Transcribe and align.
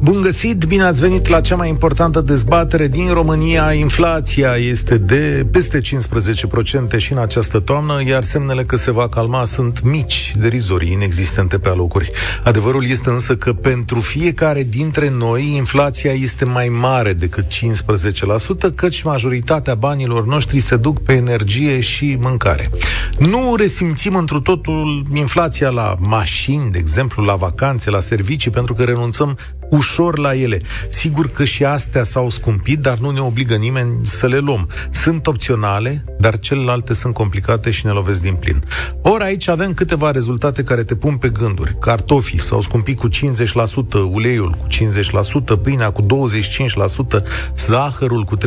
Bun 0.00 0.20
găsit, 0.20 0.64
bine 0.64 0.82
ați 0.82 1.00
venit 1.00 1.28
la 1.28 1.40
cea 1.40 1.56
mai 1.56 1.68
importantă 1.68 2.20
dezbatere 2.20 2.88
din 2.88 3.12
România. 3.12 3.72
Inflația 3.72 4.52
este 4.52 4.98
de 4.98 5.46
peste 5.50 5.80
15% 5.80 6.96
și 6.96 7.12
în 7.12 7.18
această 7.18 7.58
toamnă, 7.60 8.02
iar 8.06 8.24
semnele 8.24 8.62
că 8.62 8.76
se 8.76 8.90
va 8.90 9.08
calma 9.08 9.44
sunt 9.44 9.82
mici, 9.82 10.34
derizorii, 10.36 10.92
inexistente 10.92 11.58
pe 11.58 11.68
alocuri. 11.68 12.10
Adevărul 12.44 12.86
este 12.86 13.10
însă 13.10 13.36
că 13.36 13.52
pentru 13.52 14.00
fiecare 14.00 14.62
dintre 14.62 15.10
noi 15.10 15.54
inflația 15.56 16.12
este 16.12 16.44
mai 16.44 16.68
mare 16.68 17.12
decât 17.12 17.44
15%, 18.70 18.74
căci 18.74 19.02
majoritatea 19.02 19.74
banilor 19.74 20.26
noștri 20.26 20.60
se 20.60 20.76
duc 20.76 21.02
pe 21.02 21.12
energie 21.12 21.80
și 21.80 22.16
mâncare. 22.20 22.70
Nu 23.18 23.54
resimțim 23.56 24.14
întru 24.14 24.40
totul 24.40 25.02
inflația 25.14 25.68
la 25.68 25.96
mașini, 25.98 26.70
de 26.70 26.78
exemplu, 26.78 27.24
la 27.24 27.34
vacanțe, 27.34 27.90
la 27.90 28.00
servicii, 28.00 28.50
pentru 28.50 28.74
că 28.74 28.84
renunțăm 28.84 29.38
ușor 29.70 30.18
la 30.18 30.34
ele. 30.34 30.60
Sigur 30.88 31.30
că 31.30 31.44
și 31.44 31.64
astea 31.64 32.02
s-au 32.02 32.30
scumpit, 32.30 32.78
dar 32.78 32.98
nu 32.98 33.10
ne 33.10 33.20
obligă 33.20 33.54
nimeni 33.54 33.96
să 34.02 34.26
le 34.26 34.38
luăm. 34.38 34.68
Sunt 34.90 35.26
opționale, 35.26 36.04
dar 36.18 36.38
celelalte 36.38 36.94
sunt 36.94 37.14
complicate 37.14 37.70
și 37.70 37.86
ne 37.86 37.92
lovesc 37.92 38.22
din 38.22 38.34
plin. 38.34 38.62
Ori 39.02 39.24
aici 39.24 39.48
avem 39.48 39.74
câteva 39.74 40.10
rezultate 40.10 40.62
care 40.62 40.82
te 40.82 40.94
pun 40.94 41.16
pe 41.16 41.28
gânduri. 41.28 41.76
Cartofii 41.80 42.40
s-au 42.40 42.60
scumpit 42.60 42.98
cu 42.98 43.08
50%, 43.08 43.12
uleiul 44.12 44.50
cu 44.50 44.66
50%, 45.56 45.62
pâinea 45.62 45.90
cu 45.90 46.02
25%, 46.02 46.06
zahărul 47.56 48.22
cu 48.22 48.36
30%, 48.36 48.40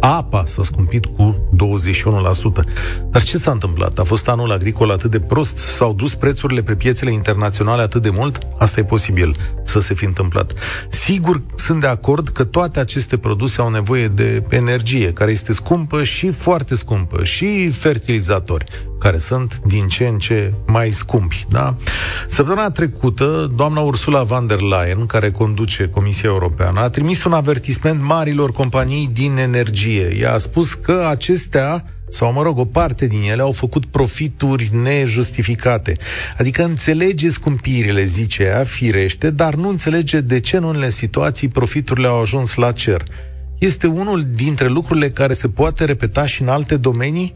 apa 0.00 0.44
s-a 0.46 0.62
scumpit 0.62 1.04
cu 1.04 1.36
21%. 1.56 2.64
Dar 3.10 3.22
ce 3.22 3.38
s-a 3.38 3.50
întâmplat? 3.50 3.98
A 3.98 4.02
fost 4.02 4.28
anul 4.28 4.52
agricol 4.52 4.90
atât 4.90 5.10
de 5.10 5.20
prost? 5.20 5.58
S-au 5.58 5.92
dus 5.92 6.14
prețurile 6.14 6.62
pe 6.62 6.74
piețele 6.74 7.12
internaționale 7.12 7.82
atât 7.82 8.02
de 8.02 8.10
mult? 8.10 8.38
Asta 8.58 8.80
e 8.80 8.84
posibil 8.84 9.36
să 9.64 9.80
se 9.80 9.94
fi 9.96 10.04
întâmplat. 10.04 10.52
Sigur, 10.88 11.42
sunt 11.56 11.80
de 11.80 11.86
acord 11.86 12.28
că 12.28 12.44
toate 12.44 12.80
aceste 12.80 13.16
produse 13.16 13.60
au 13.60 13.68
nevoie 13.68 14.08
de 14.08 14.42
energie, 14.48 15.12
care 15.12 15.30
este 15.30 15.52
scumpă 15.52 16.04
și 16.04 16.30
foarte 16.30 16.74
scumpă, 16.74 17.24
și 17.24 17.70
fertilizatori, 17.70 18.64
care 18.98 19.18
sunt 19.18 19.60
din 19.66 19.88
ce 19.88 20.06
în 20.06 20.18
ce 20.18 20.52
mai 20.66 20.90
scumpi. 20.90 21.46
Da? 21.48 21.76
Săptămâna 22.28 22.70
trecută, 22.70 23.48
doamna 23.56 23.80
Ursula 23.80 24.22
von 24.22 24.46
der 24.46 24.60
Leyen, 24.60 25.06
care 25.06 25.30
conduce 25.30 25.88
Comisia 25.88 26.28
Europeană, 26.28 26.80
a 26.80 26.90
trimis 26.90 27.24
un 27.24 27.32
avertisment 27.32 28.02
marilor 28.02 28.52
companii 28.52 29.10
din 29.12 29.36
energie. 29.36 30.16
Ea 30.18 30.34
a 30.34 30.38
spus 30.38 30.74
că 30.74 31.06
acestea 31.08 31.84
sau, 32.10 32.32
mă 32.32 32.42
rog, 32.42 32.58
o 32.58 32.64
parte 32.64 33.06
din 33.06 33.22
ele 33.22 33.42
au 33.42 33.52
făcut 33.52 33.86
profituri 33.86 34.70
nejustificate. 34.72 35.96
Adică 36.38 36.64
înțelege 36.64 37.28
scumpirile, 37.28 38.04
zice 38.04 38.42
ea, 38.42 38.64
firește, 38.64 39.30
dar 39.30 39.54
nu 39.54 39.68
înțelege 39.68 40.20
de 40.20 40.40
ce 40.40 40.56
în 40.56 40.62
unele 40.62 40.90
situații 40.90 41.48
profiturile 41.48 42.06
au 42.06 42.20
ajuns 42.20 42.54
la 42.54 42.72
cer. 42.72 43.02
Este 43.58 43.86
unul 43.86 44.26
dintre 44.34 44.68
lucrurile 44.68 45.10
care 45.10 45.32
se 45.32 45.48
poate 45.48 45.84
repeta 45.84 46.26
și 46.26 46.42
în 46.42 46.48
alte 46.48 46.76
domenii 46.76 47.34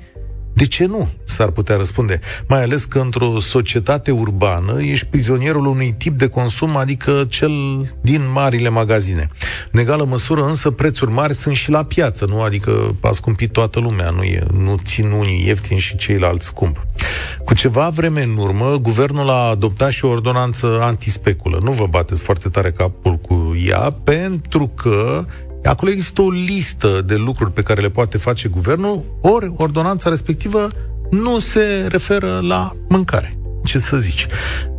de 0.60 0.66
ce 0.66 0.86
nu? 0.86 1.08
S-ar 1.24 1.50
putea 1.50 1.76
răspunde. 1.76 2.20
Mai 2.48 2.62
ales 2.62 2.84
că 2.84 2.98
într-o 2.98 3.40
societate 3.40 4.10
urbană 4.10 4.82
ești 4.82 5.06
prizonierul 5.06 5.66
unui 5.66 5.94
tip 5.98 6.18
de 6.18 6.28
consum, 6.28 6.76
adică 6.76 7.26
cel 7.28 7.52
din 8.00 8.22
marile 8.32 8.68
magazine. 8.68 9.28
În 9.72 9.80
egală 9.80 10.04
măsură, 10.04 10.44
însă, 10.44 10.70
prețuri 10.70 11.10
mari 11.10 11.34
sunt 11.34 11.56
și 11.56 11.70
la 11.70 11.82
piață, 11.82 12.24
nu? 12.28 12.40
Adică 12.40 12.96
a 13.00 13.10
scumpit 13.12 13.52
toată 13.52 13.80
lumea, 13.80 14.10
nu, 14.10 14.22
e, 14.22 14.42
nu 14.52 14.76
țin 14.84 15.10
unii 15.10 15.46
ieftini 15.46 15.80
și 15.80 15.96
ceilalți 15.96 16.46
scump. 16.46 16.86
Cu 17.44 17.54
ceva 17.54 17.88
vreme 17.88 18.22
în 18.22 18.36
urmă, 18.36 18.78
guvernul 18.80 19.28
a 19.28 19.48
adoptat 19.48 19.90
și 19.90 20.04
o 20.04 20.08
ordonanță 20.08 20.78
antispeculă. 20.82 21.58
Nu 21.62 21.70
vă 21.70 21.86
bateți 21.86 22.22
foarte 22.22 22.48
tare 22.48 22.70
capul 22.70 23.16
cu 23.16 23.56
ea, 23.66 23.90
pentru 24.04 24.68
că 24.68 25.24
Acolo 25.64 25.90
există 25.90 26.22
o 26.22 26.30
listă 26.30 27.02
de 27.06 27.16
lucruri 27.16 27.52
pe 27.52 27.62
care 27.62 27.80
le 27.80 27.90
poate 27.90 28.18
face 28.18 28.48
guvernul, 28.48 29.04
ori 29.20 29.52
ordonanța 29.56 30.10
respectivă 30.10 30.68
nu 31.10 31.38
se 31.38 31.86
referă 31.88 32.40
la 32.42 32.76
mâncare. 32.88 33.34
Ce 33.64 33.78
să 33.78 33.96
zici? 33.96 34.26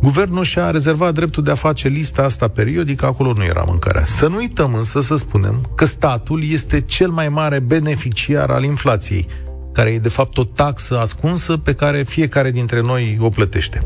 Guvernul 0.00 0.44
și-a 0.44 0.70
rezervat 0.70 1.14
dreptul 1.14 1.42
de 1.42 1.50
a 1.50 1.54
face 1.54 1.88
lista 1.88 2.22
asta 2.22 2.48
periodică, 2.48 3.06
acolo 3.06 3.32
nu 3.32 3.44
era 3.44 3.64
mâncarea. 3.66 4.04
Să 4.04 4.26
nu 4.26 4.36
uităm 4.36 4.74
însă 4.74 5.00
să 5.00 5.16
spunem 5.16 5.70
că 5.74 5.84
statul 5.84 6.50
este 6.50 6.80
cel 6.80 7.08
mai 7.08 7.28
mare 7.28 7.58
beneficiar 7.58 8.50
al 8.50 8.64
inflației, 8.64 9.26
care 9.72 9.90
e 9.90 9.98
de 9.98 10.08
fapt 10.08 10.38
o 10.38 10.44
taxă 10.44 10.98
ascunsă 10.98 11.56
pe 11.56 11.74
care 11.74 12.02
fiecare 12.02 12.50
dintre 12.50 12.80
noi 12.80 13.18
o 13.20 13.28
plătește. 13.28 13.82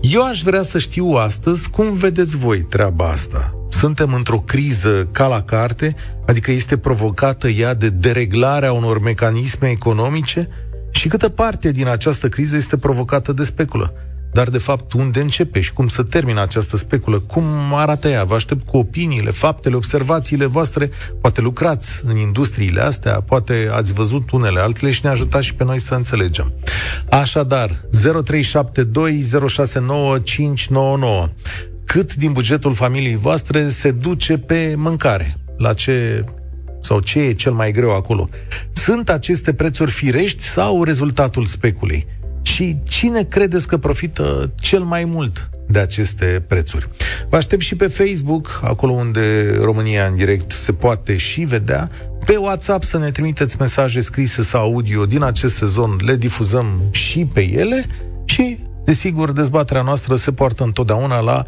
Eu 0.00 0.22
aș 0.22 0.42
vrea 0.42 0.62
să 0.62 0.78
știu 0.78 1.06
astăzi 1.06 1.70
cum 1.70 1.92
vedeți 1.92 2.36
voi 2.36 2.58
treaba 2.58 3.08
asta 3.08 3.57
suntem 3.78 4.14
într-o 4.14 4.40
criză 4.40 5.08
ca 5.12 5.26
la 5.26 5.42
carte, 5.42 5.94
adică 6.26 6.50
este 6.50 6.76
provocată 6.76 7.48
ea 7.48 7.74
de 7.74 7.88
dereglarea 7.88 8.72
unor 8.72 9.00
mecanisme 9.00 9.70
economice 9.70 10.48
și 10.90 11.08
câtă 11.08 11.28
parte 11.28 11.70
din 11.70 11.88
această 11.88 12.28
criză 12.28 12.56
este 12.56 12.76
provocată 12.76 13.32
de 13.32 13.44
speculă. 13.44 13.92
Dar, 14.32 14.48
de 14.48 14.58
fapt, 14.58 14.92
unde 14.92 15.20
începe 15.20 15.60
și 15.60 15.72
cum 15.72 15.88
să 15.88 16.02
termină 16.02 16.40
această 16.40 16.76
speculă? 16.76 17.18
Cum 17.18 17.44
arată 17.72 18.08
ea? 18.08 18.24
Vă 18.24 18.34
aștept 18.34 18.66
cu 18.66 18.76
opiniile, 18.76 19.30
faptele, 19.30 19.76
observațiile 19.76 20.46
voastre. 20.46 20.90
Poate 21.20 21.40
lucrați 21.40 22.00
în 22.04 22.16
industriile 22.16 22.80
astea, 22.80 23.20
poate 23.20 23.68
ați 23.72 23.92
văzut 23.92 24.30
unele 24.30 24.60
altele 24.60 24.90
și 24.90 25.00
ne 25.04 25.10
ajutați 25.10 25.46
și 25.46 25.54
pe 25.54 25.64
noi 25.64 25.78
să 25.78 25.94
înțelegem. 25.94 26.52
Așadar, 27.10 27.70
0372069599 27.70 27.76
cât 31.88 32.14
din 32.14 32.32
bugetul 32.32 32.74
familiei 32.74 33.16
voastre 33.16 33.68
se 33.68 33.90
duce 33.90 34.38
pe 34.38 34.74
mâncare, 34.76 35.36
la 35.56 35.72
ce 35.72 36.24
sau 36.80 37.00
ce 37.00 37.18
e 37.20 37.32
cel 37.32 37.52
mai 37.52 37.70
greu 37.72 37.94
acolo. 37.94 38.28
Sunt 38.72 39.08
aceste 39.08 39.52
prețuri 39.52 39.90
firești 39.90 40.42
sau 40.42 40.84
rezultatul 40.84 41.44
speculei? 41.44 42.06
Și 42.42 42.76
cine 42.88 43.22
credeți 43.22 43.68
că 43.68 43.76
profită 43.76 44.52
cel 44.60 44.82
mai 44.82 45.04
mult 45.04 45.50
de 45.68 45.78
aceste 45.78 46.44
prețuri? 46.46 46.88
Vă 47.28 47.36
aștept 47.36 47.62
și 47.62 47.74
pe 47.74 47.86
Facebook, 47.86 48.60
acolo 48.64 48.92
unde 48.92 49.58
România 49.60 50.06
în 50.06 50.16
direct 50.16 50.50
se 50.50 50.72
poate 50.72 51.16
și 51.16 51.40
vedea, 51.40 51.90
pe 52.24 52.36
WhatsApp 52.36 52.84
să 52.84 52.98
ne 52.98 53.10
trimiteți 53.10 53.56
mesaje 53.58 54.00
scrise 54.00 54.42
sau 54.42 54.62
audio 54.62 55.06
din 55.06 55.22
acest 55.22 55.54
sezon, 55.54 55.96
le 56.04 56.16
difuzăm 56.16 56.82
și 56.90 57.24
pe 57.32 57.50
ele 57.52 57.86
și 58.24 58.58
Desigur, 58.90 59.28
dezbaterea 59.32 59.88
noastră 59.90 60.14
se 60.14 60.32
poartă 60.32 60.62
întotdeauna 60.64 61.18
la 61.30 61.38
0372069599. 61.42 61.46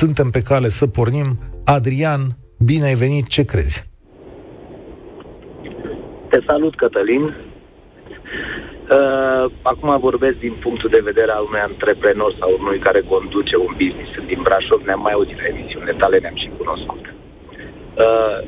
Suntem 0.00 0.28
pe 0.30 0.42
cale 0.50 0.68
să 0.78 0.84
pornim. 0.86 1.28
Adrian, 1.76 2.22
bine 2.68 2.86
ai 2.86 2.94
venit, 3.04 3.26
ce 3.34 3.42
crezi? 3.44 3.78
Te 6.30 6.38
salut, 6.46 6.74
Cătălin. 6.76 7.24
Uh, 7.24 7.34
acum 9.62 9.90
vorbesc 10.00 10.36
din 10.46 10.54
punctul 10.64 10.90
de 10.90 11.00
vedere 11.04 11.30
al 11.32 11.44
unui 11.48 11.60
antreprenor 11.70 12.36
sau 12.40 12.50
unui 12.60 12.78
care 12.78 13.00
conduce 13.00 13.56
un 13.56 13.72
business. 13.82 14.10
din 14.26 14.40
Brașov, 14.42 14.80
ne-am 14.84 15.00
mai 15.00 15.12
auzit 15.12 15.38
la 15.42 15.46
emisiunile 15.54 15.94
tale, 15.98 16.18
ne-am 16.18 16.36
și 16.42 16.50
cunoscut. 16.58 17.02
Uh, 18.04 18.38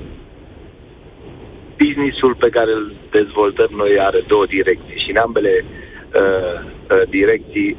businessul 1.83 2.35
pe 2.35 2.49
care 2.49 2.73
îl 2.73 2.93
dezvoltăm 3.11 3.71
noi 3.77 3.99
are 4.01 4.21
două 4.27 4.47
direcții 4.47 5.03
și 5.05 5.11
în 5.11 5.17
ambele 5.17 5.65
uh, 5.65 6.57
uh, 6.91 7.09
direcții 7.09 7.77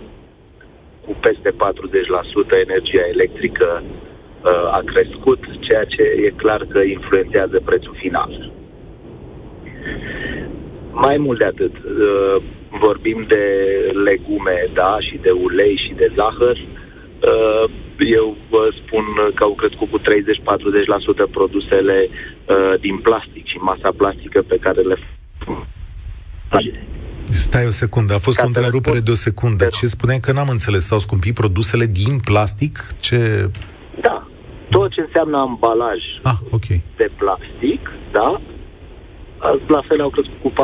cu 1.05 1.15
peste 1.21 1.49
40% 1.49 1.53
energia 2.65 3.05
electrică 3.13 3.83
uh, 3.83 4.51
a 4.51 4.81
crescut, 4.85 5.39
ceea 5.59 5.83
ce 5.83 6.01
e 6.01 6.39
clar 6.43 6.65
că 6.69 6.79
influențează 6.79 7.61
prețul 7.65 7.95
final. 7.99 8.51
Mai 10.91 11.17
mult 11.17 11.40
de 11.40 11.45
atât, 11.45 11.75
uh, 11.78 12.41
vorbim 12.79 13.25
de 13.28 13.43
legume, 14.03 14.69
da, 14.73 14.97
și 14.99 15.17
de 15.22 15.29
ulei 15.29 15.75
și 15.87 15.93
de 15.95 16.11
zahăr. 16.16 16.57
Uh, 16.57 17.69
eu 17.99 18.37
vă 18.49 18.63
spun 18.81 19.05
că 19.35 19.43
au 19.43 19.53
crescut 19.55 19.90
cu 19.90 19.99
30-40% 19.99 20.03
produsele 21.31 22.07
uh, 22.09 22.79
din 22.79 22.97
plastic 22.97 23.46
și 23.47 23.57
masa 23.57 23.91
plastică 23.97 24.41
pe 24.47 24.57
care 24.57 24.81
le 24.81 24.97
Stai 27.25 27.66
o 27.66 27.69
secundă, 27.69 28.13
a 28.13 28.17
fost 28.17 28.37
Ca 28.37 28.43
o 28.43 28.47
întrerupere 28.47 28.99
de 28.99 29.11
o 29.11 29.13
secundă. 29.13 29.66
Ce 29.66 29.85
spuneai 29.85 30.19
că 30.19 30.31
n-am 30.31 30.49
înțeles? 30.49 30.85
S-au 30.85 30.99
scumpit 30.99 31.34
produsele 31.34 31.85
din 31.85 32.19
plastic? 32.19 32.79
Ce... 32.99 33.49
Da. 34.02 34.28
Tot 34.69 34.91
ce 34.91 35.02
înseamnă 35.02 35.37
ambalaj 35.37 35.99
ah, 36.23 36.40
okay. 36.52 36.84
de 36.97 37.09
plastic, 37.17 37.90
da, 38.11 38.41
la 39.67 39.81
fel 39.87 40.02
au 40.02 40.09
crescut 40.09 40.40
cu 40.41 40.52
40-50%. 40.52 40.55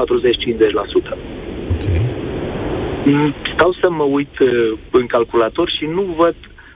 Okay. 1.73 2.15
Mm, 3.05 3.33
stau 3.53 3.73
să 3.81 3.89
mă 3.89 4.03
uit 4.03 4.39
uh, 4.39 4.77
în 4.91 5.05
calculator 5.05 5.69
și 5.77 5.85
nu 5.85 6.01
văd 6.17 6.35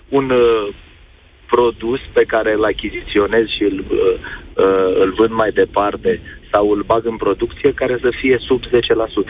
un 0.09 0.29
uh, 0.29 0.73
produs 1.49 1.99
pe 2.13 2.23
care 2.23 2.53
îl 2.53 2.63
achiziționez 2.63 3.45
și 3.47 3.63
îl, 3.63 3.77
uh, 3.79 4.13
uh, 4.65 5.01
îl 5.03 5.13
vând 5.17 5.31
mai 5.31 5.51
departe 5.51 6.21
sau 6.51 6.71
îl 6.71 6.83
bag 6.85 7.05
în 7.05 7.17
producție 7.17 7.73
care 7.73 7.97
să 8.01 8.09
fie 8.21 8.37
sub 8.47 8.61
10% 8.63 8.69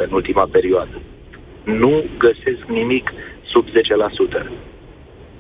în 0.08 0.12
ultima 0.12 0.48
perioadă. 0.52 1.02
Nu 1.64 2.04
găsesc 2.18 2.64
nimic 2.68 3.12
sub 3.52 3.66
10%. 3.68 4.52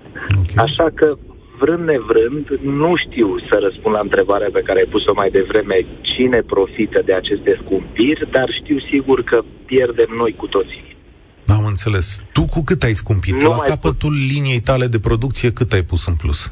Okay. 0.09 0.65
Așa 0.65 0.88
că, 0.95 1.18
vrând 1.59 1.88
nevrând, 1.88 2.47
nu 2.62 2.95
știu 2.95 3.39
să 3.50 3.59
răspund 3.62 3.95
la 3.95 4.01
întrebarea 4.01 4.50
pe 4.51 4.62
care 4.62 4.80
ai 4.80 4.92
pus-o 4.92 5.13
mai 5.13 5.30
devreme, 5.30 5.85
cine 6.01 6.42
profită 6.42 7.01
de 7.06 7.13
aceste 7.13 7.59
scumpiri, 7.63 8.27
dar 8.31 8.50
știu 8.62 8.80
sigur 8.80 9.24
că 9.24 9.44
pierdem 9.65 10.09
noi 10.18 10.33
cu 10.38 10.47
toții. 10.47 10.88
Am 11.80 11.94
înțeles. 11.94 12.24
Tu 12.34 12.46
cu 12.46 12.64
cât 12.64 12.84
ai 12.84 12.94
scumpit? 12.94 13.42
Nu 13.42 13.50
La 13.50 13.58
capătul 13.58 14.10
pus. 14.10 14.31
liniei 14.31 14.60
tale 14.60 14.88
de 14.88 15.00
producție, 15.00 15.52
cât 15.52 15.74
ai 15.74 15.81
pus 15.81 16.08
în 16.08 16.14
plus? 16.14 16.52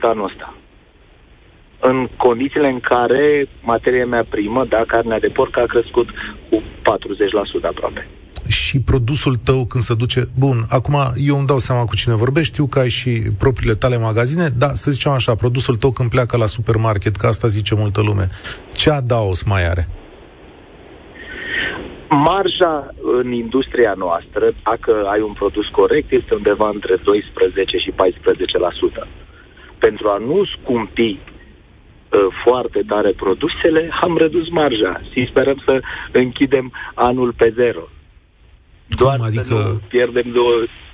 anul 0.00 0.24
ăsta. 0.24 0.54
În 1.80 2.08
condițiile 2.16 2.68
în 2.68 2.80
care 2.80 3.48
materia 3.62 4.06
mea 4.06 4.24
primă, 4.28 4.64
da, 4.68 4.84
carnea 4.86 5.18
de 5.18 5.28
porc, 5.28 5.56
a 5.58 5.64
crescut 5.68 6.08
cu 6.48 6.62
40% 6.62 6.62
aproape 7.62 8.08
și 8.48 8.80
produsul 8.80 9.36
tău 9.36 9.64
când 9.64 9.82
se 9.82 9.94
duce... 9.94 10.28
Bun, 10.38 10.64
acum 10.68 10.94
eu 11.16 11.36
îmi 11.38 11.46
dau 11.46 11.58
seama 11.58 11.84
cu 11.84 11.96
cine 11.96 12.14
vorbești, 12.14 12.52
știu 12.52 12.66
că 12.66 12.78
ai 12.78 12.88
și 12.88 13.10
propriile 13.38 13.74
tale 13.74 13.98
magazine, 13.98 14.48
dar 14.48 14.74
să 14.74 14.90
zicem 14.90 15.12
așa, 15.12 15.34
produsul 15.34 15.76
tău 15.76 15.90
când 15.90 16.10
pleacă 16.10 16.36
la 16.36 16.46
supermarket, 16.46 17.16
că 17.16 17.26
asta 17.26 17.48
zice 17.48 17.74
multă 17.74 18.00
lume, 18.00 18.26
ce 18.72 18.90
adaos 18.90 19.42
mai 19.42 19.68
are? 19.68 19.88
Marja 22.16 22.94
în 23.18 23.32
industria 23.32 23.94
noastră, 23.96 24.44
dacă 24.62 24.92
ai 25.12 25.20
un 25.20 25.32
produs 25.32 25.66
corect, 25.66 26.10
este 26.10 26.34
undeva 26.34 26.68
între 26.74 26.96
12 27.02 27.76
și 27.78 27.90
14%. 27.90 29.08
Pentru 29.78 30.08
a 30.08 30.16
nu 30.16 30.44
scumpi 30.44 31.18
uh, 31.18 32.20
foarte 32.44 32.80
tare 32.86 33.12
produsele, 33.16 33.90
am 34.00 34.16
redus 34.16 34.48
marja 34.48 35.00
și 35.10 35.28
sperăm 35.30 35.62
să 35.66 35.80
închidem 36.12 36.72
anul 36.94 37.32
pe 37.36 37.52
zero. 37.56 37.88
Doar 38.86 39.16
Cum, 39.16 39.24
adică... 39.26 39.42
să 39.42 39.54
nu 39.54 39.80
pierdem 39.88 40.34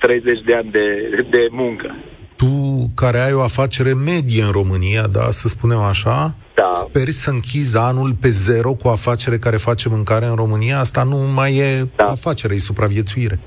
30 0.00 0.40
de 0.44 0.54
ani 0.54 0.70
de, 0.70 0.86
de 1.30 1.48
muncă. 1.50 1.94
Tu, 2.36 2.46
care 2.94 3.18
ai 3.20 3.32
o 3.32 3.42
afacere 3.42 3.94
medie 3.94 4.42
în 4.42 4.50
România, 4.50 5.06
da, 5.06 5.30
să 5.30 5.48
spunem 5.48 5.78
așa, 5.78 6.34
da. 6.60 6.70
speri 6.74 7.10
să 7.10 7.30
închizi 7.30 7.76
anul 7.76 8.10
pe 8.22 8.28
zero 8.28 8.70
cu 8.72 8.86
o 8.88 8.90
afacere 8.90 9.38
care 9.38 9.56
face 9.56 9.88
mâncare 9.88 10.26
în 10.26 10.34
România? 10.34 10.78
Asta 10.78 11.02
nu 11.02 11.18
mai 11.34 11.56
e 11.56 11.86
da. 11.96 12.04
afacere, 12.04 12.54
e 12.54 12.58
supraviețuire. 12.58 13.38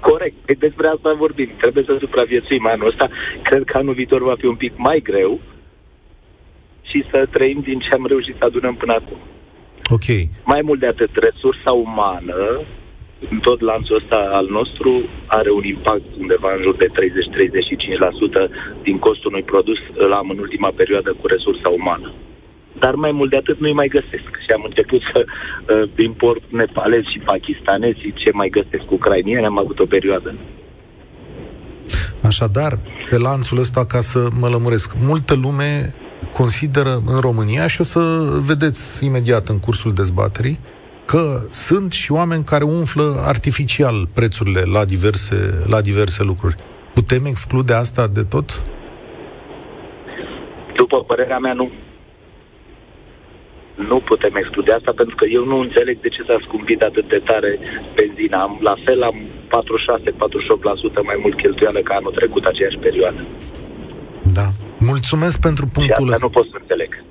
Corect. 0.00 0.36
Păi 0.46 0.54
despre 0.54 0.86
asta 0.94 1.14
vorbim. 1.18 1.50
Trebuie 1.60 1.84
să 1.86 1.96
supraviețuim 2.00 2.66
anul 2.66 2.88
ăsta. 2.88 3.08
Cred 3.42 3.62
că 3.64 3.76
anul 3.76 3.94
viitor 3.94 4.22
va 4.22 4.34
fi 4.38 4.46
un 4.46 4.56
pic 4.56 4.72
mai 4.76 5.00
greu 5.02 5.40
și 6.82 7.04
să 7.10 7.28
trăim 7.30 7.60
din 7.60 7.78
ce 7.78 7.94
am 7.94 8.06
reușit 8.06 8.34
să 8.38 8.44
adunăm 8.44 8.74
până 8.74 8.92
acum. 8.92 9.18
Ok. 9.96 10.06
Mai 10.44 10.60
mult 10.64 10.80
de 10.80 10.86
atât, 10.86 11.10
resursa 11.14 11.72
umană 11.72 12.42
în 12.58 12.83
tot 13.40 13.60
lanțul 13.60 13.96
ăsta 13.96 14.18
al 14.32 14.46
nostru 14.58 14.90
are 15.26 15.50
un 15.50 15.64
impact 15.64 16.08
undeva 16.18 16.50
în 16.56 16.62
jur 16.62 16.76
de 16.76 16.88
30-35% 16.88 16.90
din 18.82 18.98
costul 18.98 19.30
unui 19.32 19.42
produs 19.52 19.78
îl 20.04 20.12
am 20.12 20.28
în 20.30 20.38
ultima 20.38 20.70
perioadă 20.76 21.10
cu 21.20 21.26
resursa 21.26 21.68
umană. 21.68 22.12
Dar 22.78 22.94
mai 22.94 23.12
mult 23.12 23.30
de 23.30 23.36
atât 23.36 23.60
nu-i 23.60 23.80
mai 23.80 23.88
găsesc. 23.88 24.30
Și 24.44 24.50
am 24.56 24.62
început 24.64 25.00
să 25.12 25.24
uh, 25.24 25.90
import 25.96 26.42
nepalezi 26.48 27.10
și 27.12 27.18
pakistanezi 27.18 28.12
ce 28.14 28.30
mai 28.32 28.48
găsesc 28.48 28.90
ucrainieni, 28.90 29.46
am 29.46 29.58
avut 29.58 29.78
o 29.78 29.86
perioadă. 29.86 30.34
Așadar, 32.22 32.78
pe 33.10 33.18
lanțul 33.18 33.58
ăsta, 33.58 33.86
ca 33.86 34.00
să 34.00 34.28
mă 34.40 34.48
lămuresc, 34.48 34.92
multă 35.06 35.34
lume 35.34 35.94
consideră 36.32 37.02
în 37.06 37.20
România 37.20 37.66
și 37.66 37.80
o 37.80 37.84
să 37.84 38.00
vedeți 38.46 39.04
imediat 39.04 39.48
în 39.48 39.58
cursul 39.58 39.92
dezbaterii 39.92 40.58
că 41.04 41.46
sunt 41.50 41.92
și 41.92 42.12
oameni 42.12 42.44
care 42.44 42.64
umflă 42.64 43.22
artificial 43.22 44.08
prețurile 44.14 44.62
la 44.72 44.84
diverse, 44.84 45.64
la 45.68 45.80
diverse 45.80 46.22
lucruri. 46.22 46.56
Putem 46.94 47.24
exclude 47.24 47.72
asta 47.72 48.06
de 48.06 48.22
tot? 48.22 48.64
După 50.76 51.04
părerea 51.04 51.38
mea, 51.38 51.52
nu. 51.52 51.70
Nu 53.74 54.00
putem 54.00 54.34
exclude 54.36 54.72
asta 54.72 54.92
pentru 54.96 55.14
că 55.14 55.24
eu 55.26 55.44
nu 55.44 55.58
înțeleg 55.58 56.00
de 56.00 56.08
ce 56.08 56.22
s-a 56.26 56.38
scumpit 56.46 56.80
atât 56.82 57.08
de 57.08 57.22
tare 57.24 57.58
benzina. 57.94 58.42
Am, 58.42 58.58
la 58.62 58.74
fel 58.84 59.02
am 59.02 59.16
46-48% 61.02 61.02
mai 61.02 61.18
mult 61.22 61.36
cheltuială 61.36 61.80
ca 61.80 61.94
anul 61.94 62.12
trecut 62.12 62.44
aceeași 62.44 62.78
perioadă. 62.78 63.26
Da. 64.32 64.46
Mulțumesc 64.78 65.40
pentru 65.40 65.66
punctul 65.66 66.08
ăsta. 66.08 66.26
nu 66.26 66.32
pot 66.32 66.46
să 66.50 66.56
înțeleg. 66.60 67.03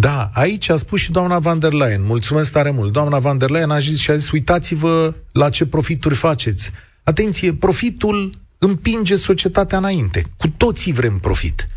Da, 0.00 0.30
aici 0.32 0.68
a 0.68 0.76
spus 0.76 1.00
și 1.00 1.10
doamna 1.10 1.38
van 1.38 1.58
der 1.58 1.72
Leyen. 1.72 2.04
Mulțumesc 2.04 2.52
tare 2.52 2.70
mult. 2.70 2.92
Doamna 2.92 3.18
van 3.18 3.38
der 3.38 3.50
Leyen 3.50 3.70
a 3.70 3.78
zis 3.78 3.98
și 3.98 4.10
a 4.10 4.16
zis, 4.16 4.30
uitați-vă 4.30 5.14
la 5.32 5.48
ce 5.48 5.66
profituri 5.66 6.14
faceți. 6.14 6.70
Atenție, 7.02 7.52
profitul 7.52 8.34
împinge 8.58 9.16
societatea 9.16 9.78
înainte. 9.78 10.24
Cu 10.36 10.48
toții 10.48 10.92
vrem 10.92 11.18
profit. 11.18 11.68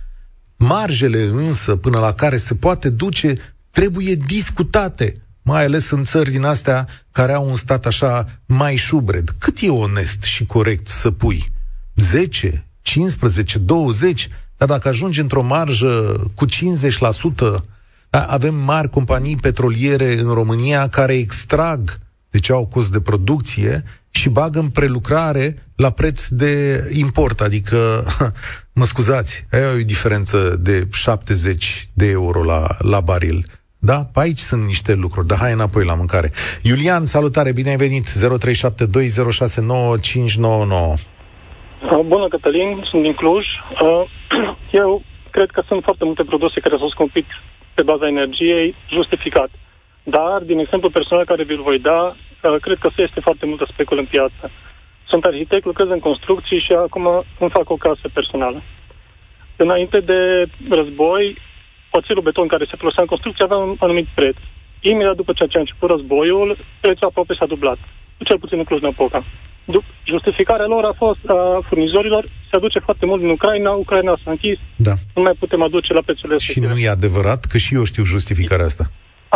Marjele 0.58 1.24
însă 1.24 1.76
până 1.76 2.00
la 2.00 2.14
care 2.14 2.38
se 2.38 2.56
poate 2.56 2.90
duce 2.90 3.38
trebuie 3.72 4.16
discutate, 4.16 5.22
mai 5.42 5.64
ales 5.64 5.90
în 5.90 6.04
țări 6.04 6.32
din 6.32 6.44
astea 6.44 6.88
care 7.12 7.34
au 7.34 7.50
un 7.50 7.56
stat 7.56 7.86
așa 7.86 8.40
mai 8.46 8.76
șubred. 8.76 9.36
Cât 9.38 9.58
e 9.62 9.70
onest 9.70 10.24
și 10.24 10.46
corect 10.46 10.88
să 10.88 11.12
pui? 11.12 11.52
10, 11.96 12.68
15, 12.82 13.58
20? 13.58 14.30
Dar 14.58 14.68
dacă 14.68 14.88
ajungi 14.88 15.20
într-o 15.20 15.42
marjă 15.42 16.22
cu 16.36 16.46
50%, 16.46 16.50
da, 17.36 17.64
avem 18.20 18.56
mari 18.56 18.90
companii 18.90 19.36
petroliere 19.36 20.14
în 20.20 20.34
România 20.34 20.88
care 20.88 21.14
extrag, 21.14 21.80
deci 22.30 22.50
au 22.50 22.66
cost 22.66 22.92
de 22.92 23.02
producție, 23.02 23.84
și 24.10 24.30
bagă 24.30 24.60
în 24.60 24.70
prelucrare 24.70 25.56
la 25.76 25.90
preț 25.90 26.28
de 26.28 26.84
import, 26.98 27.42
adică, 27.42 27.78
mă 28.80 28.84
scuzați, 28.84 29.46
aia 29.52 29.64
e 29.64 29.82
o 29.82 29.86
diferență 29.86 30.58
de 30.62 30.88
70 30.94 31.90
de 31.94 32.10
euro 32.10 32.44
la, 32.44 32.68
la 32.80 33.00
baril. 33.00 33.46
Da? 33.80 34.06
Pe 34.14 34.20
aici 34.20 34.40
sunt 34.40 34.66
niște 34.66 34.94
lucruri, 34.94 35.28
dar 35.28 35.38
hai 35.38 35.52
înapoi 35.52 35.86
la 35.86 35.94
mâncare. 35.96 36.32
Iulian, 36.62 37.06
salutare, 37.06 37.52
bine 37.52 37.70
ai 37.70 37.76
venit, 37.76 38.08
0372069599. 38.08 38.14
Bună, 42.06 42.28
Cătălin, 42.28 42.84
sunt 42.90 43.02
din 43.02 43.14
Cluj. 43.14 43.46
Uh, 43.82 44.04
eu 44.82 45.02
cred 45.32 45.50
că 45.52 45.64
sunt 45.68 45.84
foarte 45.84 46.06
multe 46.06 46.24
produse 46.24 46.60
care 46.60 46.76
s-au 46.78 46.90
scumpit 46.90 47.26
pe 47.74 47.84
baza 47.84 48.08
energiei 48.08 48.76
justificat. 48.90 49.50
Dar, 50.04 50.42
din 50.42 50.60
exemplu 50.60 50.90
personal 50.90 51.26
care 51.26 51.44
vi-l 51.44 51.62
voi 51.62 51.80
da, 51.80 52.16
uh, 52.44 52.56
cred 52.62 52.78
că 52.78 52.90
este 52.96 53.20
foarte 53.20 53.46
multă 53.46 53.66
speculă 53.72 54.00
în 54.00 54.06
piață. 54.06 54.52
Sunt 55.08 55.26
arhitect, 55.26 55.66
lucrez 55.66 55.90
în 55.90 56.00
construcții 56.00 56.60
și 56.60 56.72
acum 56.72 57.06
îmi 57.40 57.50
fac 57.50 57.70
o 57.70 57.76
casă 57.76 58.08
personală. 58.14 58.62
Înainte 59.56 60.00
de 60.00 60.46
război, 60.70 61.38
oțelul 61.92 62.24
beton 62.24 62.48
care 62.48 62.66
se 62.70 62.76
folosea 62.78 63.02
în 63.02 63.08
construcție 63.08 63.44
avea 63.46 63.58
un 63.58 63.76
anumit 63.80 64.08
preț. 64.16 64.36
Imediat 64.80 65.16
după 65.16 65.34
ce 65.34 65.58
a 65.58 65.60
început 65.60 65.90
războiul, 65.90 66.58
prețul 66.82 67.08
aproape 67.08 67.34
s-a 67.34 67.46
dublat. 67.46 67.78
Cel 68.24 68.40
puțin 68.40 68.58
în 68.58 68.64
Cluj-Napoca. 68.64 69.24
Justificarea 70.04 70.66
lor 70.66 70.84
a 70.84 70.94
fost 70.98 71.20
a 71.28 71.60
furnizorilor, 71.68 72.24
se 72.50 72.56
aduce 72.56 72.80
foarte 72.80 73.06
mult 73.06 73.22
din 73.22 73.30
Ucraina, 73.30 73.72
Ucraina 73.72 74.20
s-a 74.24 74.32
închis, 74.32 74.58
da. 74.76 74.94
nu 75.16 75.22
mai 75.22 75.34
putem 75.40 75.62
aduce 75.62 75.94
la 75.94 76.02
prețurile 76.06 76.38
Și 76.38 76.60
nu 76.60 76.78
e 76.78 76.90
adevărat? 76.90 77.46
Că 77.46 77.58
și 77.58 77.76
eu 77.76 77.84
știu 77.84 78.04
justificarea 78.04 78.66
asta. 78.66 78.86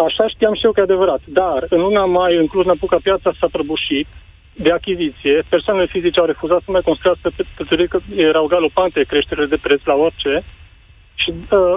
Așa 0.06 0.28
știam 0.28 0.56
și 0.56 0.66
eu 0.66 0.72
că 0.72 0.80
e 0.80 0.84
adevărat. 0.84 1.22
Dar 1.26 1.66
în 1.70 1.80
luna 1.80 2.06
mai, 2.06 2.38
în 2.38 2.48
Cluj-Napoca, 2.48 2.98
piața 3.04 3.32
s-a 3.40 3.48
prăbușit 3.52 4.08
de 4.54 4.72
achiziție. 4.72 5.44
Persoanele 5.50 5.88
fizice 5.96 6.20
au 6.20 6.26
refuzat 6.26 6.62
să 6.66 6.72
mai 6.72 6.82
construiască 6.90 7.32
pentru 7.36 7.86
că 7.88 8.00
erau 8.16 8.46
galopante 8.46 9.10
creșterile 9.12 9.46
de 9.46 9.60
preț 9.62 9.82
la 9.84 9.94
orice. 9.94 10.44
Și 11.16 11.30
uh, 11.34 11.76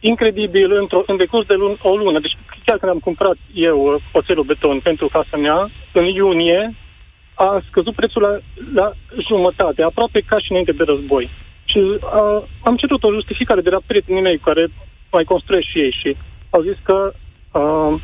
incredibil, 0.00 0.72
într-o, 0.80 1.02
în 1.06 1.16
decurs 1.16 1.46
de 1.46 1.54
lun, 1.54 1.78
o 1.82 1.96
lună, 1.96 2.20
deci 2.20 2.36
chiar 2.64 2.78
când 2.78 2.92
am 2.92 2.98
cumpărat 2.98 3.36
eu 3.54 3.78
uh, 3.86 4.02
oțelul 4.12 4.44
beton 4.44 4.80
pentru 4.80 5.08
casa 5.08 5.36
mea, 5.36 5.70
în 5.92 6.04
iunie, 6.04 6.74
a 7.46 7.62
scăzut 7.68 7.94
prețul 7.94 8.22
la, 8.22 8.32
la 8.80 8.92
jumătate, 9.28 9.82
aproape 9.82 10.20
ca 10.20 10.38
și 10.38 10.50
înainte 10.50 10.72
de 10.72 10.84
război. 10.84 11.30
Și 11.64 11.78
a, 12.20 12.44
am 12.68 12.76
cerut 12.76 13.02
o 13.02 13.12
justificare 13.12 13.60
de 13.60 13.70
la 13.70 13.80
prietenii 13.86 14.22
mei 14.22 14.38
care 14.38 14.64
mai 15.12 15.24
construiesc 15.24 15.66
și 15.68 15.78
ei 15.78 15.94
și 16.00 16.16
au 16.50 16.62
zis 16.62 16.76
că 16.82 17.12
a, 17.50 18.00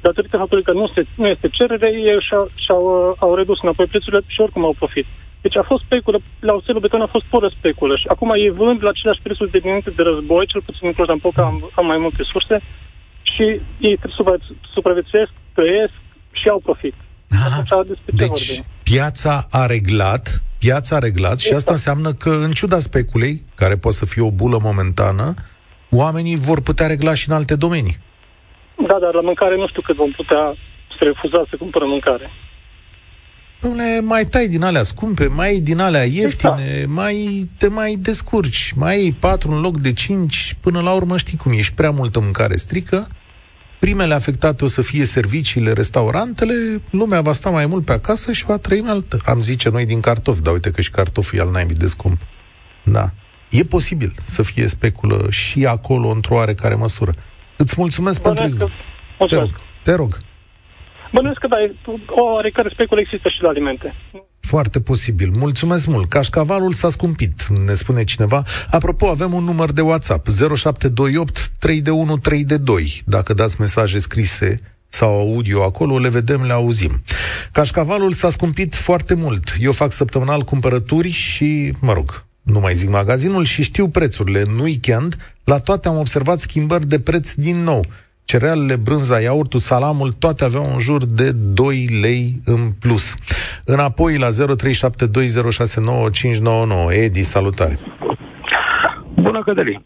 datorită 0.00 0.36
faptului 0.36 0.64
că 0.64 0.72
nu, 0.72 0.86
se, 0.94 1.06
nu 1.16 1.26
este 1.26 1.48
cerere, 1.48 1.88
ei 1.92 2.20
și-au, 2.20 2.50
și-au 2.64 3.16
au 3.18 3.34
redus 3.34 3.58
înapoi 3.62 3.86
prețurile 3.86 4.22
și 4.26 4.40
oricum 4.40 4.64
au 4.64 4.74
profit. 4.78 5.06
Deci 5.40 5.56
a 5.56 5.62
fost 5.62 5.84
speculă, 5.84 6.18
la 6.40 6.52
oțelul 6.54 6.80
beton 6.80 7.00
a 7.00 7.14
fost 7.16 7.24
pură 7.24 7.48
speculă 7.58 7.96
și 7.96 8.06
acum 8.08 8.30
ei 8.30 8.50
vând 8.50 8.82
la 8.82 8.88
aceleași 8.88 9.22
prețuri 9.22 9.50
de 9.50 9.58
dinainte 9.58 9.90
de 9.90 10.02
război, 10.02 10.46
cel 10.46 10.62
puțin 10.62 10.86
în 10.86 10.92
cluj 10.92 11.08
am, 11.36 11.70
am 11.74 11.86
mai 11.86 11.98
multe 11.98 12.22
surse 12.22 12.62
și 13.22 13.60
ei 13.78 13.98
supraviețuiesc, 14.74 15.32
trăiesc 15.54 15.92
și 16.32 16.48
au 16.48 16.58
profit. 16.58 16.94
Aha. 17.30 17.62
Deci, 18.14 18.62
piața 18.82 19.46
a 19.50 19.66
reglat 19.66 20.40
piața 20.58 20.96
a 20.96 20.98
reglat 20.98 21.38
și 21.38 21.52
asta 21.52 21.72
înseamnă 21.72 22.12
că, 22.12 22.30
în 22.30 22.50
ciuda 22.50 22.78
speculei, 22.78 23.42
care 23.54 23.76
poate 23.76 23.96
să 23.96 24.06
fie 24.06 24.22
o 24.22 24.30
bulă 24.30 24.58
momentană, 24.62 25.34
oamenii 25.90 26.36
vor 26.36 26.60
putea 26.60 26.86
regla 26.86 27.14
și 27.14 27.28
în 27.28 27.34
alte 27.34 27.56
domenii. 27.56 27.98
Da, 28.88 28.98
dar 29.00 29.14
la 29.14 29.20
mâncare 29.20 29.56
nu 29.56 29.68
știu 29.68 29.82
cât 29.82 29.96
vom 29.96 30.10
putea 30.10 30.54
să 30.98 31.04
refuza 31.04 31.44
să 31.50 31.56
cumpărăm 31.58 31.88
mâncare. 31.88 32.30
Dom'le, 33.58 34.00
mai 34.02 34.24
tai 34.24 34.48
din 34.48 34.62
alea 34.62 34.82
scumpe, 34.82 35.26
mai 35.26 35.48
ai 35.48 35.60
din 35.60 35.78
alea 35.78 36.04
ieftine, 36.04 36.64
exact. 36.68 36.88
mai 36.88 37.48
te 37.58 37.68
mai 37.68 37.96
descurci, 37.98 38.72
mai 38.76 38.94
ai 38.94 39.16
patru 39.20 39.50
în 39.50 39.60
loc 39.60 39.76
de 39.78 39.92
cinci, 39.92 40.56
până 40.60 40.80
la 40.80 40.92
urmă 40.92 41.16
știi 41.16 41.36
cum 41.36 41.52
ești, 41.52 41.74
prea 41.74 41.90
multă 41.90 42.20
mâncare 42.20 42.56
strică, 42.56 43.08
primele 43.78 44.14
afectate 44.14 44.64
o 44.64 44.66
să 44.66 44.82
fie 44.82 45.04
serviciile, 45.04 45.72
restaurantele, 45.72 46.54
lumea 46.90 47.20
va 47.20 47.32
sta 47.32 47.50
mai 47.50 47.66
mult 47.66 47.84
pe 47.84 47.92
acasă 47.92 48.32
și 48.32 48.44
va 48.44 48.56
trăi 48.56 48.78
în 48.78 48.88
altă. 48.88 49.18
Am 49.24 49.40
zice 49.40 49.68
noi 49.70 49.86
din 49.86 50.00
cartofi, 50.00 50.42
dar 50.42 50.52
uite 50.52 50.70
că 50.70 50.80
și 50.80 50.90
cartoful 50.90 51.38
e 51.38 51.42
al 51.42 51.50
naibii 51.50 51.74
de 51.74 51.86
scump. 51.86 52.20
Da. 52.84 53.10
E 53.50 53.64
posibil 53.64 54.14
să 54.24 54.42
fie 54.42 54.66
speculă 54.66 55.26
și 55.30 55.66
acolo 55.66 56.08
într-o 56.08 56.34
oarecare 56.34 56.74
măsură. 56.74 57.12
Îți 57.56 57.74
mulțumesc 57.78 58.22
Bănesc 58.22 58.42
pentru... 58.42 58.66
Că... 59.18 59.26
Te 59.26 59.34
rog. 59.36 59.50
Te 59.82 59.94
rog. 59.94 60.18
Bănuiesc 61.12 61.38
că 61.38 61.46
da, 61.46 61.56
o 62.08 62.22
oarecare 62.22 62.68
speculă 62.72 63.00
există 63.00 63.28
și 63.28 63.42
la 63.42 63.48
alimente. 63.48 63.94
Foarte 64.46 64.80
posibil. 64.80 65.30
Mulțumesc 65.30 65.86
mult. 65.86 66.08
Cașcavalul 66.08 66.72
s-a 66.72 66.90
scumpit, 66.90 67.46
ne 67.66 67.74
spune 67.74 68.04
cineva. 68.04 68.42
Apropo, 68.70 69.06
avem 69.06 69.32
un 69.32 69.44
număr 69.44 69.72
de 69.72 69.80
WhatsApp 69.80 70.28
0728 70.28 71.50
3 71.58 71.80
de 71.80 71.90
1 71.90 72.18
3 72.18 72.44
de 72.44 72.56
2. 72.56 73.02
Dacă 73.06 73.34
dați 73.34 73.56
mesaje 73.58 73.98
scrise 73.98 74.60
sau 74.88 75.10
audio 75.10 75.62
acolo, 75.62 75.98
le 75.98 76.08
vedem, 76.08 76.42
le 76.42 76.52
auzim. 76.52 77.02
Cașcavalul 77.52 78.12
s-a 78.12 78.30
scumpit 78.30 78.74
foarte 78.74 79.14
mult. 79.14 79.56
Eu 79.60 79.72
fac 79.72 79.92
săptămânal 79.92 80.42
cumpărături 80.42 81.10
și, 81.10 81.72
mă 81.80 81.92
rog, 81.92 82.24
nu 82.42 82.60
mai 82.60 82.76
zic 82.76 82.88
magazinul 82.88 83.44
și 83.44 83.62
știu 83.62 83.88
prețurile. 83.88 84.40
În 84.40 84.58
weekend, 84.58 85.34
la 85.44 85.58
toate 85.58 85.88
am 85.88 85.98
observat 85.98 86.40
schimbări 86.40 86.86
de 86.86 87.00
preț 87.00 87.32
din 87.32 87.56
nou 87.56 87.84
cerealele, 88.26 88.76
brânza, 88.76 89.20
iaurtul, 89.20 89.58
salamul, 89.58 90.12
toate 90.12 90.44
aveau 90.44 90.64
în 90.74 90.80
jur 90.80 91.04
de 91.04 91.32
2 91.32 91.86
lei 92.02 92.40
în 92.44 92.72
plus. 92.80 93.14
Înapoi 93.64 94.18
la 94.18 94.28
0372069599. 94.28 94.32
Edi, 96.90 97.22
salutare! 97.22 97.78
Bună, 99.14 99.42
Cătălin! 99.42 99.84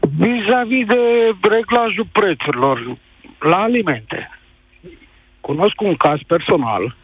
Vis-a-vis 0.00 0.86
de 0.86 1.00
reglajul 1.56 2.08
prețurilor 2.12 2.98
la 3.38 3.56
alimente, 3.56 4.30
cunosc 5.40 5.80
un 5.80 5.94
caz 5.94 6.18
personal 6.26 6.96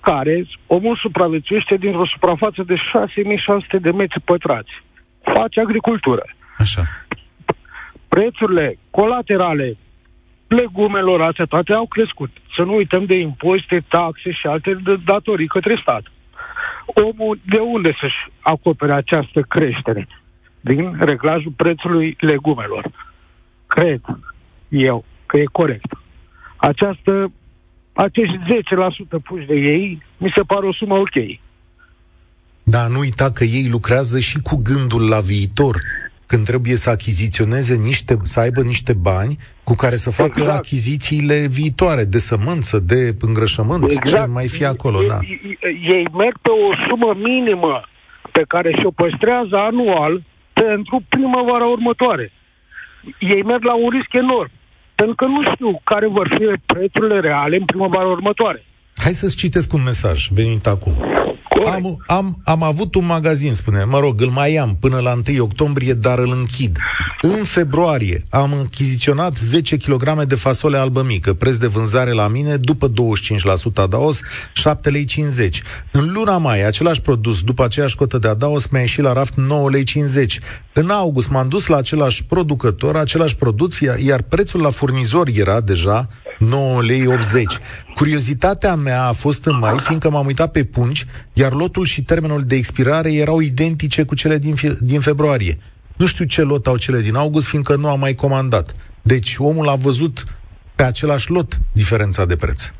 care 0.00 0.46
omul 0.66 0.96
supraviețuiește 0.96 1.76
dintr-o 1.76 2.06
suprafață 2.06 2.62
de 2.66 2.74
6600 2.92 3.78
de 3.78 3.90
metri 3.90 4.20
pătrați. 4.20 4.82
Face 5.22 5.60
agricultură. 5.60 6.22
Așa 6.58 6.82
prețurile 8.14 8.78
colaterale 8.90 9.76
legumelor 10.46 11.20
astea 11.20 11.44
toate 11.44 11.72
au 11.72 11.86
crescut. 11.86 12.30
Să 12.56 12.62
nu 12.62 12.74
uităm 12.74 13.04
de 13.04 13.18
impozite, 13.18 13.84
taxe 13.88 14.30
și 14.32 14.46
alte 14.46 14.82
datorii 15.04 15.46
către 15.46 15.78
stat. 15.82 16.02
Omul 16.86 17.40
de 17.46 17.58
unde 17.58 17.96
să-și 18.00 18.20
acopere 18.40 18.92
această 18.92 19.40
creștere? 19.40 20.08
Din 20.60 20.96
reglajul 20.98 21.52
prețului 21.56 22.16
legumelor. 22.20 22.90
Cred 23.66 24.00
eu 24.68 25.04
că 25.26 25.36
e 25.36 25.44
corect. 25.52 25.90
Această, 26.56 27.32
acești 27.92 28.38
10% 29.16 29.22
puși 29.24 29.46
de 29.46 29.54
ei 29.54 30.02
mi 30.16 30.32
se 30.36 30.42
pare 30.42 30.66
o 30.66 30.72
sumă 30.72 30.94
ok. 30.94 31.38
Da, 32.62 32.86
nu 32.86 32.98
uita 32.98 33.30
că 33.30 33.44
ei 33.44 33.68
lucrează 33.70 34.18
și 34.18 34.40
cu 34.40 34.56
gândul 34.56 35.08
la 35.08 35.20
viitor 35.20 35.76
când 36.26 36.44
trebuie 36.44 36.76
să 36.76 36.90
achiziționeze 36.90 37.74
niște, 37.74 38.18
să 38.22 38.40
aibă 38.40 38.62
niște 38.62 38.92
bani 38.92 39.36
cu 39.64 39.74
care 39.74 39.96
să 39.96 40.10
facă 40.10 40.40
exact. 40.40 40.58
achizițiile 40.58 41.46
viitoare, 41.46 42.04
de 42.04 42.18
sămânță, 42.18 42.78
de 42.78 43.14
îngrășământ, 43.20 43.90
exact. 43.90 44.24
ce 44.24 44.32
mai 44.32 44.48
fi 44.48 44.64
acolo, 44.64 45.02
ei, 45.02 45.08
da. 45.08 45.18
Ei 45.94 46.06
merg 46.12 46.36
pe 46.42 46.50
o 46.50 46.86
sumă 46.88 47.14
minimă 47.16 47.88
pe 48.32 48.44
care 48.48 48.76
și-o 48.78 48.90
păstrează 48.90 49.56
anual 49.56 50.22
pentru 50.52 51.02
primăvara 51.08 51.66
următoare. 51.66 52.32
Ei 53.18 53.42
merg 53.42 53.62
la 53.64 53.74
un 53.74 53.88
risc 53.90 54.12
enorm, 54.12 54.50
pentru 54.94 55.14
că 55.14 55.26
nu 55.26 55.42
știu 55.52 55.80
care 55.84 56.06
vor 56.06 56.28
fi 56.36 56.44
prețurile 56.66 57.20
reale 57.20 57.56
în 57.56 57.64
primăvara 57.64 58.08
următoare. 58.08 58.64
Hai 58.96 59.12
să-ți 59.12 59.36
citesc 59.36 59.72
un 59.72 59.82
mesaj 59.84 60.28
venit 60.28 60.66
acum. 60.66 60.92
Am, 61.72 62.02
am, 62.06 62.40
am 62.44 62.62
avut 62.62 62.94
un 62.94 63.06
magazin, 63.06 63.54
spune, 63.54 63.84
mă 63.84 63.98
rog, 63.98 64.20
îl 64.20 64.28
mai 64.28 64.56
am 64.56 64.76
până 64.80 64.98
la 64.98 65.18
1 65.28 65.42
octombrie, 65.42 65.92
dar 65.94 66.18
îl 66.18 66.32
închid. 66.32 66.78
În 67.20 67.44
februarie 67.44 68.24
am 68.30 68.52
închiziționat 68.52 69.36
10 69.36 69.76
kg 69.76 70.22
de 70.22 70.34
fasole 70.34 70.78
albă 70.78 71.02
mică, 71.02 71.32
preț 71.32 71.56
de 71.56 71.66
vânzare 71.66 72.12
la 72.12 72.28
mine, 72.28 72.56
după 72.56 72.88
25% 72.88 72.92
adaos, 73.74 74.20
7 74.52 74.90
lei 74.90 75.04
50. 75.04 75.62
În 75.90 76.12
luna 76.12 76.38
mai, 76.38 76.66
același 76.66 77.00
produs, 77.00 77.42
după 77.42 77.64
aceeași 77.64 77.96
cotă 77.96 78.18
de 78.18 78.28
adaos, 78.28 78.66
mi-a 78.66 78.80
ieșit 78.80 79.02
la 79.02 79.12
raft 79.12 79.34
9 79.34 79.70
lei 79.70 79.84
50. 79.84 80.40
În 80.72 80.90
august 80.90 81.28
m-am 81.28 81.48
dus 81.48 81.66
la 81.66 81.76
același 81.76 82.24
producător, 82.24 82.96
același 82.96 83.36
producție, 83.36 83.96
iar 84.04 84.22
prețul 84.22 84.60
la 84.60 84.70
furnizor 84.70 85.28
era 85.34 85.60
deja 85.60 86.08
9 86.38 86.82
lei 86.82 87.06
80. 87.06 87.58
Curiozitatea 87.94 88.74
mea 88.74 89.06
a 89.06 89.12
fost 89.12 89.46
în 89.46 89.58
mai, 89.58 89.74
fiindcă 89.78 90.10
m-am 90.10 90.26
uitat 90.26 90.52
pe 90.52 90.64
pungi, 90.64 91.04
iar 91.32 91.52
lotul 91.52 91.84
și 91.84 92.02
termenul 92.02 92.42
de 92.42 92.54
expirare 92.54 93.12
erau 93.12 93.40
identice 93.40 94.04
cu 94.04 94.14
cele 94.14 94.38
din, 94.38 94.54
din 94.80 95.00
februarie. 95.00 95.58
Nu 95.96 96.06
știu 96.06 96.24
ce 96.24 96.42
lot 96.42 96.66
au 96.66 96.76
cele 96.76 97.00
din 97.00 97.14
august, 97.14 97.48
fiindcă 97.48 97.76
nu 97.76 97.88
am 97.88 97.98
mai 97.98 98.14
comandat. 98.14 98.74
Deci 99.02 99.34
omul 99.38 99.68
a 99.68 99.74
văzut 99.74 100.24
pe 100.74 100.82
același 100.82 101.30
lot 101.30 101.58
diferența 101.72 102.24
de 102.26 102.36
preț. 102.36 102.72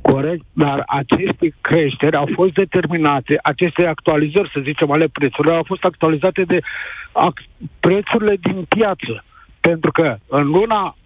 Corect, 0.00 0.44
dar 0.52 0.82
aceste 0.86 1.54
creșteri 1.60 2.16
au 2.16 2.28
fost 2.34 2.52
determinate, 2.52 3.38
aceste 3.42 3.86
actualizări, 3.86 4.50
să 4.54 4.60
zicem, 4.62 4.90
ale 4.90 5.08
prețurilor, 5.12 5.56
au 5.56 5.64
fost 5.66 5.84
actualizate 5.84 6.42
de 6.42 6.58
ac- 7.28 7.48
prețurile 7.80 8.36
din 8.40 8.64
piață. 8.68 9.24
Pentru 9.60 9.90
că 9.92 10.16
în 10.28 10.46
luna 10.46 10.96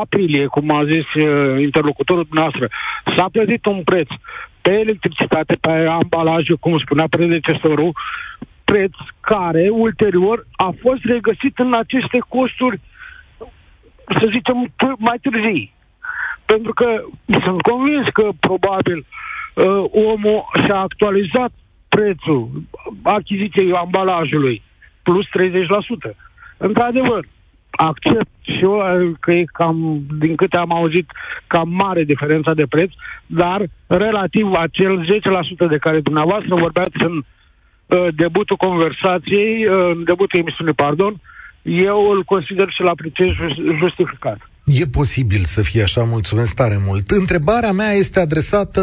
aprilie, 0.00 0.46
cum 0.46 0.70
a 0.70 0.84
zis 0.84 1.14
uh, 1.14 1.60
interlocutorul 1.60 2.26
noastră, 2.30 2.68
s-a 3.16 3.26
plătit 3.32 3.66
un 3.66 3.82
preț 3.82 4.08
pe 4.60 4.72
electricitate, 4.72 5.54
pe 5.60 5.70
ambalaje, 5.70 6.54
cum 6.60 6.78
spunea 6.78 7.06
predecesorul, 7.10 7.92
preț 8.64 8.92
care 9.20 9.68
ulterior 9.68 10.46
a 10.56 10.74
fost 10.80 11.04
regăsit 11.04 11.58
în 11.58 11.74
aceste 11.74 12.18
costuri, 12.28 12.80
să 14.20 14.28
zicem, 14.32 14.72
mai 14.98 15.18
târzii. 15.22 15.74
Pentru 16.44 16.72
că 16.72 17.02
sunt 17.44 17.60
convins 17.60 18.08
că 18.12 18.28
probabil 18.40 18.98
uh, 19.06 19.84
omul 19.90 20.44
și-a 20.64 20.78
actualizat 20.78 21.52
prețul 21.88 22.50
achiziției 23.02 23.72
ambalajului 23.72 24.62
plus 25.02 25.26
30%. 25.26 26.16
Într-adevăr, 26.56 27.24
accept 27.70 28.30
și 28.40 28.58
eu 28.62 28.76
că 29.20 29.30
e 29.30 29.44
cam, 29.52 30.02
din 30.18 30.36
câte 30.36 30.56
am 30.56 30.72
auzit, 30.72 31.10
cam 31.46 31.68
mare 31.68 32.04
diferența 32.04 32.54
de 32.54 32.66
preț, 32.68 32.90
dar 33.26 33.66
relativ 33.86 34.46
acel 34.52 35.04
10% 35.66 35.68
de 35.68 35.76
care 35.76 36.00
dumneavoastră 36.00 36.54
vorbeați 36.54 36.96
în 36.98 37.14
uh, 37.16 38.06
debutul 38.16 38.56
conversației, 38.56 39.66
uh, 39.66 39.90
în 39.96 40.04
debutul 40.04 40.38
emisiunii, 40.38 40.74
pardon, 40.74 41.20
eu 41.62 42.10
îl 42.10 42.24
consider 42.24 42.68
și 42.70 42.82
l 42.82 42.86
apreciez 42.86 43.30
justificat. 43.78 44.38
E 44.64 44.86
posibil 44.86 45.44
să 45.44 45.62
fie 45.62 45.82
așa, 45.82 46.02
mulțumesc 46.02 46.54
tare 46.54 46.78
mult. 46.86 47.10
Întrebarea 47.10 47.72
mea 47.72 47.92
este 47.92 48.20
adresată 48.20 48.82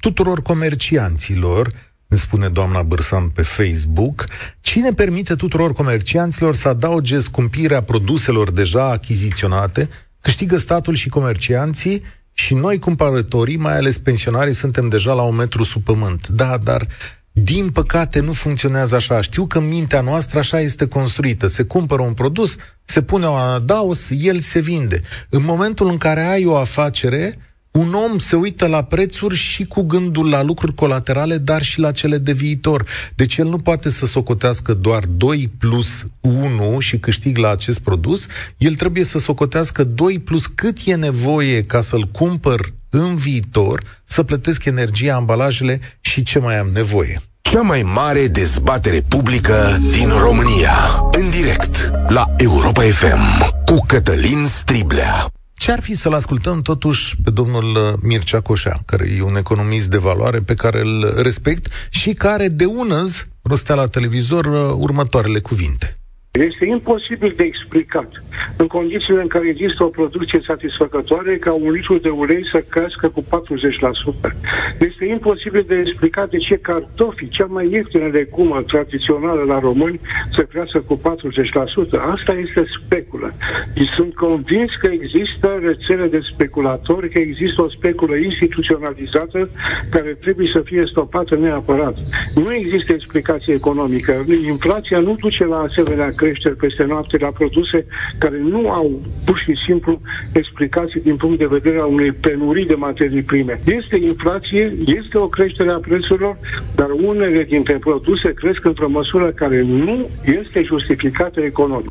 tuturor 0.00 0.42
comercianților 0.42 1.68
îmi 2.14 2.22
spune 2.22 2.48
doamna 2.48 2.82
Bârsan 2.82 3.28
pe 3.28 3.42
Facebook, 3.42 4.24
cine 4.60 4.90
permite 4.90 5.34
tuturor 5.34 5.72
comercianților 5.72 6.54
să 6.54 6.68
adauge 6.68 7.18
scumpirea 7.18 7.82
produselor 7.82 8.50
deja 8.50 8.90
achiziționate, 8.90 9.88
câștigă 10.20 10.56
statul 10.56 10.94
și 10.94 11.08
comercianții 11.08 12.02
și 12.32 12.54
noi, 12.54 12.78
cumpărătorii, 12.78 13.56
mai 13.56 13.76
ales 13.76 13.98
pensionarii, 13.98 14.54
suntem 14.54 14.88
deja 14.88 15.12
la 15.12 15.22
un 15.22 15.34
metru 15.34 15.62
sub 15.62 15.82
pământ. 15.82 16.28
Da, 16.28 16.56
dar 16.56 16.86
din 17.32 17.70
păcate 17.70 18.20
nu 18.20 18.32
funcționează 18.32 18.94
așa. 18.94 19.20
Știu 19.20 19.46
că 19.46 19.60
mintea 19.60 20.00
noastră 20.00 20.38
așa 20.38 20.60
este 20.60 20.86
construită. 20.86 21.46
Se 21.46 21.62
cumpără 21.62 22.02
un 22.02 22.12
produs, 22.12 22.56
se 22.84 23.02
pune 23.02 23.26
o 23.26 23.34
adaos, 23.34 24.10
el 24.10 24.40
se 24.40 24.60
vinde. 24.60 25.00
În 25.28 25.42
momentul 25.44 25.88
în 25.88 25.96
care 25.96 26.24
ai 26.24 26.44
o 26.44 26.56
afacere, 26.56 27.38
un 27.78 27.94
om 27.94 28.18
se 28.18 28.36
uită 28.36 28.66
la 28.66 28.82
prețuri 28.82 29.34
și 29.34 29.64
cu 29.64 29.82
gândul 29.82 30.28
la 30.28 30.42
lucruri 30.42 30.74
colaterale, 30.74 31.38
dar 31.38 31.62
și 31.62 31.80
la 31.80 31.92
cele 31.92 32.18
de 32.18 32.32
viitor. 32.32 32.86
Deci 33.14 33.36
el 33.36 33.46
nu 33.46 33.56
poate 33.56 33.90
să 33.90 34.06
socotească 34.06 34.74
doar 34.74 35.04
2 35.16 35.50
plus 35.58 36.06
1 36.20 36.78
și 36.78 36.98
câștig 36.98 37.36
la 37.36 37.50
acest 37.50 37.78
produs, 37.78 38.26
el 38.58 38.74
trebuie 38.74 39.04
să 39.04 39.18
socotească 39.18 39.84
2 39.84 40.18
plus 40.18 40.46
cât 40.46 40.78
e 40.84 40.94
nevoie 40.94 41.62
ca 41.62 41.80
să-l 41.80 42.08
cumpăr 42.12 42.72
în 42.90 43.16
viitor 43.16 43.82
să 44.04 44.22
plătesc 44.22 44.64
energia, 44.64 45.14
ambalajele 45.14 45.80
și 46.00 46.22
ce 46.22 46.38
mai 46.38 46.58
am 46.58 46.70
nevoie. 46.72 47.20
Cea 47.40 47.60
mai 47.60 47.82
mare 47.82 48.26
dezbatere 48.26 49.04
publică 49.08 49.78
din 49.92 50.08
România. 50.08 50.74
În 51.12 51.30
direct 51.30 51.90
la 52.08 52.24
Europa 52.36 52.82
FM 52.82 53.52
cu 53.64 53.84
Cătălin 53.86 54.46
Striblea. 54.46 55.28
Ce 55.56 55.72
ar 55.72 55.80
fi 55.80 55.94
să-l 55.94 56.12
ascultăm 56.12 56.62
totuși 56.62 57.16
pe 57.24 57.30
domnul 57.30 57.64
uh, 57.64 57.92
Mircea 58.02 58.40
Coșea, 58.40 58.82
care 58.86 59.08
e 59.16 59.22
un 59.22 59.36
economist 59.36 59.90
de 59.90 59.96
valoare 59.96 60.40
pe 60.40 60.54
care 60.54 60.80
îl 60.80 61.14
respect 61.22 61.68
și 61.90 62.12
care 62.12 62.48
de 62.48 62.64
unăzi 62.64 63.26
rostea 63.42 63.74
la 63.74 63.86
televizor 63.86 64.44
uh, 64.44 64.74
următoarele 64.76 65.40
cuvinte. 65.40 65.98
Este 66.40 66.66
imposibil 66.66 67.34
de 67.36 67.42
explicat 67.44 68.22
în 68.56 68.66
condițiile 68.66 69.20
în 69.20 69.26
care 69.26 69.48
există 69.48 69.84
o 69.84 69.88
producție 69.88 70.40
satisfăcătoare 70.46 71.36
ca 71.36 71.52
un 71.52 71.70
litru 71.70 71.98
de 71.98 72.08
ulei 72.08 72.48
să 72.50 72.64
crească 72.68 73.08
cu 73.08 73.22
40%. 73.22 73.26
Este 74.78 75.04
imposibil 75.04 75.64
de 75.68 75.74
explicat 75.74 76.30
de 76.30 76.36
ce 76.36 76.56
cartofii, 76.56 77.28
cea 77.28 77.44
mai 77.44 77.70
ieftină 77.70 78.06
legumă 78.06 78.62
tradițională 78.62 79.42
la 79.42 79.58
români, 79.58 80.00
să 80.32 80.42
crească 80.42 80.78
cu 80.78 81.00
40%. 81.00 81.02
Asta 82.12 82.32
este 82.32 82.64
speculă. 82.84 83.34
Și 83.76 83.84
sunt 83.84 84.14
convins 84.14 84.70
că 84.80 84.86
există 84.86 85.60
rețele 85.62 86.06
de 86.06 86.20
speculatori, 86.32 87.10
că 87.10 87.18
există 87.18 87.62
o 87.62 87.68
speculă 87.68 88.16
instituționalizată 88.16 89.48
care 89.90 90.18
trebuie 90.20 90.46
să 90.52 90.60
fie 90.64 90.84
stopată 90.86 91.36
neapărat. 91.36 91.96
Nu 92.34 92.54
există 92.54 92.92
explicație 92.92 93.54
economică. 93.54 94.24
Inflația 94.46 94.98
nu 94.98 95.16
duce 95.20 95.44
la 95.44 95.58
asemenea 95.58 96.12
creșteri 96.24 96.56
peste 96.56 96.84
noapte 96.84 97.16
la 97.18 97.28
produse 97.28 97.86
care 98.18 98.38
nu 98.38 98.70
au 98.70 99.00
pur 99.24 99.38
și 99.38 99.54
simplu 99.66 100.00
explicații 100.32 101.00
din 101.00 101.16
punct 101.16 101.38
de 101.38 101.46
vedere 101.46 101.78
a 101.78 101.84
unei 101.84 102.12
penurii 102.12 102.66
de 102.66 102.74
materii 102.74 103.22
prime. 103.22 103.60
Este 103.64 103.96
inflație, 103.96 104.72
este 104.86 105.18
o 105.18 105.28
creștere 105.28 105.70
a 105.70 105.78
prețurilor, 105.78 106.36
dar 106.74 106.90
unele 106.90 107.42
dintre 107.42 107.74
produse 107.74 108.32
cresc 108.32 108.64
într-o 108.64 108.88
măsură 108.88 109.26
care 109.30 109.60
nu 109.62 110.08
este 110.24 110.62
justificată 110.62 111.40
economic. 111.40 111.88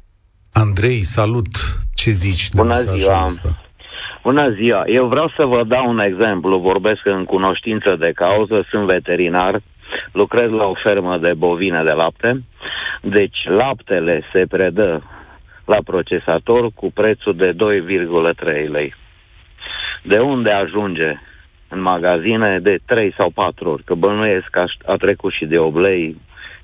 Andrei, 0.52 1.00
salut! 1.04 1.54
Ce 1.94 2.10
zici 2.12 2.50
de 2.50 2.62
Bună 2.62 2.76
ziua! 2.76 3.22
Asta? 3.22 3.62
Bună 4.24 4.56
ziua! 4.60 4.84
Eu 4.86 5.06
vreau 5.08 5.34
să 5.38 5.46
vă 5.46 5.64
dau 5.68 5.90
un 5.90 6.00
exemplu. 6.00 6.58
Vorbesc 6.58 7.02
în 7.04 7.24
cunoștință 7.24 7.96
de 8.00 8.12
cauză, 8.16 8.68
sunt 8.70 8.86
veterinar, 8.86 9.62
lucrez 10.12 10.50
la 10.50 10.66
o 10.66 10.74
fermă 10.74 11.18
de 11.18 11.34
bovine 11.34 11.84
de 11.84 11.92
lapte 11.92 12.44
deci 13.06 13.44
laptele 13.46 14.24
se 14.34 14.46
predă 14.50 15.04
la 15.66 15.78
procesator 15.86 16.72
cu 16.76 16.92
prețul 16.92 17.36
de 17.36 17.56
2,3 18.66 18.70
lei. 18.70 18.94
De 20.04 20.20
unde 20.20 20.52
ajunge 20.52 21.20
în 21.68 21.82
magazine 21.82 22.60
de 22.60 22.80
3 22.86 23.14
sau 23.18 23.30
4 23.30 23.70
ori, 23.70 23.84
că 23.84 23.94
bănuiesc 23.96 24.46
că 24.50 24.66
a 24.86 24.96
trecut 24.96 25.34
și 25.34 25.46
de 25.46 25.58
8 25.58 25.78
lei, 25.78 26.18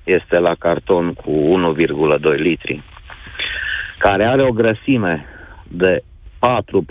este 0.03 0.37
la 0.37 0.55
carton 0.59 1.13
cu 1.13 1.31
1,2 1.75 2.35
litri, 2.35 2.83
care 3.97 4.25
are 4.25 4.43
o 4.43 4.51
grăsime 4.51 5.25
de 5.67 6.03
4, 6.39 6.85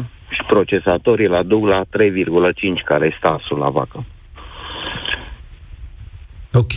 4,1 0.00 0.04
și 0.30 0.42
procesatorii 0.46 1.26
la 1.26 1.42
duc 1.42 1.66
la 1.66 1.82
3,5, 1.84 2.82
care 2.84 3.06
e 3.06 3.16
stasul 3.18 3.58
la 3.58 3.68
vacă. 3.68 4.04
Ok. 6.52 6.72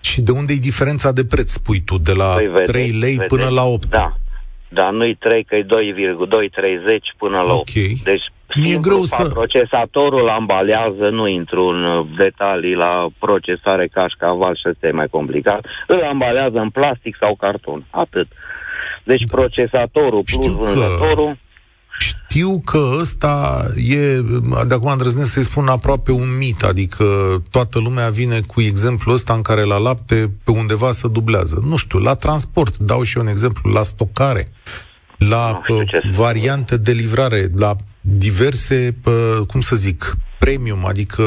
Și 0.00 0.20
de 0.20 0.30
unde 0.30 0.52
e 0.52 0.56
diferența 0.56 1.12
de 1.12 1.24
preț, 1.24 1.50
spui 1.50 1.80
tu, 1.80 1.98
de 1.98 2.12
la 2.12 2.34
păi 2.34 2.46
vede, 2.46 2.62
3 2.62 2.90
lei 2.90 3.14
vede, 3.14 3.26
până 3.26 3.48
la 3.48 3.64
8? 3.64 3.88
Da, 3.88 4.16
dar 4.68 4.92
nu-i 4.92 5.14
3, 5.14 5.44
că 5.44 5.56
e 5.56 5.62
2,230 5.62 7.14
până 7.18 7.42
la 7.46 7.52
8. 7.52 7.68
Okay. 7.68 8.00
Deci 8.04 8.22
Mi-e 8.54 8.78
greu 8.80 9.02
să... 9.02 9.28
procesatorul 9.28 10.28
ambalează, 10.28 11.08
nu 11.08 11.28
intru 11.28 11.64
în 11.66 12.06
detalii 12.16 12.74
la 12.74 13.06
procesare 13.18 13.86
cașcaval 13.86 14.56
și 14.56 14.68
este 14.68 14.90
mai 14.90 15.06
complicat, 15.10 15.66
îl 15.86 16.02
ambalează 16.02 16.58
în 16.58 16.70
plastic 16.70 17.16
sau 17.20 17.34
carton. 17.34 17.86
Atât. 17.90 18.26
Deci 19.04 19.22
da. 19.22 19.36
procesatorul 19.36 20.22
plus 20.22 20.44
Știu 20.44 20.52
vânzătorul... 20.52 21.26
Că 21.26 21.36
știu 22.28 22.62
că 22.64 22.90
ăsta 22.98 23.64
e, 23.76 24.20
de 24.66 24.74
acum 24.74 24.90
îndrăznesc 24.90 25.32
să-i 25.32 25.42
spun, 25.42 25.68
aproape 25.68 26.12
un 26.12 26.36
mit, 26.38 26.62
adică 26.62 27.04
toată 27.50 27.78
lumea 27.78 28.08
vine 28.10 28.40
cu 28.40 28.60
exemplul 28.60 29.14
ăsta 29.14 29.34
în 29.34 29.42
care 29.42 29.62
la 29.64 29.76
lapte 29.78 30.30
pe 30.44 30.50
undeva 30.50 30.92
se 30.92 31.08
dublează. 31.08 31.62
Nu 31.66 31.76
știu, 31.76 31.98
la 31.98 32.14
transport, 32.14 32.76
dau 32.76 33.02
și 33.02 33.16
eu 33.16 33.22
un 33.22 33.28
exemplu, 33.28 33.70
la 33.70 33.82
stocare, 33.82 34.52
la 35.18 35.60
variante 36.16 36.76
de 36.76 36.92
livrare, 36.92 37.50
la 37.56 37.76
diverse, 38.16 38.94
cum 39.46 39.60
să 39.60 39.76
zic, 39.76 40.16
premium, 40.38 40.86
adică 40.86 41.22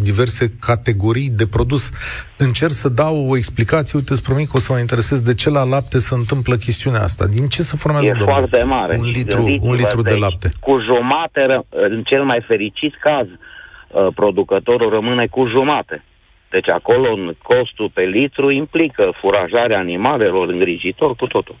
diverse 0.00 0.52
categorii 0.60 1.30
de 1.30 1.46
produs. 1.46 1.90
Încerc 2.38 2.70
să 2.72 2.88
dau 2.88 3.26
o 3.28 3.36
explicație, 3.36 3.98
uite, 3.98 4.12
îți 4.12 4.22
promit 4.22 4.48
că 4.50 4.56
o 4.56 4.58
să 4.58 4.72
mă 4.72 4.78
interesez 4.78 5.20
de 5.20 5.34
ce 5.34 5.50
la 5.50 5.64
lapte 5.64 5.98
se 5.98 6.14
întâmplă 6.14 6.56
chestiunea 6.56 7.02
asta. 7.02 7.26
Din 7.26 7.46
ce 7.46 7.62
se 7.62 7.76
formează, 7.76 8.06
E 8.06 8.10
domnule? 8.10 8.32
foarte 8.38 8.62
mare. 8.62 8.96
Un 8.98 9.10
litru, 9.10 9.58
un 9.60 9.74
litru 9.74 10.02
de 10.02 10.14
lapte. 10.14 10.50
Cu 10.60 10.78
jumate, 10.80 11.64
în 11.70 12.02
cel 12.02 12.24
mai 12.24 12.44
fericit 12.46 12.94
caz, 13.00 13.26
uh, 13.28 14.06
producătorul 14.14 14.90
rămâne 14.90 15.26
cu 15.26 15.46
jumate. 15.46 16.04
Deci 16.50 16.68
acolo 16.68 17.08
costul 17.42 17.90
pe 17.94 18.02
litru 18.02 18.50
implică 18.50 19.12
furajarea 19.20 19.78
animalelor, 19.78 20.48
îngrijitor, 20.48 21.14
cu 21.16 21.26
totul. 21.26 21.56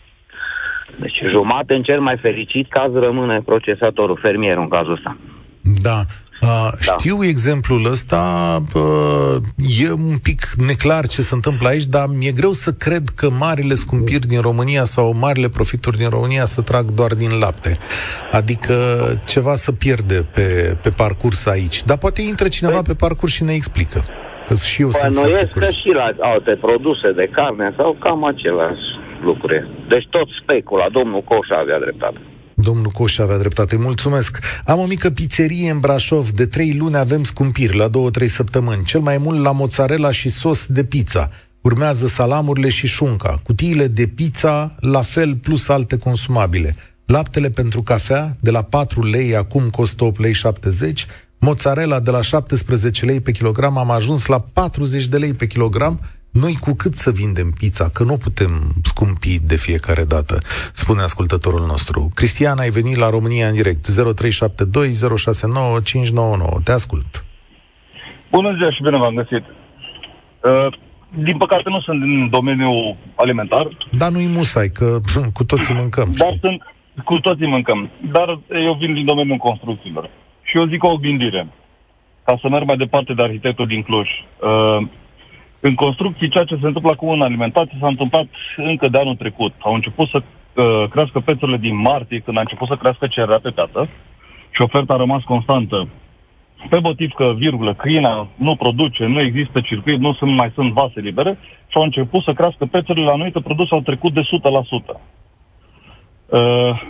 Deci 1.00 1.22
jumate 1.30 1.74
în 1.74 1.82
cel 1.82 2.00
mai 2.00 2.16
fericit 2.20 2.68
caz 2.68 2.92
rămâne 2.92 3.42
procesatorul, 3.44 4.18
fermierul 4.22 4.62
în 4.62 4.68
cazul 4.68 4.92
ăsta. 4.92 5.16
Da. 5.82 6.00
Uh, 6.42 6.48
da. 6.86 6.96
Știu 6.98 7.24
exemplul 7.24 7.86
ăsta, 7.90 8.22
uh, 8.74 9.36
e 9.80 9.90
un 9.90 10.18
pic 10.22 10.40
neclar 10.66 11.06
ce 11.06 11.22
se 11.22 11.34
întâmplă 11.34 11.68
aici, 11.68 11.84
dar 11.84 12.06
mi-e 12.18 12.32
greu 12.32 12.50
să 12.50 12.72
cred 12.72 13.08
că 13.16 13.28
marile 13.38 13.74
scumpiri 13.74 14.26
din 14.26 14.40
România 14.40 14.84
sau 14.84 15.14
marile 15.20 15.48
profituri 15.48 15.96
din 15.96 16.08
România 16.08 16.44
să 16.44 16.62
trag 16.62 16.84
doar 16.90 17.14
din 17.14 17.38
lapte. 17.40 17.78
Adică 18.32 18.74
ceva 19.26 19.54
să 19.54 19.72
pierde 19.72 20.26
pe, 20.34 20.76
pe 20.82 20.90
parcurs 20.96 21.46
aici. 21.46 21.84
Dar 21.84 21.98
poate 21.98 22.22
intră 22.22 22.48
cineva 22.48 22.82
păi... 22.82 22.82
pe 22.86 22.94
parcurs 22.94 23.32
și 23.32 23.44
ne 23.44 23.54
explică. 23.54 24.04
Că 24.48 24.54
și 24.54 24.82
eu 24.82 24.88
păi 24.88 25.00
sunt 25.00 25.14
foarte 25.14 25.50
că 25.54 25.64
și 25.64 25.90
la 25.94 26.10
alte 26.20 26.58
produse 26.60 27.12
de 27.12 27.28
carne 27.32 27.74
sau 27.76 27.96
cam 28.00 28.24
același 28.24 28.93
lucruri. 29.24 29.86
Deci 29.88 30.06
tot 30.10 30.28
specula, 30.42 30.86
domnul 30.98 31.22
Coșa 31.22 31.56
avea 31.58 31.78
dreptate. 31.78 32.20
Domnul 32.54 32.90
Coș 32.90 33.18
avea 33.18 33.38
dreptate. 33.38 33.76
Mulțumesc. 33.76 34.38
Am 34.66 34.78
o 34.78 34.86
mică 34.86 35.10
pizzerie 35.10 35.70
în 35.70 35.78
Brașov. 35.78 36.30
De 36.30 36.46
trei 36.46 36.76
luni 36.78 36.96
avem 36.96 37.22
scumpiri, 37.22 37.76
la 37.76 37.88
două-trei 37.88 38.28
săptămâni. 38.28 38.84
Cel 38.84 39.00
mai 39.00 39.18
mult 39.18 39.42
la 39.42 39.52
mozzarella 39.52 40.10
și 40.10 40.28
sos 40.28 40.66
de 40.66 40.84
pizza. 40.84 41.30
Urmează 41.60 42.06
salamurile 42.06 42.68
și 42.68 42.86
șunca. 42.86 43.34
Cutiile 43.42 43.86
de 43.86 44.06
pizza, 44.06 44.74
la 44.80 45.00
fel, 45.00 45.34
plus 45.34 45.68
alte 45.68 45.98
consumabile. 45.98 46.76
Laptele 47.06 47.50
pentru 47.50 47.82
cafea, 47.82 48.36
de 48.40 48.50
la 48.50 48.62
4 48.62 49.04
lei, 49.04 49.36
acum 49.36 49.70
costă 49.70 50.04
8 50.04 50.20
lei 50.20 50.32
70. 50.32 51.06
Mozzarella 51.38 52.00
de 52.00 52.10
la 52.10 52.20
17 52.20 53.04
lei 53.04 53.20
pe 53.20 53.30
kilogram 53.30 53.78
am 53.78 53.90
ajuns 53.90 54.26
la 54.26 54.44
40 54.52 55.06
de 55.06 55.18
lei 55.18 55.34
pe 55.34 55.46
kilogram 55.46 56.00
noi 56.42 56.54
cu 56.64 56.72
cât 56.82 56.94
să 56.94 57.10
vindem 57.10 57.48
pizza, 57.58 57.86
că 57.96 58.02
nu 58.04 58.16
putem 58.16 58.52
scumpi 58.82 59.40
de 59.50 59.56
fiecare 59.56 60.04
dată, 60.14 60.36
spune 60.72 61.02
ascultătorul 61.02 61.64
nostru. 61.66 62.10
Cristian, 62.14 62.58
ai 62.58 62.70
venit 62.70 62.96
la 62.96 63.08
România 63.10 63.46
în 63.48 63.54
direct, 63.54 63.82
0372 64.14 65.16
069 65.16 65.80
599. 65.80 66.60
Te 66.64 66.72
ascult. 66.72 67.24
Bună 68.30 68.54
ziua 68.56 68.70
și 68.70 68.82
bine 68.82 68.98
v-am 68.98 69.14
găsit. 69.14 69.44
Uh, 69.44 70.68
din 71.26 71.36
păcate 71.36 71.68
nu 71.68 71.80
sunt 71.80 72.00
din 72.00 72.28
domeniul 72.30 72.96
alimentar. 73.14 73.68
Dar 73.92 74.10
nu-i 74.10 74.34
musai, 74.36 74.68
că 74.68 74.98
cu 75.38 75.44
toții 75.44 75.74
mâncăm. 75.74 76.08
Dar 76.16 76.28
știi? 76.28 76.40
sunt, 76.40 76.62
cu 77.04 77.18
toții 77.18 77.46
mâncăm. 77.46 77.90
Dar 78.12 78.28
eu 78.66 78.74
vin 78.80 78.94
din 78.94 79.04
domeniul 79.04 79.36
construcțiilor. 79.36 80.10
Și 80.42 80.56
eu 80.56 80.66
zic 80.66 80.84
o 80.84 80.96
gândire. 80.96 81.46
Ca 82.24 82.38
să 82.40 82.48
merg 82.48 82.66
mai 82.66 82.76
departe 82.76 83.12
de 83.12 83.22
arhitectul 83.22 83.66
din 83.66 83.82
Cluj. 83.82 84.08
Uh, 84.08 84.86
în 85.68 85.74
construcții, 85.74 86.28
ceea 86.28 86.44
ce 86.44 86.58
se 86.60 86.66
întâmplă 86.66 86.90
acum 86.90 87.08
în 87.08 87.20
alimentație 87.20 87.76
s-a 87.80 87.86
întâmplat 87.86 88.26
încă 88.56 88.88
de 88.88 88.98
anul 88.98 89.16
trecut. 89.16 89.52
Au 89.58 89.74
început 89.74 90.08
să 90.08 90.18
uh, 90.22 90.88
crească 90.90 91.20
prețurile 91.20 91.56
din 91.56 91.76
martie, 91.76 92.18
când 92.24 92.36
a 92.36 92.40
început 92.40 92.68
să 92.68 92.76
crească 92.76 93.06
cererea 93.06 93.38
pe 93.42 93.50
piață 93.50 93.88
și 94.50 94.62
oferta 94.62 94.94
a 94.94 94.96
rămas 94.96 95.22
constantă. 95.22 95.88
Pe 96.68 96.78
motiv 96.78 97.12
că, 97.12 97.32
virgulă, 97.36 97.74
China 97.74 98.28
nu 98.34 98.56
produce, 98.56 99.06
nu 99.06 99.20
există 99.20 99.60
circuit, 99.60 99.98
nu 99.98 100.12
sunt, 100.14 100.30
mai 100.30 100.50
sunt 100.54 100.72
vase 100.72 101.00
libere 101.00 101.38
și 101.68 101.76
au 101.76 101.82
început 101.82 102.22
să 102.22 102.32
crească 102.32 102.66
prețurile 102.66 103.04
la 103.04 103.12
anumite 103.12 103.40
produse, 103.40 103.74
au 103.74 103.80
trecut 103.80 104.12
de 104.12 104.20
100%. 104.20 105.00
Uh, 106.26 106.82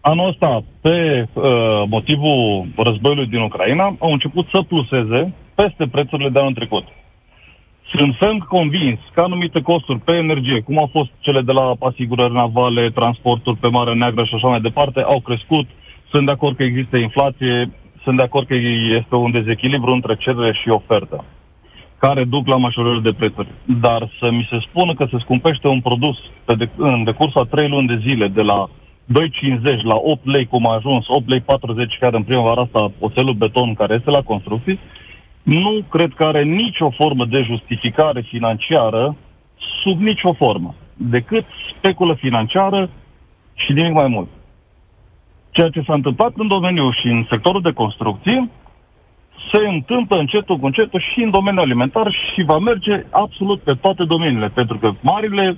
anul 0.00 0.28
ăsta, 0.28 0.64
pe 0.80 1.26
uh, 1.32 1.42
motivul 1.88 2.66
războiului 2.76 3.26
din 3.26 3.40
Ucraina, 3.40 3.96
au 3.98 4.12
început 4.12 4.46
să 4.52 4.62
pluseze 4.62 5.34
peste 5.54 5.86
prețurile 5.86 6.28
de 6.28 6.38
anul 6.38 6.54
trecut. 6.54 6.84
Sunt 7.94 8.16
ferm 8.18 8.38
convins 8.38 8.98
că 9.12 9.20
anumite 9.20 9.60
costuri 9.60 9.98
pe 9.98 10.16
energie, 10.16 10.60
cum 10.60 10.78
au 10.78 10.88
fost 10.92 11.10
cele 11.20 11.40
de 11.40 11.52
la 11.52 11.74
asigurări 11.80 12.32
navale, 12.32 12.90
transporturi 12.90 13.56
pe 13.56 13.68
Mare 13.68 13.94
Neagră 13.94 14.24
și 14.24 14.34
așa 14.34 14.48
mai 14.48 14.60
departe, 14.60 15.00
au 15.00 15.20
crescut 15.20 15.66
Sunt 16.12 16.26
de 16.26 16.32
acord 16.32 16.56
că 16.56 16.62
există 16.62 16.96
inflație, 16.96 17.70
sunt 18.02 18.16
de 18.16 18.22
acord 18.22 18.46
că 18.46 18.54
este 19.00 19.14
un 19.14 19.30
dezechilibru 19.30 19.92
între 19.92 20.16
cerere 20.16 20.52
și 20.52 20.68
ofertă, 20.68 21.24
care 21.98 22.24
duc 22.24 22.46
la 22.46 22.56
majorări 22.56 23.02
de 23.02 23.12
prețuri. 23.12 23.48
Dar 23.64 24.10
să 24.18 24.30
mi 24.30 24.48
se 24.50 24.58
spună 24.68 24.94
că 24.94 25.06
se 25.10 25.18
scumpește 25.18 25.68
un 25.68 25.80
produs 25.80 26.16
pe 26.44 26.54
de, 26.54 26.68
în 26.76 27.04
decursul 27.04 27.40
a 27.40 27.44
3 27.44 27.68
luni 27.68 27.86
de 27.86 28.02
zile 28.06 28.28
de 28.28 28.42
la 28.42 28.68
2,50 28.68 29.82
la 29.82 29.96
8 29.96 30.26
lei, 30.26 30.46
cum 30.46 30.66
a 30.66 30.74
ajuns, 30.74 31.04
8 31.08 31.28
lei 31.28 31.40
40 31.40 31.96
chiar 32.00 32.14
în 32.14 32.22
primăvara 32.22 32.60
asta, 32.60 32.92
oțelul 32.98 33.34
beton 33.34 33.74
care 33.74 33.94
este 33.94 34.10
la 34.10 34.22
construcții, 34.22 34.78
nu 35.46 35.84
cred 35.90 36.12
că 36.14 36.24
are 36.24 36.42
nicio 36.42 36.90
formă 36.90 37.24
de 37.24 37.42
justificare 37.42 38.20
financiară 38.20 39.16
sub 39.82 40.00
nicio 40.00 40.32
formă, 40.32 40.74
decât 40.94 41.44
speculă 41.76 42.14
financiară 42.14 42.90
și 43.54 43.72
nimic 43.72 43.92
mai 43.92 44.08
mult. 44.08 44.28
Ceea 45.50 45.68
ce 45.68 45.82
s-a 45.86 45.94
întâmplat 45.94 46.32
în 46.36 46.48
domeniu 46.48 46.90
și 46.90 47.06
în 47.06 47.26
sectorul 47.30 47.60
de 47.62 47.72
construcții 47.72 48.50
se 49.52 49.68
întâmplă 49.68 50.18
încetul 50.18 50.58
cu 50.58 50.66
încetul 50.66 51.00
și 51.12 51.22
în 51.22 51.30
domeniul 51.30 51.62
alimentar 51.62 52.12
și 52.12 52.42
va 52.42 52.58
merge 52.58 53.04
absolut 53.10 53.60
pe 53.60 53.72
toate 53.72 54.04
domeniile, 54.04 54.48
pentru 54.48 54.78
că 54.78 54.92
marile 55.00 55.56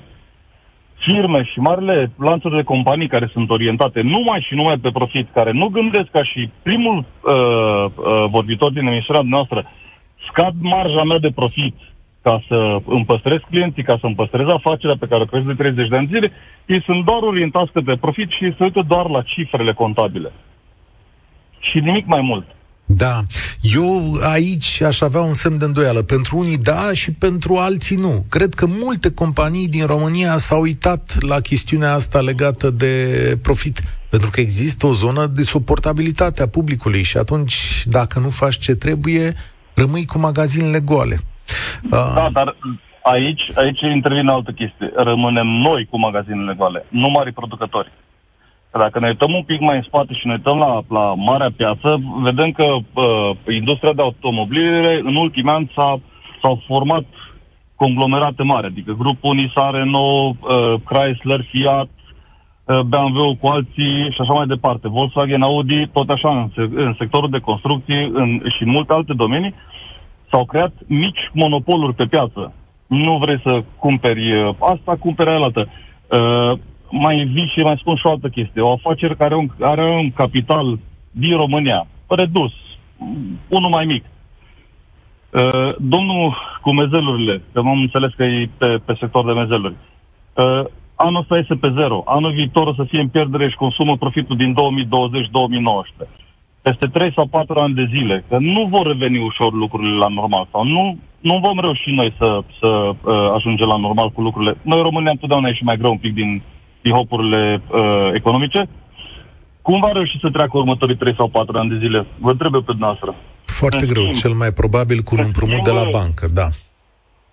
firme 1.07 1.43
și 1.45 1.59
marile 1.59 2.11
lanțuri 2.19 2.57
de 2.57 2.63
companii 2.63 3.09
care 3.09 3.31
sunt 3.33 3.51
orientate 3.51 4.01
numai 4.01 4.45
și 4.49 4.55
numai 4.55 4.77
pe 4.77 4.91
profit, 4.91 5.29
care 5.33 5.53
nu 5.53 5.67
gândesc 5.67 6.11
ca 6.11 6.25
și 6.25 6.51
primul 6.63 6.99
uh, 6.99 7.35
uh, 7.35 8.25
vorbitor 8.31 8.73
din 8.73 8.87
emisiunea 8.87 9.23
noastră, 9.25 9.71
scad 10.31 10.55
marja 10.61 11.03
mea 11.03 11.19
de 11.19 11.31
profit 11.35 11.75
ca 12.23 12.43
să 12.49 12.77
îmi 12.87 13.05
păstrez 13.05 13.39
clienții, 13.51 13.83
ca 13.83 13.97
să 14.01 14.07
îmi 14.07 14.15
păstrez 14.15 14.47
afacerea 14.49 14.97
pe 14.99 15.07
care 15.07 15.23
o 15.23 15.27
cresc 15.27 15.47
de 15.47 15.55
30 15.55 15.89
de 15.89 15.97
ani 15.97 16.11
zile, 16.13 16.33
ei 16.67 16.83
sunt 16.83 17.05
doar 17.05 17.23
orientați 17.23 17.73
pe 17.73 17.97
profit 18.01 18.31
și 18.31 18.55
se 18.57 18.65
uită 18.65 18.83
doar 18.87 19.09
la 19.09 19.23
cifrele 19.23 19.73
contabile. 19.73 20.33
Și 21.61 21.81
nimic 21.81 22.07
mai 22.07 22.21
mult. 22.21 22.47
Da, 22.91 23.21
eu 23.61 24.15
aici 24.33 24.81
aș 24.81 25.01
avea 25.01 25.21
un 25.21 25.33
semn 25.33 25.59
de 25.59 25.65
îndoială. 25.65 26.03
Pentru 26.03 26.39
unii 26.39 26.59
da 26.59 26.93
și 26.93 27.13
pentru 27.13 27.57
alții 27.57 27.97
nu. 27.97 28.25
Cred 28.29 28.55
că 28.55 28.67
multe 28.69 29.13
companii 29.13 29.69
din 29.69 29.87
România 29.87 30.37
s-au 30.37 30.61
uitat 30.61 31.21
la 31.21 31.41
chestiunea 31.41 31.93
asta 31.93 32.21
legată 32.21 32.71
de 32.71 32.95
profit, 33.43 33.81
pentru 34.11 34.31
că 34.31 34.41
există 34.41 34.87
o 34.87 34.93
zonă 34.93 35.27
de 35.27 35.43
suportabilitate 35.43 36.43
a 36.43 36.49
publicului 36.49 37.03
și 37.03 37.17
atunci, 37.17 37.83
dacă 37.85 38.19
nu 38.19 38.29
faci 38.29 38.59
ce 38.59 38.75
trebuie, 38.75 39.35
rămâi 39.75 40.07
cu 40.07 40.19
magazinele 40.19 40.81
goale. 40.81 41.19
Da, 41.83 42.25
uh... 42.27 42.33
dar 42.33 42.57
aici, 43.03 43.43
aici 43.55 43.81
intervine 43.81 44.31
altă 44.31 44.51
chestie. 44.51 44.93
Rămânem 44.97 45.47
noi 45.47 45.87
cu 45.91 45.99
magazinele 45.99 46.55
goale, 46.55 46.87
nu 46.89 47.09
mari 47.09 47.33
producători. 47.33 47.93
Dacă 48.73 48.99
ne 48.99 49.07
uităm 49.07 49.33
un 49.35 49.43
pic 49.43 49.61
mai 49.61 49.77
în 49.77 49.83
spate 49.83 50.15
și 50.15 50.27
ne 50.27 50.33
uităm 50.33 50.59
la, 50.59 50.81
la 50.89 51.15
marea 51.15 51.51
piață, 51.57 52.01
vedem 52.23 52.51
că 52.51 52.65
uh, 52.65 53.55
industria 53.55 53.93
de 53.93 54.03
automobile 54.03 55.01
în 55.05 55.17
ultimii 55.17 55.53
ani 55.53 55.73
s-a, 55.75 56.01
s-au 56.43 56.63
format 56.67 57.05
conglomerate 57.75 58.43
mari, 58.43 58.67
adică 58.67 58.93
grupul 58.99 59.35
Nissan, 59.35 59.73
Renault, 59.73 60.37
uh, 60.41 60.75
Chrysler, 60.85 61.47
Fiat, 61.51 61.89
uh, 62.65 62.81
BMW 62.81 63.35
cu 63.41 63.47
alții 63.47 64.11
și 64.11 64.21
așa 64.21 64.33
mai 64.33 64.47
departe. 64.47 64.89
Volkswagen, 64.89 65.43
Audi, 65.43 65.87
tot 65.87 66.11
așa, 66.11 66.31
în, 66.31 66.69
în 66.75 66.95
sectorul 66.99 67.31
de 67.31 67.39
construcții 67.39 68.11
în, 68.15 68.43
și 68.57 68.63
în 68.63 68.71
multe 68.71 68.93
alte 68.93 69.13
domenii, 69.13 69.55
s-au 70.31 70.45
creat 70.45 70.73
mici 70.87 71.31
monopoluri 71.33 71.95
pe 71.95 72.07
piață. 72.07 72.53
Nu 72.87 73.19
vrei 73.19 73.41
să 73.45 73.63
cumperi 73.79 74.43
uh, 74.43 74.55
asta, 74.59 74.97
cumperi 75.01 75.31
aia 75.31 75.39
altă. 75.39 75.69
Uh, 76.09 76.59
mai 76.91 77.25
vii 77.25 77.53
și 77.55 77.61
mai 77.61 77.77
spun 77.79 77.97
și 77.97 78.07
o 78.07 78.11
altă 78.11 78.29
chestie. 78.29 78.61
O 78.61 78.73
afacere 78.73 79.15
care 79.15 79.35
are 79.35 79.37
un, 79.37 79.49
are 79.61 79.85
un 79.85 80.13
capital 80.13 80.79
din 81.11 81.37
România, 81.37 81.87
redus, 82.07 82.53
unul 83.49 83.71
mai 83.71 83.85
mic. 83.85 84.05
Uh, 85.33 85.67
domnul 85.79 86.37
cu 86.61 86.73
mezelurile, 86.73 87.43
că 87.53 87.59
am 87.59 87.71
înțeles 87.71 88.13
că 88.17 88.25
e 88.25 88.51
pe, 88.59 88.81
pe 88.85 88.97
sector 89.01 89.25
de 89.25 89.33
mezeluri, 89.33 89.75
uh, 90.35 90.65
anul 90.95 91.21
ăsta 91.21 91.39
este 91.39 91.55
pe 91.55 91.73
zero. 91.79 92.03
Anul 92.07 92.33
viitor 92.33 92.67
o 92.67 92.75
să 92.75 92.85
fie 92.85 93.01
în 93.01 93.09
pierdere 93.09 93.49
și 93.49 93.57
consumă 93.57 93.97
profitul 93.97 94.37
din 94.37 94.55
2020-2019. 94.55 96.09
Peste 96.63 96.87
3 96.87 97.13
sau 97.15 97.27
4 97.27 97.59
ani 97.61 97.75
de 97.75 97.91
zile, 97.95 98.25
că 98.29 98.39
nu 98.39 98.67
vor 98.71 98.87
reveni 98.87 99.19
ușor 99.19 99.53
lucrurile 99.53 99.97
la 99.97 100.09
normal 100.09 100.49
sau 100.53 100.65
nu, 100.65 100.99
nu 101.21 101.39
vom 101.39 101.61
reuși 101.61 101.91
noi 101.91 102.15
să, 102.19 102.41
să 102.61 102.69
uh, 102.69 103.31
ajungem 103.35 103.67
la 103.67 103.77
normal 103.77 104.11
cu 104.11 104.21
lucrurile. 104.21 104.57
Noi 104.63 104.83
România 104.83 105.11
întotdeauna 105.11 105.53
și 105.53 105.65
mai 105.65 105.77
greu 105.77 105.91
un 105.91 105.99
pic 105.99 106.15
din, 106.15 106.43
hopurile 106.91 107.63
uh, 107.71 108.11
economice. 108.15 108.69
Cum 109.63 109.81
va 109.81 109.93
reuși 109.93 110.19
să 110.21 110.31
treacă 110.31 110.59
următorii 110.59 110.97
3 110.97 111.15
sau 111.15 111.29
4 111.29 111.59
ani 111.59 111.71
de 111.71 111.79
zile? 111.79 112.07
Vă 112.19 112.35
trebuie 112.35 112.61
pe 112.61 112.73
noastră. 112.79 113.15
Foarte 113.45 113.85
în 113.85 113.89
greu, 113.89 114.03
schimb, 114.03 114.17
cel 114.17 114.33
mai 114.33 114.53
probabil 114.53 115.01
cu 115.03 115.15
un 115.15 115.23
împrumut 115.25 115.63
de 115.65 115.71
la 115.71 115.85
bancă, 115.91 116.27
da. 116.33 116.49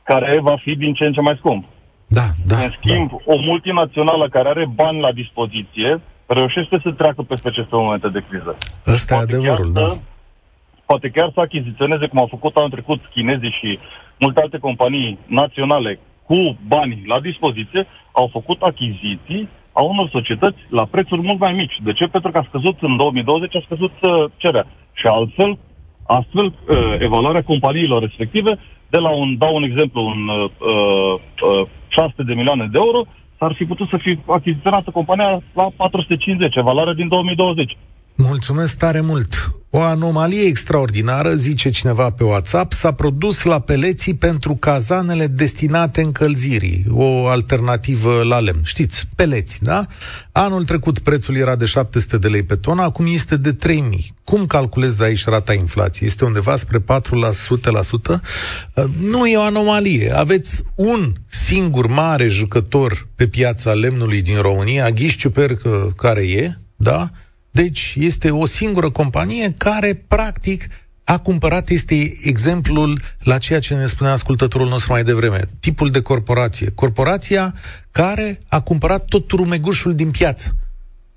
Care 0.03 0.39
va 0.41 0.55
fi 0.63 0.75
din 0.75 0.93
ce 0.93 1.03
în 1.05 1.13
ce 1.13 1.21
mai 1.21 1.35
scump. 1.37 1.65
Da, 2.07 2.27
da. 2.45 2.55
În 2.55 2.71
schimb, 2.77 3.09
da. 3.09 3.15
o 3.25 3.37
multinațională 3.37 4.29
care 4.29 4.49
are 4.49 4.65
bani 4.75 4.99
la 4.99 5.11
dispoziție 5.11 6.01
reușește 6.25 6.79
să 6.83 6.91
treacă 6.91 7.21
peste 7.21 7.47
aceste 7.47 7.75
momente 7.75 8.07
de 8.07 8.25
criză. 8.29 8.55
Ăsta 8.87 9.15
e 9.15 9.17
adevărul, 9.17 9.71
da. 9.73 9.79
Să, 9.79 9.97
poate 10.85 11.09
chiar 11.09 11.31
să 11.33 11.39
achiziționeze, 11.39 12.07
cum 12.07 12.19
au 12.19 12.27
făcut 12.27 12.55
anul 12.55 12.69
trecut 12.69 13.01
chinezii 13.13 13.57
și 13.59 13.79
multe 14.19 14.41
alte 14.41 14.57
companii 14.57 15.19
naționale 15.25 15.99
cu 16.25 16.57
bani 16.67 17.03
la 17.05 17.19
dispoziție, 17.19 17.87
au 18.11 18.27
făcut 18.31 18.61
achiziții 18.61 19.49
a 19.73 19.81
unor 19.81 20.09
societăți 20.09 20.57
la 20.69 20.85
prețuri 20.85 21.21
mult 21.21 21.39
mai 21.39 21.53
mici. 21.53 21.77
De 21.83 21.93
ce? 21.93 22.07
Pentru 22.07 22.31
că 22.31 22.37
a 22.37 22.45
scăzut 22.47 22.77
în 22.81 22.97
2020, 22.97 23.55
a 23.55 23.61
scăzut 23.65 23.91
uh, 24.01 24.31
cererea. 24.37 24.67
Și 24.93 25.05
altfel, 25.07 25.57
astfel, 26.07 26.45
uh, 26.45 26.95
evaluarea 26.99 27.43
companiilor 27.43 28.01
respective, 28.01 28.59
de 28.89 28.97
la 28.97 29.09
un, 29.09 29.37
dau 29.37 29.55
un 29.55 29.63
exemplu, 29.63 30.01
un 30.05 30.27
uh, 30.27 30.49
uh, 31.61 31.67
600 31.87 32.23
de 32.23 32.33
milioane 32.33 32.67
de 32.71 32.77
euro, 32.77 33.05
ar 33.37 33.53
fi 33.53 33.65
putut 33.65 33.89
să 33.89 33.97
fie 33.97 34.19
achiziționată 34.27 34.91
compania 34.91 35.41
la 35.53 35.67
450, 35.75 36.55
evaluarea 36.55 36.93
din 36.93 37.07
2020. 37.07 37.77
Mulțumesc 38.17 38.77
tare 38.77 39.01
mult! 39.01 39.51
O 39.69 39.81
anomalie 39.81 40.41
extraordinară, 40.41 41.35
zice 41.35 41.69
cineva 41.69 42.09
pe 42.09 42.23
WhatsApp, 42.23 42.73
s-a 42.73 42.91
produs 42.91 43.43
la 43.43 43.59
peleții 43.59 44.13
pentru 44.13 44.55
cazanele 44.55 45.27
destinate 45.27 46.01
încălzirii, 46.01 46.85
o 46.89 47.27
alternativă 47.27 48.23
la 48.23 48.39
lemn. 48.39 48.61
Știți, 48.63 49.07
peleți, 49.15 49.63
da? 49.63 49.85
Anul 50.31 50.65
trecut 50.65 50.99
prețul 50.99 51.35
era 51.35 51.55
de 51.55 51.65
700 51.65 52.17
de 52.17 52.27
lei 52.27 52.43
pe 52.43 52.55
tonă, 52.55 52.81
acum 52.81 53.05
este 53.13 53.37
de 53.37 53.53
3000. 53.53 54.13
Cum 54.23 54.45
calculezi 54.45 55.03
aici 55.03 55.25
rata 55.25 55.53
inflației? 55.53 56.07
Este 56.09 56.25
undeva 56.25 56.55
spre 56.55 56.79
4%? 56.79 56.83
Nu 58.99 59.25
e 59.27 59.37
o 59.37 59.41
anomalie. 59.41 60.11
Aveți 60.17 60.63
un 60.75 61.13
singur 61.25 61.87
mare 61.87 62.27
jucător 62.27 63.07
pe 63.15 63.27
piața 63.27 63.73
lemnului 63.73 64.21
din 64.21 64.37
România, 64.41 64.89
Ghișciu 64.89 65.29
Percă, 65.29 65.93
care 65.97 66.21
e, 66.21 66.51
da? 66.75 67.09
Deci 67.55 67.95
este 67.99 68.31
o 68.31 68.45
singură 68.45 68.89
companie 68.89 69.53
care, 69.57 70.03
practic, 70.07 70.67
a 71.03 71.17
cumpărat, 71.17 71.69
este 71.69 72.17
exemplul 72.21 73.01
la 73.19 73.37
ceea 73.37 73.59
ce 73.59 73.73
ne 73.73 73.85
spunea 73.85 74.11
ascultătorul 74.11 74.67
nostru 74.67 74.91
mai 74.91 75.03
devreme, 75.03 75.49
tipul 75.59 75.91
de 75.91 76.01
corporație. 76.01 76.71
Corporația 76.71 77.53
care 77.91 78.39
a 78.47 78.61
cumpărat 78.61 79.05
tot 79.05 79.31
rumegușul 79.31 79.95
din 79.95 80.11
piață. 80.11 80.55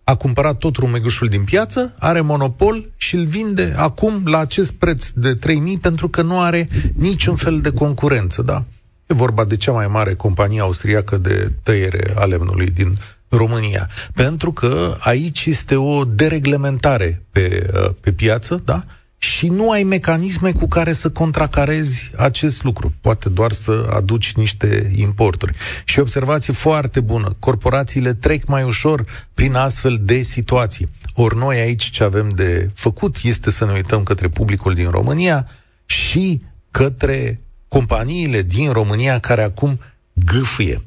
A 0.05 0.15
cumpărat 0.15 0.59
tot 0.59 0.77
rumegușul 0.77 1.29
din 1.29 1.45
piață, 1.45 1.95
are 1.99 2.21
monopol 2.21 2.91
și 2.97 3.15
îl 3.15 3.25
vinde 3.25 3.75
acum 3.77 4.23
la 4.25 4.39
acest 4.39 4.73
preț 4.73 5.09
de 5.11 5.35
3000 5.35 5.79
pentru 5.79 6.09
că 6.09 6.23
nu 6.23 6.41
are 6.41 6.69
niciun 6.95 7.37
fel 7.37 7.61
de 7.61 7.73
concurență, 7.73 8.43
da? 8.43 8.65
E 9.07 9.15
vorba 9.15 9.45
de 9.45 9.57
cea 9.57 9.73
mai 9.73 9.87
mare 9.87 10.15
companie 10.15 10.61
austriacă 10.61 11.17
de 11.17 11.53
tăiere 11.63 12.13
a 12.15 12.25
lemnului 12.25 12.67
din 12.67 12.99
România. 13.29 13.89
Pentru 14.15 14.53
că 14.53 14.97
aici 14.99 15.47
este 15.47 15.77
o 15.77 16.05
dereglementare 16.05 17.23
pe, 17.31 17.71
uh, 17.75 17.91
pe 18.01 18.13
piață, 18.13 18.63
da? 18.65 18.85
Și 19.21 19.49
nu 19.49 19.71
ai 19.71 19.83
mecanisme 19.83 20.53
cu 20.53 20.69
care 20.69 20.93
să 20.93 21.11
contracarezi 21.11 22.11
acest 22.17 22.63
lucru. 22.63 22.93
Poate 23.01 23.29
doar 23.29 23.53
să 23.53 23.89
aduci 23.95 24.33
niște 24.33 24.93
importuri. 24.97 25.57
Și 25.85 25.99
observație 25.99 26.53
foarte 26.53 27.01
bună. 27.01 27.37
Corporațiile 27.39 28.15
trec 28.15 28.47
mai 28.47 28.63
ușor 28.63 29.05
prin 29.35 29.55
astfel 29.55 29.99
de 30.03 30.23
situații. 30.23 30.89
Ori 31.15 31.37
noi 31.37 31.59
aici 31.59 31.91
ce 31.91 32.03
avem 32.05 32.29
de 32.29 32.71
făcut 32.75 33.17
este 33.23 33.51
să 33.51 33.65
ne 33.65 33.73
uităm 33.73 34.03
către 34.03 34.29
publicul 34.29 34.75
din 34.75 34.91
România 34.91 35.49
și 35.87 36.43
către 36.71 37.41
companiile 37.69 38.43
din 38.43 38.73
România 38.73 39.19
care 39.19 39.43
acum 39.43 39.81
gâfâie. 40.13 40.83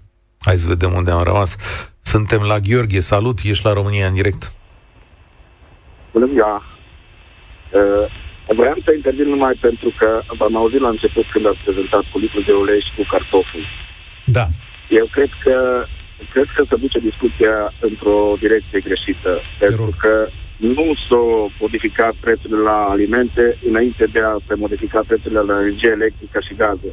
Hai 0.47 0.57
să 0.57 0.67
vedem 0.67 0.91
unde 0.93 1.11
am 1.11 1.23
rămas. 1.23 1.49
Suntem 2.01 2.41
la 2.51 2.57
Gheorghe. 2.59 2.99
Salut, 2.99 3.37
ești 3.51 3.65
la 3.65 3.73
România 3.73 4.07
în 4.07 4.13
direct. 4.13 4.41
Bună 6.13 6.27
ziua! 6.33 6.55
Uh, 7.79 8.05
vreau 8.59 8.77
să 8.85 8.91
intervin 8.93 9.29
numai 9.29 9.55
pentru 9.67 9.89
că 9.99 10.09
v-am 10.37 10.55
auzit 10.55 10.79
la 10.79 10.89
început 10.89 11.25
când 11.31 11.45
ați 11.47 11.63
prezentat 11.65 12.03
cu 12.11 12.17
litru 12.19 12.41
de 12.41 12.53
ulei 12.53 12.81
și 12.81 12.91
cu 12.97 13.03
cartoful. 13.11 13.63
Da. 14.25 14.45
Eu 14.89 15.05
cred 15.15 15.31
că 15.43 15.85
cred 16.33 16.47
că 16.55 16.61
se 16.69 16.75
duce 16.75 16.99
discuția 16.99 17.55
într-o 17.79 18.35
direcție 18.39 18.79
greșită. 18.87 19.33
Pentru 19.59 19.89
că 20.01 20.13
nu 20.57 20.85
s-au 21.09 21.51
modificat 21.59 22.13
prețurile 22.25 22.61
la 22.71 22.79
alimente 22.93 23.57
înainte 23.69 24.05
de 24.15 24.21
a 24.21 24.35
se 24.47 24.53
modifica 24.55 25.03
prețurile 25.07 25.39
la 25.39 25.59
energie 25.59 25.91
electrică 25.97 26.39
și 26.47 26.53
gaze 26.61 26.91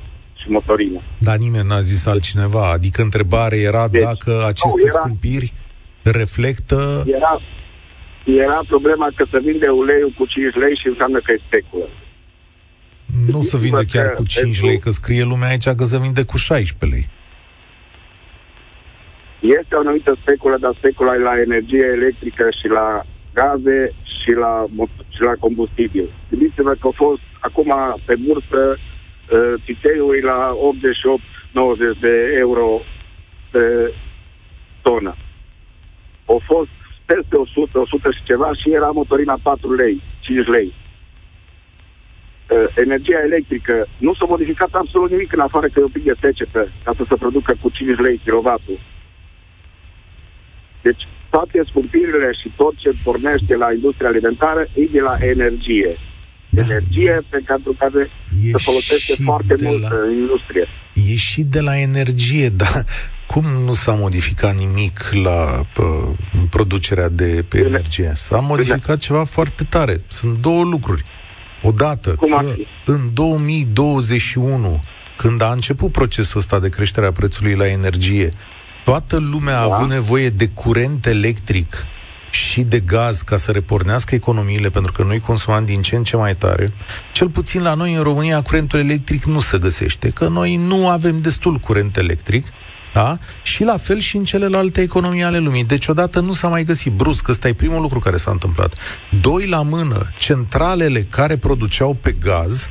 și 0.49 0.55
motorină. 0.55 1.01
Dar 1.19 1.37
nimeni 1.37 1.69
n-a 1.69 1.81
zis 1.81 2.07
altcineva. 2.07 2.71
Adică 2.71 3.03
întrebarea 3.03 3.59
era 3.59 3.89
deci, 3.89 4.03
dacă 4.03 4.33
aceste 4.47 4.81
nu, 4.83 4.89
era, 4.89 5.01
scumpiri 5.01 5.53
reflectă... 6.03 7.05
Era, 7.07 7.41
era 8.25 8.61
problema 8.69 9.09
că 9.17 9.25
se 9.31 9.39
vinde 9.39 9.69
uleiul 9.69 10.13
cu 10.19 10.25
5 10.27 10.55
lei 10.55 10.75
și 10.81 10.87
înseamnă 10.89 11.19
că 11.25 11.33
e 11.33 11.47
speculă. 11.47 11.89
Nu 13.33 13.43
se 13.43 13.57
vinde 13.59 13.85
chiar 13.93 14.11
cu 14.11 14.25
5 14.25 14.63
lei, 14.63 14.79
că 14.79 14.91
scrie 14.91 15.23
lumea 15.23 15.49
aici 15.49 15.69
că 15.69 15.85
se 15.85 15.99
vinde 15.99 16.23
cu 16.25 16.37
16 16.37 16.97
lei. 16.97 17.07
Este 19.59 19.75
o 19.75 19.79
anumită 19.79 20.17
speculă, 20.21 20.57
dar 20.61 20.75
specula 20.79 21.15
e 21.15 21.29
la 21.31 21.41
energie 21.47 21.87
electrică 21.97 22.45
și 22.61 22.69
la 22.79 22.89
gaze 23.35 23.95
și 24.21 24.33
la, 24.43 24.53
și 25.15 25.21
la 25.29 25.35
combustibil. 25.45 26.07
Gândiți-vă 26.31 26.73
că 26.81 26.87
a 26.89 26.95
fost 26.95 27.27
acum 27.49 27.73
pe 28.05 28.15
bursă 28.27 28.61
uh, 29.33 29.55
țițeiul 29.65 30.17
e 30.17 30.21
la 30.21 30.57
88-90 31.97 32.01
de 32.01 32.35
euro 32.39 32.81
pe 33.51 33.93
tonă. 34.83 35.15
Au 36.25 36.41
fost 36.45 36.69
peste 37.05 37.37
100, 37.37 37.79
100 37.79 38.11
și 38.11 38.23
ceva 38.23 38.51
și 38.55 38.73
era 38.73 38.91
motorina 38.91 39.39
4 39.43 39.75
lei, 39.75 40.03
5 40.21 40.47
lei. 40.47 40.75
Uh, 42.51 42.67
energia 42.75 43.21
electrică 43.25 43.87
nu 43.99 44.15
s-a 44.15 44.25
modificat 44.29 44.69
absolut 44.73 45.11
nimic 45.11 45.33
în 45.33 45.41
afară 45.41 45.67
că 45.67 45.81
e 45.81 45.83
o 45.83 45.97
pic 45.97 46.05
de 46.05 46.15
secetă 46.21 46.69
ca 46.85 46.93
să 46.97 47.05
se 47.09 47.17
producă 47.17 47.55
cu 47.61 47.71
5 47.71 47.99
lei 47.99 48.21
kilovatul. 48.25 48.79
Deci 50.83 51.03
toate 51.31 51.63
scumpirile 51.69 52.31
și 52.41 52.53
tot 52.57 52.75
ce 52.77 52.91
pornește 53.05 53.57
la 53.57 53.73
industria 53.73 54.09
alimentară 54.09 54.67
e 54.75 54.85
de 54.85 55.01
la 55.01 55.17
energie. 55.21 55.99
Da. 56.63 56.75
Energie 56.75 57.25
pe 57.29 57.43
care 57.79 58.11
e 58.45 58.51
se 58.51 58.59
folosește 58.59 59.15
foarte 59.23 59.55
mult 59.63 59.83
la... 59.83 59.89
în 59.89 60.19
industrie. 60.19 60.69
E 60.95 61.17
și 61.17 61.43
de 61.43 61.61
la 61.61 61.79
energie, 61.79 62.49
dar 62.63 62.85
cum 63.27 63.45
nu 63.65 63.75
s-a 63.75 63.93
modificat 63.93 64.59
nimic 64.59 65.01
la 65.13 65.65
pă, 65.75 66.15
producerea 66.51 67.09
de 67.09 67.45
pe 67.49 67.59
energie? 67.59 68.13
S-a 68.15 68.39
modificat 68.39 68.99
ceva 68.99 69.25
foarte 69.25 69.65
tare. 69.65 70.03
Sunt 70.07 70.39
două 70.39 70.65
lucruri. 70.65 71.03
Odată 71.63 72.11
Cum 72.11 72.31
că 72.31 72.55
în 72.85 73.01
2021, 73.13 74.83
când 75.17 75.41
a 75.41 75.53
început 75.53 75.93
procesul 75.93 76.39
ăsta 76.39 76.59
de 76.59 76.69
creștere 76.69 77.07
a 77.07 77.13
prețului 77.13 77.55
la 77.55 77.69
energie, 77.69 78.31
toată 78.85 79.19
lumea 79.19 79.55
da. 79.55 79.61
a 79.61 79.75
avut 79.75 79.91
nevoie 79.91 80.29
de 80.29 80.49
curent 80.49 81.07
electric 81.07 81.87
și 82.31 82.63
de 82.63 82.81
gaz 82.81 83.21
ca 83.21 83.37
să 83.37 83.51
repornească 83.51 84.15
economiile, 84.15 84.71
pentru 84.71 84.93
că 84.93 85.03
noi 85.03 85.21
consumăm 85.21 85.65
din 85.65 85.83
ce 85.83 85.97
în 85.97 86.05
ce 86.05 86.17
mai 86.17 86.37
tare, 86.37 86.73
cel 87.13 87.29
puțin 87.29 87.63
la 87.63 87.75
noi 87.75 87.95
în 87.95 88.03
România 88.03 88.43
curentul 88.43 88.79
electric 88.79 89.25
nu 89.25 89.41
se 89.41 89.59
găsește, 89.59 90.09
că 90.09 90.29
noi 90.29 90.57
nu 90.57 90.89
avem 90.89 91.21
destul 91.21 91.59
curent 91.59 91.97
electric, 91.97 92.47
da? 92.95 93.19
Și 93.43 93.65
la 93.65 93.77
fel 93.77 93.99
și 93.99 94.17
în 94.17 94.25
celelalte 94.25 94.81
economii 94.81 95.23
ale 95.23 95.39
lumii. 95.39 95.65
Deci 95.65 95.87
odată 95.87 96.21
nu 96.21 96.33
s-a 96.33 96.49
mai 96.49 96.65
găsit 96.65 96.93
brusc, 96.93 97.29
ăsta 97.29 97.49
e 97.49 97.53
primul 97.53 97.81
lucru 97.81 97.99
care 97.99 98.17
s-a 98.17 98.31
întâmplat. 98.31 98.75
Doi 99.21 99.47
la 99.47 99.63
mână, 99.63 100.09
centralele 100.19 101.03
care 101.03 101.37
produceau 101.37 101.95
pe 101.95 102.13
gaz 102.13 102.69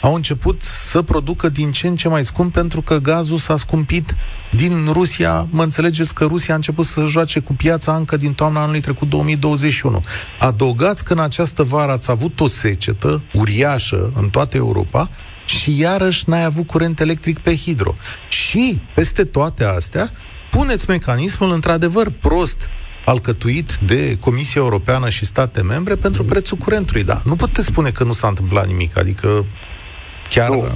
au 0.00 0.14
început 0.14 0.62
să 0.62 1.02
producă 1.02 1.48
din 1.48 1.72
ce 1.72 1.86
în 1.86 1.96
ce 1.96 2.08
mai 2.08 2.24
scump 2.24 2.52
pentru 2.52 2.82
că 2.82 2.98
gazul 2.98 3.38
s-a 3.38 3.56
scumpit 3.56 4.16
din 4.54 4.88
Rusia. 4.92 5.46
Mă 5.50 5.62
înțelegeți 5.62 6.14
că 6.14 6.24
Rusia 6.24 6.52
a 6.52 6.56
început 6.56 6.84
să 6.84 7.04
joace 7.04 7.40
cu 7.40 7.52
piața 7.52 7.96
încă 7.96 8.16
din 8.16 8.34
toamna 8.34 8.62
anului 8.62 8.80
trecut 8.80 9.08
2021. 9.08 10.00
Adăugați 10.38 11.04
că 11.04 11.12
în 11.12 11.18
această 11.18 11.62
vară 11.62 11.92
ați 11.92 12.10
avut 12.10 12.40
o 12.40 12.46
secetă 12.46 13.22
uriașă 13.32 14.12
în 14.14 14.28
toată 14.28 14.56
Europa 14.56 15.10
și 15.46 15.78
iarăși 15.78 16.28
n-ai 16.28 16.44
avut 16.44 16.66
curent 16.66 17.00
electric 17.00 17.38
pe 17.38 17.56
hidro. 17.56 17.94
Și, 18.28 18.80
peste 18.94 19.24
toate 19.24 19.64
astea, 19.64 20.10
puneți 20.50 20.90
mecanismul 20.90 21.52
într-adevăr 21.52 22.10
prost 22.20 22.68
alcătuit 23.04 23.78
de 23.86 24.16
Comisia 24.20 24.60
Europeană 24.60 25.08
și 25.08 25.24
state 25.24 25.62
membre 25.62 25.94
pentru 25.94 26.24
prețul 26.24 26.56
curentului. 26.56 27.04
Da, 27.04 27.20
nu 27.24 27.36
puteți 27.36 27.66
spune 27.66 27.90
că 27.90 28.04
nu 28.04 28.12
s-a 28.12 28.28
întâmplat 28.28 28.66
nimic, 28.66 28.98
adică 28.98 29.44
Chiar... 30.34 30.48
Nu, 30.50 30.66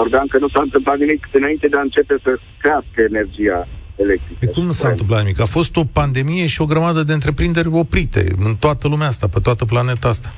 vorbeam 0.00 0.26
că 0.26 0.38
nu 0.38 0.48
s-a 0.48 0.60
întâmplat 0.60 0.98
nimic 0.98 1.28
înainte 1.32 1.68
de 1.68 1.76
a 1.76 1.80
începe 1.80 2.14
să 2.22 2.30
crească 2.62 2.98
energia 3.10 3.68
electrică. 3.96 4.38
E 4.40 4.46
cum 4.46 4.64
nu 4.64 4.72
s-a 4.72 4.88
întâmplat 4.88 5.20
nimic? 5.22 5.40
A 5.40 5.44
fost 5.58 5.76
o 5.76 5.84
pandemie 5.84 6.46
și 6.46 6.60
o 6.60 6.70
grămadă 6.72 7.02
de 7.02 7.12
întreprinderi 7.12 7.68
oprite 7.72 8.22
în 8.46 8.54
toată 8.54 8.88
lumea 8.88 9.06
asta, 9.06 9.26
pe 9.28 9.40
toată 9.40 9.64
planeta 9.64 10.08
asta. 10.08 10.34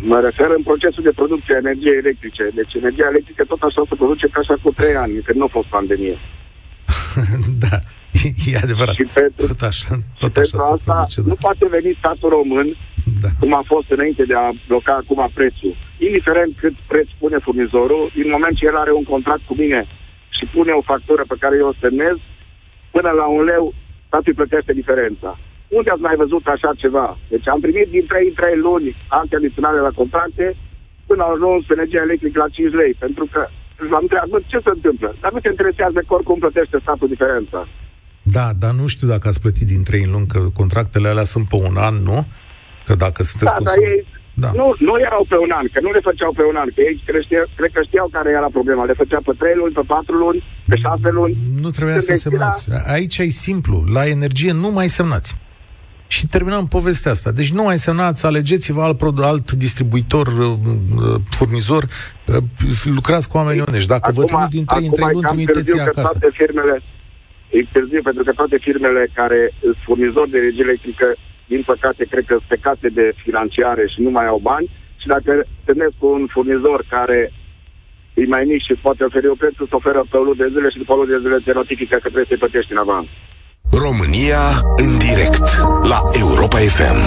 Mă 0.00 0.20
refer 0.28 0.48
în 0.56 0.62
procesul 0.62 1.02
de 1.02 1.18
producție 1.20 1.54
a 1.54 1.62
energiei 1.64 2.02
electrice. 2.04 2.44
Deci 2.54 2.72
energia 2.74 3.08
electrică 3.12 3.44
tot 3.44 3.62
așa 3.62 3.82
se 3.88 3.94
produce 3.94 4.26
ca 4.26 4.40
așa 4.40 4.56
cu 4.62 4.70
trei 4.70 4.94
ani, 4.94 5.22
că 5.26 5.32
nu 5.34 5.44
a 5.44 5.50
fost 5.56 5.68
pandemie. 5.76 6.16
da, 7.64 7.76
e 8.50 8.62
adevărat. 8.66 8.94
Și 8.94 9.06
pentru, 9.14 9.46
tot 9.46 9.62
așa, 9.70 9.88
tot 10.22 10.36
așa 10.36 10.56
pentru 10.56 10.74
asta 10.74 10.92
produce, 10.92 11.20
da. 11.20 11.28
nu 11.32 11.36
poate 11.46 11.64
veni 11.76 11.90
statul 12.02 12.28
român, 12.38 12.68
da. 13.22 13.28
cum 13.40 13.54
a 13.54 13.64
fost 13.72 13.88
înainte 13.90 14.24
de 14.30 14.34
a 14.34 14.50
bloca 14.68 14.94
acum 15.02 15.30
prețul. 15.34 15.74
Indiferent 16.08 16.52
cât 16.62 16.74
preț 16.90 17.08
pune 17.18 17.38
furnizorul, 17.46 18.10
din 18.14 18.28
moment 18.34 18.54
ce 18.56 18.66
el 18.66 18.76
are 18.76 18.92
un 19.00 19.06
contract 19.12 19.42
cu 19.46 19.54
mine 19.62 19.80
și 20.36 20.44
pune 20.54 20.72
o 20.72 20.88
factură 20.92 21.22
pe 21.28 21.40
care 21.42 21.54
eu 21.56 21.68
o 21.68 21.78
semnez, 21.80 22.16
până 22.94 23.10
la 23.20 23.26
un 23.36 23.42
leu, 23.50 23.64
statul 24.06 24.34
plătește 24.34 24.72
diferența. 24.80 25.30
Unde 25.78 25.90
ați 25.90 26.06
mai 26.06 26.16
văzut 26.22 26.44
așa 26.46 26.70
ceva? 26.82 27.18
Deci 27.32 27.48
am 27.48 27.60
primit 27.60 27.88
din 27.96 28.04
3 28.06 28.28
în 28.28 28.34
3 28.34 28.56
luni 28.66 28.96
alte 29.18 29.36
adiționale 29.36 29.80
la 29.80 29.96
contracte, 30.00 30.46
până 31.06 31.22
au 31.22 31.32
ajuns 31.32 31.62
energia 31.76 32.02
electrică 32.06 32.38
la 32.38 32.48
5 32.48 32.72
lei, 32.80 32.92
pentru 33.04 33.24
că 33.32 33.42
l-am 33.90 34.06
întrebat, 34.06 34.42
ce 34.52 34.58
se 34.64 34.72
întâmplă? 34.78 35.08
Dar 35.20 35.32
nu 35.32 35.38
te 35.40 35.48
interesează 35.54 35.98
că 36.06 36.14
oricum 36.14 36.38
plătește 36.38 36.76
statul 36.80 37.08
diferența. 37.08 37.60
Da, 38.22 38.46
dar 38.62 38.72
nu 38.80 38.86
știu 38.86 39.08
dacă 39.08 39.28
ați 39.28 39.40
plătit 39.40 39.66
din 39.66 39.82
3 39.82 40.02
în 40.02 40.10
luni, 40.10 40.26
că 40.26 40.40
contractele 40.60 41.08
alea 41.08 41.24
sunt 41.34 41.48
pe 41.48 41.56
un 41.68 41.76
an, 41.76 41.94
nu? 41.94 42.18
Că 42.86 42.94
dacă 42.94 43.22
sunteți 43.22 43.52
da, 43.52 43.64
dar 43.64 43.76
ei, 43.76 44.06
da. 44.34 44.50
Nu, 44.54 44.74
nu 44.78 44.94
erau 44.98 45.26
pe 45.28 45.36
un 45.36 45.50
an, 45.50 45.66
că 45.72 45.80
nu 45.80 45.90
le 45.90 46.00
făceau 46.08 46.32
pe 46.32 46.44
un 46.50 46.56
an, 46.56 46.68
că 46.74 46.80
ei 46.80 47.02
creșteau, 47.06 47.44
cred 47.56 47.70
că 47.72 47.80
știau 47.82 48.08
care 48.12 48.30
era 48.30 48.48
problema. 48.52 48.84
Le 48.84 48.92
făcea 48.92 49.20
pe 49.24 49.32
3 49.38 49.54
luni, 49.54 49.72
pe 49.72 49.80
4 49.86 50.14
luni, 50.14 50.44
pe 50.68 50.76
6 50.76 51.10
luni. 51.10 51.36
Nu 51.62 51.70
trebuia 51.70 51.98
să 51.98 52.14
semnați. 52.14 52.70
Era... 52.70 52.92
Aici 52.92 53.18
e 53.18 53.28
simplu. 53.28 53.84
La 53.92 54.06
energie 54.06 54.52
nu 54.52 54.70
mai 54.70 54.88
semnați. 54.88 55.38
Și 56.06 56.26
terminăm 56.26 56.66
povestea 56.66 57.10
asta. 57.10 57.30
Deci 57.30 57.52
nu 57.52 57.62
mai 57.62 57.78
semnați, 57.78 58.26
alegeți-vă 58.26 58.82
alt, 58.82 59.18
alt 59.18 59.52
distribuitor, 59.52 60.26
uh, 60.26 60.46
uh, 60.46 61.20
furnizor, 61.30 61.82
uh, 61.82 62.36
lucrați 62.84 63.28
cu 63.28 63.36
oamenii 63.36 63.64
onești. 63.68 63.88
Dacă 63.88 64.08
acum, 64.08 64.20
vă 64.20 64.24
trimit 64.24 64.50
din 64.56 64.64
3 64.64 64.86
în 64.86 64.92
3 64.92 65.08
luni, 65.12 65.26
trimiteți 65.26 65.80
acasă. 65.80 66.18
Toate 66.18 66.30
firmele, 66.40 66.82
e 67.56 67.58
târziu 67.72 68.00
pentru 68.02 68.22
că 68.24 68.32
toate 68.32 68.56
firmele 68.66 69.02
care 69.14 69.40
sunt 69.60 69.76
furnizori 69.84 70.30
de 70.30 70.38
energie 70.38 70.64
electrică, 70.68 71.06
din 71.54 71.62
păcate, 71.72 72.02
cred 72.12 72.24
că 72.30 72.36
specate 72.46 72.88
de 72.98 73.06
financiare 73.26 73.84
și 73.92 73.98
nu 74.04 74.10
mai 74.16 74.26
au 74.32 74.40
bani 74.50 74.70
și 75.00 75.06
dacă 75.14 75.30
întâlnesc 75.58 75.94
cu 76.00 76.06
un 76.16 76.24
furnizor 76.34 76.80
care 76.94 77.20
e 78.20 78.34
mai 78.34 78.44
mic 78.50 78.60
și 78.66 78.82
poate 78.84 79.00
oferi 79.04 79.32
o 79.34 79.40
preț, 79.40 79.54
să 79.56 79.76
oferă 79.80 80.00
pe 80.10 80.16
o 80.16 80.22
lună 80.26 80.40
de 80.42 80.52
zile 80.54 80.68
și 80.70 80.80
după 80.82 80.92
o 80.92 80.96
lună 80.96 81.10
de 81.12 81.22
zile 81.24 81.38
te 81.44 81.52
notifică 81.60 81.94
că 81.96 82.08
trebuie 82.12 82.30
să-i 82.30 82.42
plătești 82.44 82.74
în 82.74 82.82
avans. 82.84 83.06
România 83.84 84.42
în 84.84 84.90
direct 85.06 85.46
la 85.92 85.98
Europa 86.24 86.58
FM. 86.76 87.00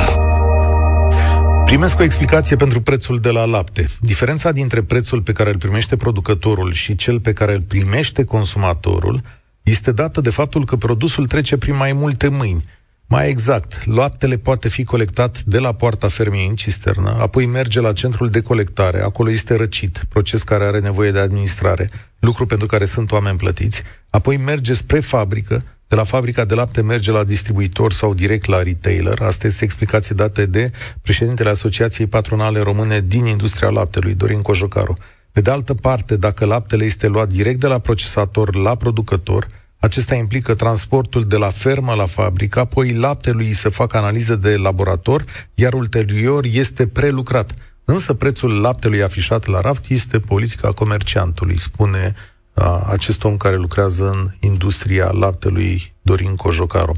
Primesc 1.70 2.00
o 2.00 2.04
explicație 2.04 2.56
pentru 2.64 2.80
prețul 2.82 3.18
de 3.20 3.32
la 3.38 3.46
lapte. 3.46 3.84
Diferența 4.12 4.50
dintre 4.52 4.82
prețul 4.92 5.22
pe 5.22 5.32
care 5.38 5.50
îl 5.50 5.58
primește 5.58 5.96
producătorul 5.96 6.72
și 6.74 6.96
cel 6.96 7.18
pe 7.20 7.34
care 7.34 7.54
îl 7.54 7.64
primește 7.74 8.22
consumatorul 8.24 9.18
este 9.64 9.92
dată 9.92 10.22
de 10.22 10.30
faptul 10.30 10.66
că 10.66 10.76
produsul 10.76 11.26
trece 11.28 11.58
prin 11.58 11.76
mai 11.76 11.94
multe 11.94 12.28
mâini. 12.30 12.62
Mai 13.08 13.30
exact, 13.30 13.86
laptele 13.86 14.38
poate 14.38 14.70
fi 14.70 14.84
colectat 14.84 15.44
de 15.44 15.60
la 15.60 15.74
poarta 15.74 16.08
fermei 16.08 16.48
în 16.48 16.56
cisternă, 16.56 17.16
apoi 17.20 17.46
merge 17.46 17.80
la 17.80 17.94
centrul 17.94 18.30
de 18.30 18.42
colectare, 18.42 19.02
acolo 19.02 19.30
este 19.30 19.56
răcit, 19.56 20.06
proces 20.10 20.44
care 20.44 20.66
are 20.66 20.80
nevoie 20.80 21.12
de 21.12 21.20
administrare, 21.20 21.90
lucru 22.20 22.46
pentru 22.46 22.68
care 22.68 22.86
sunt 22.86 23.12
oameni 23.12 23.38
plătiți, 23.38 23.84
apoi 24.10 24.38
merge 24.38 24.74
spre 24.74 25.00
fabrică, 25.00 25.64
de 25.88 25.96
la 25.96 26.04
fabrica 26.04 26.46
de 26.46 26.56
lapte 26.56 26.82
merge 26.82 27.12
la 27.12 27.24
distribuitor 27.24 27.94
sau 27.94 28.14
direct 28.14 28.46
la 28.46 28.62
retailer. 28.62 29.22
Asta 29.22 29.48
este 29.48 29.64
explicație 29.64 30.16
dată 30.16 30.46
de 30.46 30.72
președintele 31.02 31.50
Asociației 31.50 32.08
Patronale 32.08 32.60
Române 32.60 33.00
din 33.00 33.26
industria 33.26 33.70
laptelui, 33.70 34.14
Dorin 34.14 34.42
Cojocaru. 34.42 34.98
Pe 35.32 35.42
de 35.42 35.52
altă 35.52 35.74
parte, 35.74 36.18
dacă 36.18 36.46
laptele 36.46 36.86
este 36.86 37.08
luat 37.08 37.28
direct 37.28 37.60
de 37.60 37.68
la 37.68 37.80
procesator 37.80 38.56
la 38.56 38.76
producător, 38.76 39.48
acesta 39.80 40.16
implică 40.16 40.54
transportul 40.54 41.24
de 41.24 41.38
la 41.38 41.50
fermă 41.50 41.94
la 41.94 42.06
fabrică, 42.06 42.60
apoi 42.60 42.94
laptelui 42.94 43.54
se 43.54 43.70
fac 43.70 43.94
analize 43.94 44.36
de 44.36 44.58
laborator, 44.58 45.24
iar 45.56 45.74
ulterior 45.74 46.46
este 46.52 46.88
prelucrat. 46.88 47.52
Însă 47.86 48.14
prețul 48.14 48.62
laptelui 48.62 49.04
afișat 49.04 49.46
la 49.46 49.60
raft 49.60 49.90
este 49.90 50.20
politica 50.20 50.70
comerciantului, 50.70 51.60
spune 51.60 52.14
a, 52.54 52.88
acest 52.90 53.24
om 53.24 53.38
care 53.38 53.56
lucrează 53.56 54.10
în 54.10 54.50
industria 54.50 55.10
laptelui 55.12 55.94
Dorin 56.02 56.36
Cojocaru. 56.36 56.98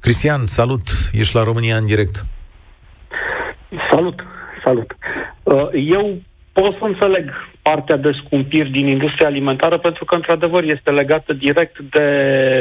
Cristian, 0.00 0.46
salut! 0.46 0.82
Ești 1.12 1.34
la 1.34 1.42
România 1.42 1.76
în 1.76 1.86
direct. 1.86 2.24
Salut, 3.90 4.20
salut. 4.64 4.96
Uh, 5.42 5.68
eu 5.72 6.22
pot 6.52 6.72
să 6.78 6.84
înțeleg 6.84 7.30
partea 7.68 7.96
de 7.96 8.10
scumpiri 8.24 8.70
din 8.70 8.86
industria 8.86 9.26
alimentară 9.26 9.78
pentru 9.78 10.04
că, 10.04 10.14
într-adevăr, 10.14 10.62
este 10.62 10.90
legată 10.90 11.32
direct 11.32 11.78
de 11.78 12.08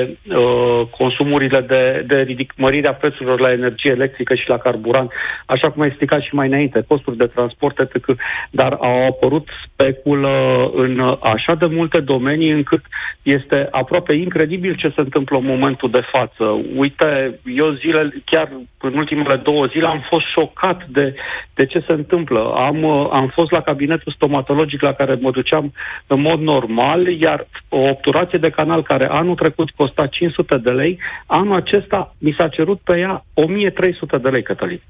uh, 0.09 0.81
consumurile 0.97 1.61
de, 1.61 2.03
de 2.07 2.17
ridic, 2.21 2.53
mărirea 2.57 2.93
prețurilor 2.93 3.39
la 3.39 3.51
energie 3.51 3.91
electrică 3.91 4.35
și 4.35 4.49
la 4.49 4.57
carburant, 4.57 5.11
așa 5.45 5.71
cum 5.71 5.81
ai 5.81 5.87
explicat 5.87 6.21
și 6.21 6.35
mai 6.35 6.47
înainte, 6.47 6.85
costuri 6.87 7.17
de 7.17 7.25
transport, 7.25 7.79
etc. 7.79 8.05
Dar 8.49 8.71
au 8.79 9.05
apărut 9.05 9.47
speculă 9.65 10.33
în 10.75 11.17
așa 11.19 11.53
de 11.55 11.65
multe 11.65 11.99
domenii 11.99 12.51
încât 12.51 12.83
este 13.21 13.67
aproape 13.71 14.13
incredibil 14.15 14.75
ce 14.75 14.93
se 14.95 15.01
întâmplă 15.01 15.37
în 15.37 15.45
momentul 15.45 15.89
de 15.89 16.03
față. 16.11 16.43
Uite, 16.75 17.39
eu 17.55 17.71
zile, 17.71 18.23
chiar 18.25 18.49
în 18.81 18.97
ultimele 18.97 19.35
două 19.35 19.65
zile 19.65 19.87
am 19.87 20.05
fost 20.09 20.25
șocat 20.35 20.85
de, 20.87 21.15
de 21.53 21.65
ce 21.65 21.83
se 21.87 21.93
întâmplă. 21.93 22.53
Am, 22.55 22.85
am 23.19 23.27
fost 23.33 23.51
la 23.51 23.61
cabinetul 23.61 24.11
stomatologic 24.15 24.81
la 24.81 24.93
care 24.97 25.17
mă 25.21 25.31
duceam 25.31 25.73
în 26.08 26.21
mod 26.21 26.39
normal, 26.39 27.08
iar 27.08 27.47
o 27.69 27.79
obturație 27.79 28.39
de 28.39 28.49
canal 28.49 28.84
care 28.84 29.08
anul 29.12 29.36
trecut 29.36 29.69
costa 29.69 30.08
500 30.08 30.58
de 30.58 30.69
lei, 30.69 30.99
anul 31.25 31.55
acesta 31.55 32.15
mi 32.17 32.36
s-a 32.38 32.47
cerut 32.47 32.79
pe 32.79 32.99
ea 32.99 33.25
1300 33.34 34.17
de 34.17 34.29
lei, 34.29 34.43
Cătălin. 34.43 34.81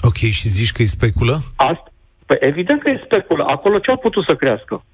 Ok, 0.00 0.16
și 0.16 0.48
zici 0.48 0.72
că 0.72 0.82
e 0.82 0.86
speculă? 0.86 1.40
Asta, 1.56 1.90
Păi 2.30 2.38
evident 2.40 2.82
că 2.82 2.90
e 2.90 3.02
speculă. 3.04 3.44
Acolo 3.44 3.78
ce 3.78 3.90
au 3.90 3.96
putut 3.96 4.24
să 4.24 4.34
crească? 4.34 4.84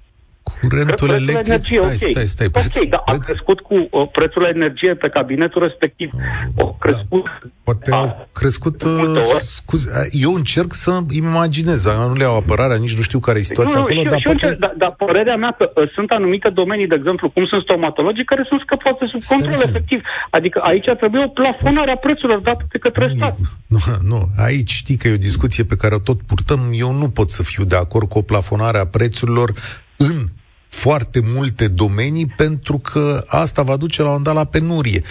Curentul 0.61 1.09
electric, 1.09 1.47
energie, 1.47 1.79
stai, 1.81 1.95
okay. 1.95 2.11
stai, 2.11 2.27
stai, 2.27 2.49
preț, 2.49 2.77
Ok, 2.77 2.89
dar 2.89 3.01
preț... 3.05 3.17
a 3.17 3.19
crescut 3.19 3.59
cu 3.59 3.73
uh, 3.73 4.09
prețul 4.11 4.41
la 4.41 4.47
energie 4.47 4.93
pe 4.95 5.09
cabinetul 5.09 5.61
respectiv. 5.61 6.09
O 6.55 6.63
da, 6.63 6.75
crescut... 6.79 7.23
Da, 7.23 7.49
poate 7.63 7.91
a, 7.91 7.95
au 7.97 8.27
crescut... 8.31 8.83
Uh, 8.83 9.21
scuze, 9.39 10.09
eu 10.11 10.33
încerc 10.33 10.73
să 10.73 10.99
imaginez, 11.09 11.85
nu 11.85 12.13
le 12.13 12.23
iau 12.23 12.35
apărarea, 12.35 12.77
nici 12.77 12.95
nu 12.95 13.01
știu 13.01 13.19
care 13.19 13.39
e 13.39 13.41
situația 13.41 13.79
nu, 13.79 13.83
acolo, 13.83 13.99
și, 13.99 14.07
dar 14.07 14.17
și 14.17 14.23
poate... 14.23 14.45
Încerc, 14.45 14.59
dar, 14.59 14.73
dar 14.77 14.93
părerea 14.97 15.35
mea 15.35 15.55
că 15.57 15.71
uh, 15.75 15.89
sunt 15.93 16.11
anumite 16.11 16.49
domenii, 16.49 16.87
de 16.87 16.95
exemplu, 16.97 17.29
cum 17.29 17.45
sunt 17.45 17.61
stomatologii, 17.61 18.25
care 18.25 18.45
sunt 18.47 18.61
scăpate 18.65 19.05
sub 19.11 19.21
stai 19.21 19.37
control 19.37 19.61
efectiv. 19.67 20.01
Adică 20.29 20.59
aici 20.63 20.89
trebuie 20.97 21.23
o 21.23 21.27
plafonare 21.27 21.91
a 21.91 21.95
prețurilor 21.95 22.39
date 22.39 22.65
de 22.71 22.77
către 22.77 23.11
stat. 23.15 23.35
Nu, 23.67 23.77
nu, 24.03 24.29
aici 24.37 24.71
știi 24.71 24.97
că 24.97 25.07
e 25.07 25.13
o 25.13 25.25
discuție 25.29 25.63
pe 25.63 25.75
care 25.75 25.95
o 25.95 25.99
tot 25.99 26.21
purtăm. 26.21 26.59
Eu 26.71 26.91
nu 26.91 27.09
pot 27.09 27.29
să 27.29 27.43
fiu 27.43 27.63
de 27.63 27.75
acord 27.75 28.07
cu 28.09 28.17
o 28.17 28.21
plafonare 28.21 28.77
a 28.77 28.85
prețurilor 28.85 29.53
în 29.97 30.25
foarte 30.69 31.21
multe 31.23 31.67
domenii 31.67 32.33
pentru 32.37 32.77
că 32.77 33.23
asta 33.27 33.61
va 33.61 33.77
duce 33.77 34.01
la 34.01 34.09
un 34.09 34.23
dat 34.23 34.33
la 34.33 34.45
penurie. 34.45 35.03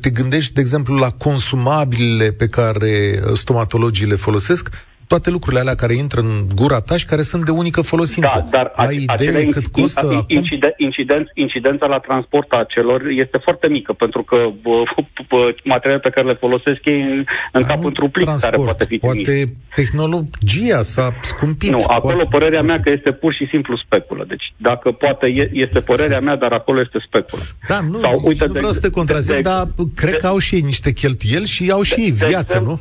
Te 0.00 0.10
gândești, 0.10 0.52
de 0.52 0.60
exemplu, 0.60 0.94
la 0.94 1.10
consumabilele 1.10 2.32
pe 2.32 2.48
care 2.48 3.22
stomatologii 3.34 4.06
le 4.06 4.14
folosesc? 4.14 4.68
Toate 5.12 5.30
lucrurile 5.30 5.60
alea 5.60 5.74
care 5.74 5.94
intră 5.94 6.20
în 6.20 6.32
gura 6.60 6.80
ta 6.88 6.96
și 6.96 7.06
care 7.12 7.22
sunt 7.22 7.44
de 7.44 7.50
unică 7.50 7.80
folosință. 7.80 8.38
Da, 8.50 8.56
dar 8.56 8.66
Ai 8.74 9.06
idee 9.06 9.44
cât 9.56 9.66
costă 9.66 10.24
inciden, 10.26 10.74
incident, 10.76 11.26
incidența 11.34 11.86
la 11.86 11.98
transport 11.98 12.48
a 12.52 12.64
celor 12.68 13.00
este 13.24 13.38
foarte 13.46 13.68
mică, 13.68 13.92
pentru 13.92 14.22
că 14.22 14.36
bă, 14.62 14.76
bă, 15.30 15.54
materialele 15.64 16.06
pe 16.08 16.14
care 16.14 16.26
le 16.26 16.34
folosesc 16.44 16.80
ei 16.84 17.00
în, 17.00 17.24
în 17.52 17.62
cap 17.62 17.84
într-un 17.84 18.08
plic 18.08 18.28
care 18.40 18.56
poate 18.56 18.84
fi 18.84 18.98
trimis. 18.98 19.26
Poate 19.26 19.44
tehnologia 19.74 20.82
s-a 20.82 21.06
scumpit. 21.22 21.70
Nu, 21.70 21.84
acolo 21.86 22.14
poate, 22.14 22.28
părerea 22.36 22.60
poate. 22.60 22.72
mea 22.72 22.80
că 22.84 22.90
este 22.96 23.12
pur 23.12 23.32
și 23.34 23.46
simplu 23.50 23.76
speculă. 23.84 24.24
Deci 24.28 24.46
dacă 24.56 24.90
poate, 24.90 25.26
este 25.52 25.80
părerea 25.80 26.20
mea, 26.20 26.36
dar 26.36 26.52
acolo 26.52 26.80
este 26.80 26.98
speculă. 27.06 27.42
Da, 27.68 27.80
nu, 27.80 28.00
Sau, 28.00 28.12
uite, 28.24 28.44
nu 28.46 28.52
vreau 28.52 28.72
de, 28.72 28.78
să 28.78 28.80
te 28.80 28.90
contrazic, 28.90 29.42
dar 29.42 29.68
cred 29.94 30.10
de, 30.10 30.16
că 30.16 30.26
au 30.26 30.38
și 30.38 30.54
ei 30.54 30.60
niște 30.60 30.92
cheltuieli 30.92 31.46
și 31.46 31.70
au 31.70 31.82
și 31.82 32.00
ei 32.00 32.10
viață, 32.10 32.58
nu? 32.58 32.80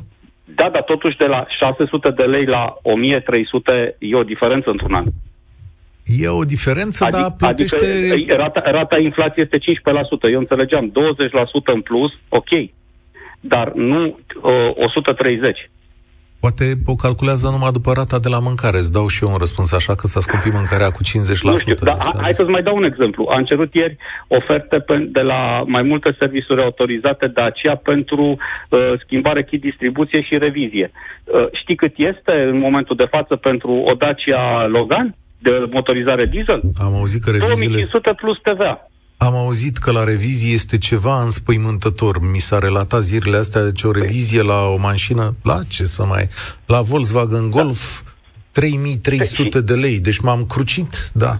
Da, 0.55 0.69
dar 0.69 0.83
totuși 0.83 1.17
de 1.17 1.25
la 1.25 1.45
600 1.59 2.09
de 2.09 2.23
lei 2.23 2.45
la 2.45 2.77
1300 2.81 3.95
e 3.99 4.15
o 4.15 4.23
diferență 4.23 4.69
într-un 4.69 4.93
an. 4.93 5.05
E 6.19 6.27
o 6.27 6.43
diferență, 6.43 7.03
adic, 7.03 7.19
dar 7.19 7.33
plătește... 7.37 8.09
Adică 8.11 8.35
rata, 8.35 8.61
rata 8.65 8.99
inflației 8.99 9.47
este 9.51 9.73
15%. 10.27 10.31
Eu 10.31 10.39
înțelegeam 10.39 10.91
20% 10.91 10.93
în 11.63 11.81
plus, 11.81 12.11
ok, 12.29 12.49
dar 13.39 13.71
nu 13.73 14.05
uh, 14.05 14.87
130%. 15.65 15.71
Poate 16.43 16.65
o 16.85 16.95
calculează 16.95 17.47
numai 17.49 17.71
după 17.71 17.91
rata 17.93 18.19
de 18.19 18.29
la 18.29 18.39
mâncare. 18.39 18.77
Îți 18.77 18.91
dau 18.91 19.07
și 19.07 19.23
eu 19.23 19.31
un 19.31 19.37
răspuns 19.37 19.71
așa 19.71 19.95
că 19.95 20.07
s-a 20.07 20.19
scumpit 20.19 20.53
mâncarea 20.53 20.89
cu 20.89 21.01
50%. 21.03 21.07
Nu 21.43 21.57
știu, 21.57 21.73
dar 21.73 21.97
hai 22.21 22.35
să-ți 22.35 22.49
mai 22.49 22.63
dau 22.63 22.75
un 22.75 22.83
exemplu. 22.83 23.27
Am 23.35 23.43
cerut 23.43 23.73
ieri 23.73 23.97
oferte 24.27 24.79
pe, 24.79 24.95
de 25.11 25.21
la 25.21 25.63
mai 25.65 25.81
multe 25.81 26.15
servisuri 26.19 26.61
autorizate 26.61 27.27
de 27.27 27.41
aceea 27.41 27.75
pentru 27.75 28.23
uh, 28.69 28.93
schimbare, 29.03 29.43
kit 29.43 29.61
distribuție 29.61 30.21
și 30.21 30.37
revizie. 30.37 30.91
Uh, 31.23 31.47
știi 31.61 31.75
cât 31.75 31.93
este 31.95 32.33
în 32.51 32.57
momentul 32.57 32.95
de 32.95 33.07
față 33.11 33.35
pentru 33.35 33.71
o 33.71 33.93
Dacia 33.93 34.65
Logan? 34.67 35.15
de 35.41 35.67
motorizare 35.71 36.25
diesel? 36.25 36.61
Am 36.85 36.93
auzit 36.95 37.23
că 37.23 37.29
reviziile... 37.29 37.85
2500 37.85 38.13
plus 38.13 38.37
TVA. 38.43 38.90
Am 39.27 39.35
auzit 39.35 39.77
că 39.77 39.91
la 39.91 40.03
revizie 40.03 40.53
este 40.53 40.77
ceva 40.77 41.21
înspăimântător. 41.21 42.19
Mi 42.31 42.39
s-a 42.39 42.59
relatat 42.59 43.01
zilele 43.01 43.37
astea, 43.37 43.63
deci 43.63 43.83
o 43.83 43.91
revizie 43.91 44.41
la 44.41 44.59
o 44.73 44.77
mașină, 44.77 45.33
la 45.43 45.59
ce 45.69 45.83
să 45.83 46.05
mai... 46.05 46.27
La 46.65 46.81
Volkswagen 46.81 47.49
Golf, 47.49 48.01
3300 48.51 49.61
de 49.61 49.73
lei. 49.73 49.99
Deci 49.99 50.19
m-am 50.19 50.45
crucit, 50.45 50.93
da. 51.13 51.33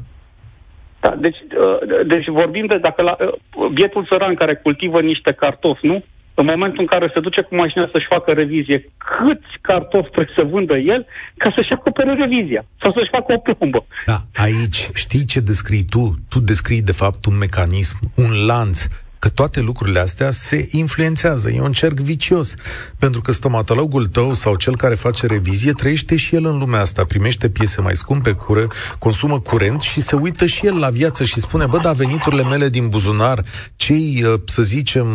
Da, 1.00 1.16
deci, 1.20 1.38
uh, 1.38 2.08
deci 2.08 2.28
vorbim 2.28 2.66
de 2.66 2.78
dacă 2.78 3.02
la 3.02 3.16
uh, 3.20 3.68
bietul 3.74 4.08
săran 4.10 4.36
care 4.36 4.56
cultivă 4.56 5.02
niște 5.02 5.32
cartofi, 5.32 5.86
nu? 5.86 6.04
În 6.34 6.46
momentul 6.46 6.80
în 6.80 6.86
care 6.86 7.12
se 7.14 7.20
duce 7.20 7.42
cu 7.42 7.56
mașina 7.56 7.90
să-și 7.94 8.08
facă 8.10 8.32
revizie, 8.32 8.92
câți 8.98 9.52
cartofi 9.62 10.10
trebuie 10.10 10.36
să 10.38 10.44
vândă 10.44 10.78
el 10.78 11.06
ca 11.38 11.54
să-și 11.56 11.72
acopere 11.72 12.14
revizia 12.14 12.66
sau 12.82 12.92
să-și 12.92 13.10
facă 13.12 13.34
o 13.34 13.38
plombă. 13.38 13.86
Da, 14.06 14.18
aici 14.34 14.90
știi 14.94 15.26
ce 15.26 15.40
descrii 15.40 15.84
tu? 15.84 16.16
Tu 16.30 16.40
descrii 16.40 16.82
de 16.82 16.92
fapt 16.92 17.26
un 17.26 17.38
mecanism, 17.38 17.98
un 18.16 18.46
lanț 18.46 18.88
că 19.22 19.30
toate 19.30 19.60
lucrurile 19.60 20.00
astea 20.00 20.32
se 20.32 20.68
influențează. 20.72 21.50
E 21.52 21.62
un 21.62 21.72
cerc 21.72 22.00
vicios. 22.00 22.56
Pentru 22.98 23.22
că 23.22 23.32
stomatologul 23.32 24.06
tău 24.06 24.34
sau 24.34 24.56
cel 24.56 24.78
care 24.78 24.96
face 24.96 25.26
revizie 25.26 25.72
trăiește 25.72 26.16
și 26.16 26.36
el 26.36 26.46
în 26.46 26.58
lumea 26.58 26.82
asta, 26.82 27.06
primește 27.06 27.50
piese 27.50 27.82
mai 27.82 27.96
scumpe, 27.96 28.32
cură, 28.32 28.68
consumă 28.98 29.40
curent 29.40 29.82
și 29.82 30.02
se 30.02 30.16
uită 30.16 30.46
și 30.46 30.66
el 30.66 30.80
la 30.80 30.90
viață 30.90 31.24
și 31.24 31.40
spune, 31.40 31.66
bă, 31.66 31.78
da, 31.78 31.92
veniturile 31.92 32.44
mele 32.44 32.70
din 32.70 32.90
buzunar, 32.90 33.44
cei, 33.76 34.24
uh, 34.24 34.40
să 34.46 34.62
zicem, 34.62 35.08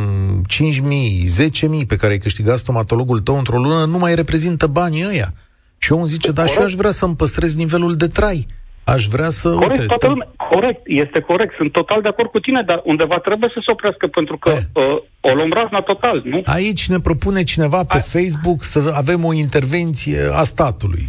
5.000, 0.48 1.26
10.000 1.80 1.86
pe 1.86 1.96
care 1.96 2.12
ai 2.12 2.18
câștigat 2.18 2.58
stomatologul 2.58 3.20
tău 3.20 3.36
într-o 3.36 3.58
lună, 3.58 3.84
nu 3.84 3.98
mai 3.98 4.14
reprezintă 4.14 4.66
banii 4.66 5.06
ăia. 5.06 5.34
Și 5.78 5.92
omul 5.92 6.06
zice, 6.06 6.30
da, 6.32 6.46
și 6.46 6.58
eu 6.58 6.64
aș 6.64 6.74
vrea 6.74 6.90
să-mi 6.90 7.16
păstrez 7.16 7.54
nivelul 7.54 7.96
de 7.96 8.08
trai. 8.08 8.46
Aș 8.94 9.06
vrea 9.06 9.30
să... 9.30 9.48
Corect, 9.48 9.70
uite, 9.70 9.86
toată 9.86 10.08
lumea, 10.08 10.28
corect, 10.50 10.80
este 10.84 11.20
corect. 11.20 11.54
Sunt 11.56 11.72
total 11.72 12.02
de 12.02 12.08
acord 12.08 12.30
cu 12.30 12.40
tine, 12.40 12.62
dar 12.66 12.80
undeva 12.84 13.18
trebuie 13.18 13.50
să 13.52 13.60
se 13.66 13.70
oprească, 13.70 14.06
pentru 14.06 14.36
că 14.38 14.50
uh, 14.50 14.82
o 15.20 15.34
luăm 15.34 15.50
razna 15.52 15.80
total, 15.80 16.22
nu? 16.24 16.42
Aici 16.44 16.88
ne 16.88 17.00
propune 17.00 17.42
cineva 17.42 17.84
pe 17.84 17.96
A... 17.96 17.98
Facebook 17.98 18.62
să 18.62 18.92
avem 18.94 19.24
o 19.24 19.32
intervenție 19.32 20.18
a 20.32 20.42
statului. 20.42 21.04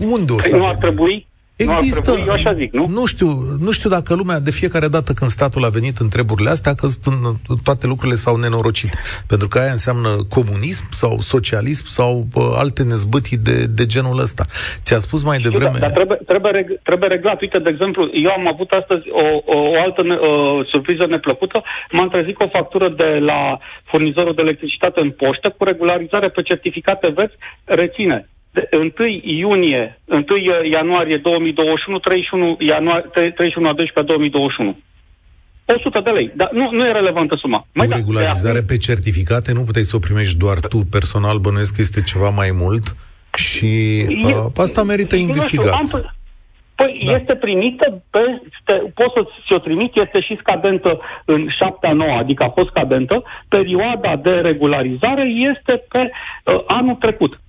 Unde 0.00 0.32
o 0.32 0.40
să 0.40 0.48
păi 0.48 0.58
Nu 0.58 0.66
ar 0.66 0.74
trebui? 0.74 1.26
Există, 1.66 2.10
nu, 2.10 2.24
eu 2.26 2.32
așa 2.32 2.52
zic, 2.52 2.72
nu? 2.72 2.86
Nu 2.86 3.06
știu, 3.06 3.28
nu 3.60 3.70
știu 3.70 3.90
dacă 3.90 4.14
lumea, 4.14 4.38
de 4.40 4.50
fiecare 4.50 4.88
dată 4.88 5.12
când 5.12 5.30
statul 5.30 5.64
a 5.64 5.68
venit 5.68 5.96
în 5.98 6.08
treburile 6.08 6.50
astea, 6.50 6.74
că 6.74 6.86
toate 7.64 7.86
lucrurile 7.86 8.16
s-au 8.16 8.36
nenorocit. 8.36 8.92
Pentru 9.26 9.48
că 9.48 9.58
aia 9.58 9.70
înseamnă 9.70 10.08
comunism 10.28 10.84
sau 10.90 11.20
socialism 11.20 11.86
sau 11.86 12.26
uh, 12.34 12.42
alte 12.62 12.82
nezbâtii 12.82 13.36
de, 13.36 13.66
de 13.66 13.86
genul 13.86 14.18
ăsta. 14.18 14.44
Ți-a 14.82 14.98
spus 14.98 15.22
mai 15.22 15.38
știu, 15.38 15.50
devreme... 15.50 15.78
Dar 15.78 15.90
trebuie, 15.90 16.18
trebuie, 16.26 16.52
reg- 16.58 16.82
trebuie 16.82 17.08
reglat. 17.08 17.40
Uite, 17.40 17.58
de 17.58 17.70
exemplu, 17.70 18.10
eu 18.12 18.30
am 18.30 18.46
avut 18.52 18.70
astăzi 18.70 19.04
o, 19.10 19.26
o, 19.54 19.58
o 19.58 19.80
altă 19.80 20.02
ne, 20.02 20.14
o, 20.14 20.64
surpriză 20.64 21.06
neplăcută. 21.06 21.62
M-am 21.90 22.08
trezit 22.08 22.34
cu 22.34 22.42
o 22.42 22.54
factură 22.58 22.88
de 22.88 23.10
la 23.30 23.58
furnizorul 23.84 24.34
de 24.34 24.42
electricitate 24.42 25.00
în 25.00 25.10
poștă 25.10 25.54
cu 25.56 25.64
regularizare 25.64 26.28
pe 26.28 26.42
certificate 26.42 27.08
veți, 27.08 27.34
reține 27.64 28.28
1 28.72 28.92
iunie, 29.22 30.00
1 30.04 30.24
ianuarie 30.70 31.16
2021, 31.16 31.98
31 31.98 32.56
ianuarie, 32.58 33.08
31 33.34 33.68
a 33.68 33.72
12 33.72 34.14
2021. 34.14 34.76
100 35.76 36.00
de 36.00 36.10
lei. 36.10 36.32
Dar 36.34 36.50
nu, 36.52 36.70
nu 36.70 36.86
e 36.86 36.92
relevantă 36.92 37.34
suma. 37.34 37.66
Mai 37.72 37.86
da, 37.86 37.96
regularizare 37.96 38.62
pe 38.62 38.76
certificate 38.76 39.52
nu 39.52 39.60
puteai 39.60 39.84
să 39.84 39.96
o 39.96 39.98
primești 39.98 40.36
doar 40.36 40.58
tu 40.58 40.78
personal, 40.90 41.38
bănuiesc 41.38 41.74
că 41.74 41.80
este 41.80 42.02
ceva 42.02 42.30
mai 42.30 42.50
mult 42.52 42.96
și 43.34 43.98
e, 43.98 44.24
uh, 44.24 44.46
asta 44.56 44.82
merită 44.82 45.16
investigat. 45.16 45.80
Nu 45.80 45.86
știu, 45.86 45.98
am, 45.98 46.12
Păi 46.80 47.02
da. 47.06 47.12
este 47.12 47.34
primită, 47.34 48.02
peste, 48.10 48.92
poți 48.94 49.14
să 49.14 49.22
ți-o 49.46 49.58
trimit, 49.58 49.92
este 49.94 50.20
și 50.20 50.38
scadentă 50.40 51.00
în 51.24 51.48
7 51.58 51.88
9 51.88 52.10
adică 52.18 52.42
a 52.42 52.48
fost 52.48 52.68
scadentă. 52.68 53.22
Perioada 53.48 54.16
de 54.16 54.30
regularizare 54.30 55.24
este 55.52 55.84
pe 55.88 56.10
uh, 56.10 56.62
anul 56.66 56.94
trecut. 56.94 57.40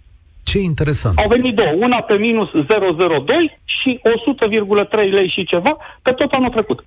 Ce 0.52 0.60
interesant. 0.60 1.18
Au 1.18 1.30
venit 1.36 1.56
două. 1.56 1.74
Una 1.86 2.00
pe 2.10 2.16
minus 2.18 2.50
002 2.50 3.60
și 3.80 4.00
100,3 4.04 5.12
lei 5.18 5.30
și 5.36 5.46
ceva 5.46 5.78
pe 6.02 6.12
tot 6.12 6.32
anul 6.32 6.50
trecut. 6.50 6.80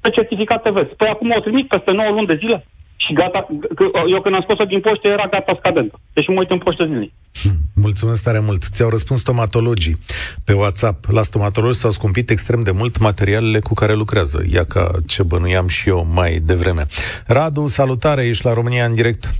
Pe 0.00 0.10
certificate 0.10 0.70
vezi. 0.70 0.94
Păi 0.96 1.08
acum 1.08 1.30
o 1.36 1.40
trimit 1.40 1.68
peste 1.68 1.90
9 1.92 2.10
luni 2.10 2.26
de 2.26 2.36
zile. 2.42 2.58
și 2.96 3.12
gata, 3.12 3.46
că, 3.74 3.84
eu 4.08 4.20
când 4.20 4.34
am 4.34 4.40
scos-o 4.42 4.64
din 4.64 4.80
poștă 4.80 5.08
era 5.08 5.26
gata 5.26 5.56
scadentă. 5.58 6.00
Deci 6.12 6.28
mă 6.28 6.34
uit 6.38 6.50
în 6.50 6.58
poștă 6.58 6.84
zilnic. 6.86 7.12
Hmm, 7.42 7.56
mulțumesc 7.74 8.22
tare 8.22 8.38
mult. 8.38 8.62
Ți-au 8.72 8.90
răspuns 8.90 9.20
stomatologii 9.20 9.98
pe 10.44 10.52
WhatsApp. 10.52 11.04
La 11.10 11.22
stomatologi 11.22 11.78
s-au 11.78 11.90
scumpit 11.90 12.30
extrem 12.30 12.60
de 12.60 12.70
mult 12.70 12.98
materialele 12.98 13.58
cu 13.58 13.74
care 13.74 13.94
lucrează. 13.94 14.44
Ia 14.52 14.64
ca 14.64 14.90
ce 15.06 15.22
bănuiam 15.22 15.68
și 15.68 15.88
eu 15.88 16.06
mai 16.14 16.38
devreme. 16.42 16.86
Radu, 17.26 17.66
salutare, 17.66 18.26
ești 18.26 18.44
la 18.44 18.52
România 18.52 18.84
în 18.84 18.92
direct. 18.92 19.34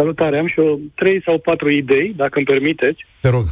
Salutare, 0.00 0.38
am 0.38 0.46
și 0.46 0.60
eu 0.60 0.80
trei 0.94 1.22
sau 1.22 1.38
patru 1.38 1.70
idei, 1.70 2.12
dacă 2.16 2.34
îmi 2.36 2.46
permiteți. 2.46 3.06
Te 3.20 3.28
rog. 3.28 3.44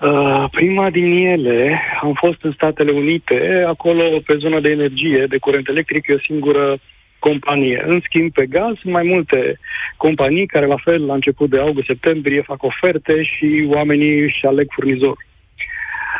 Uh, 0.00 0.44
prima 0.50 0.90
din 0.90 1.26
ele, 1.26 1.80
am 2.02 2.12
fost 2.14 2.42
în 2.42 2.52
Statele 2.52 2.92
Unite, 2.92 3.64
acolo 3.66 4.20
pe 4.26 4.34
zona 4.38 4.60
de 4.60 4.70
energie, 4.70 5.26
de 5.28 5.38
curent 5.38 5.68
electric, 5.68 6.06
e 6.06 6.14
o 6.14 6.18
singură 6.18 6.78
companie. 7.18 7.84
În 7.86 8.00
schimb, 8.04 8.32
pe 8.32 8.46
gaz 8.46 8.74
sunt 8.80 8.92
mai 8.92 9.02
multe 9.02 9.58
companii 9.96 10.46
care, 10.46 10.66
la 10.66 10.80
fel, 10.84 11.06
la 11.06 11.14
început 11.14 11.50
de 11.50 11.58
august-septembrie, 11.58 12.42
fac 12.42 12.62
oferte 12.62 13.22
și 13.22 13.66
oamenii 13.68 14.20
își 14.20 14.46
aleg 14.46 14.66
furnizorul. 14.74 15.26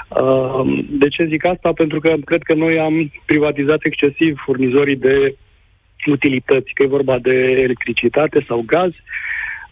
Uh, 0.08 0.84
de 0.90 1.08
ce 1.08 1.24
zic 1.24 1.44
asta? 1.44 1.72
Pentru 1.72 1.98
că 1.98 2.14
cred 2.24 2.42
că 2.42 2.54
noi 2.54 2.78
am 2.78 3.12
privatizat 3.24 3.80
excesiv 3.82 4.40
furnizorii 4.44 4.96
de 4.96 5.36
utilități, 6.06 6.72
că 6.74 6.82
e 6.82 6.96
vorba 6.98 7.18
de 7.18 7.36
electricitate 7.36 8.44
sau 8.48 8.62
gaz. 8.66 8.92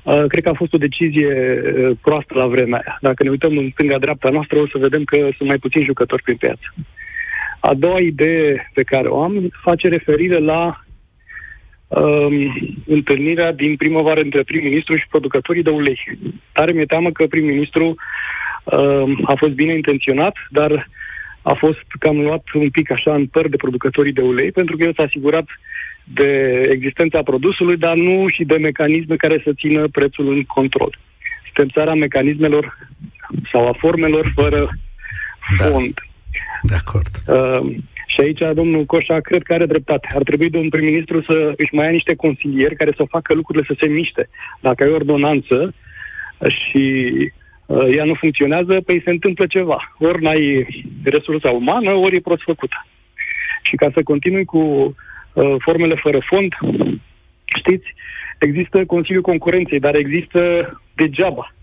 Uh, 0.03 0.25
cred 0.29 0.43
că 0.43 0.49
a 0.49 0.55
fost 0.63 0.73
o 0.73 0.79
decizie 0.79 1.29
uh, 1.29 1.97
proastă 2.01 2.35
la 2.35 2.47
vremea 2.47 2.81
aia. 2.85 2.99
Dacă 3.01 3.23
ne 3.23 3.31
uităm 3.31 3.59
în 3.59 3.71
stânga-dreapta 3.73 4.29
noastră, 4.31 4.59
o 4.59 4.67
să 4.67 4.79
vedem 4.79 5.05
că 5.05 5.17
sunt 5.37 5.49
mai 5.49 5.59
puțini 5.59 5.85
jucători 5.85 6.23
pe 6.23 6.33
piață. 6.33 6.75
A 7.61 7.75
doua 7.75 8.01
idee 8.01 8.71
pe 8.75 8.83
care 8.83 9.09
o 9.09 9.23
am 9.23 9.51
face 9.63 9.89
referire 9.89 10.39
la 10.39 10.85
um, 11.89 12.35
întâlnirea 12.87 13.53
din 13.53 13.77
primăvară 13.77 14.21
între 14.21 14.43
prim-ministru 14.43 14.97
și 14.97 15.09
producătorii 15.11 15.63
de 15.63 15.71
ulei. 15.71 16.19
Tare 16.53 16.73
mi-e 16.73 16.85
teamă 16.85 17.11
că 17.11 17.27
prim-ministru 17.27 17.87
um, 18.65 19.23
a 19.25 19.35
fost 19.37 19.53
bine 19.53 19.75
intenționat, 19.75 20.35
dar 20.51 20.89
a 21.43 21.55
fost 21.55 21.85
cam 21.99 22.21
luat 22.21 22.43
un 22.55 22.71
pic 22.71 22.91
așa 22.91 23.15
în 23.15 23.27
păr 23.27 23.49
de 23.49 23.57
producătorii 23.57 24.13
de 24.13 24.23
ulei, 24.23 24.53
pentru 24.53 24.77
că 24.77 24.85
el 24.85 24.95
s-a 24.95 25.03
asigurat 25.03 25.45
uh, 25.45 25.76
de 26.15 26.61
existența 26.71 27.23
produsului, 27.23 27.77
dar 27.77 27.97
nu 27.97 28.29
și 28.29 28.45
de 28.45 28.57
mecanisme 28.57 29.17
care 29.17 29.41
să 29.45 29.53
țină 29.53 29.89
prețul 29.89 30.33
în 30.33 30.43
control. 30.43 30.99
Suntem 31.45 31.69
țara 31.69 31.95
mecanismelor 31.95 32.79
sau 33.53 33.69
a 33.69 33.73
formelor 33.79 34.33
fără 34.35 34.69
da. 35.59 35.65
fond. 35.65 35.95
De 36.63 36.75
acord. 36.75 37.09
Uh, 37.27 37.77
și 38.07 38.21
aici 38.21 38.55
domnul 38.55 38.85
Coșa 38.85 39.21
cred 39.21 39.43
că 39.43 39.53
are 39.53 39.67
dreptate. 39.67 40.09
Ar 40.15 40.23
trebui 40.23 40.51
domnul 40.51 40.71
prim-ministru 40.71 41.23
să 41.23 41.53
își 41.57 41.75
mai 41.75 41.85
ia 41.85 41.91
niște 41.91 42.15
consilieri 42.15 42.77
care 42.77 42.93
să 42.97 43.05
facă 43.09 43.35
lucrurile 43.35 43.65
să 43.69 43.77
se 43.81 43.89
miște. 43.89 44.29
Dacă 44.61 44.83
ai 44.83 44.91
ordonanță 44.91 45.75
și 46.49 47.13
uh, 47.67 47.97
ea 47.97 48.05
nu 48.05 48.15
funcționează, 48.15 48.81
păi 48.81 49.03
se 49.05 49.11
întâmplă 49.11 49.47
ceva. 49.47 49.95
Ori 49.99 50.23
n-ai 50.23 50.67
resursa 51.05 51.51
umană, 51.51 51.93
ori 51.93 52.17
e 52.17 52.21
prost 52.21 52.43
făcută. 52.43 52.87
Și 53.63 53.77
ca 53.77 53.91
să 53.95 54.03
continui 54.03 54.45
cu 54.45 54.59
Uh, 54.59 54.95
formele 55.59 55.95
fără 55.95 56.19
fond. 56.27 56.53
Știți, 57.45 57.95
există 58.39 58.85
Consiliul 58.85 59.23
Concurenței, 59.23 59.81
dar 59.81 59.95
există 59.95 60.41
degeaba. 60.95 61.55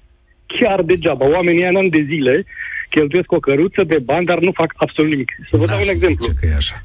Chiar 0.45 0.81
degeaba. 0.81 1.25
Oamenii 1.29 1.67
în 1.67 1.75
ani 1.75 1.89
de 1.89 2.05
zile 2.07 2.45
cheltuiesc 2.89 3.31
o 3.31 3.39
căruță 3.39 3.83
de 3.83 3.99
bani, 3.99 4.25
dar 4.25 4.39
nu 4.39 4.51
fac 4.51 4.73
absolut 4.75 5.11
nimic. 5.11 5.31
Să 5.49 5.57
vă 5.57 5.65
dau 5.65 5.79
un 5.81 5.89
exemplu. 5.89 6.25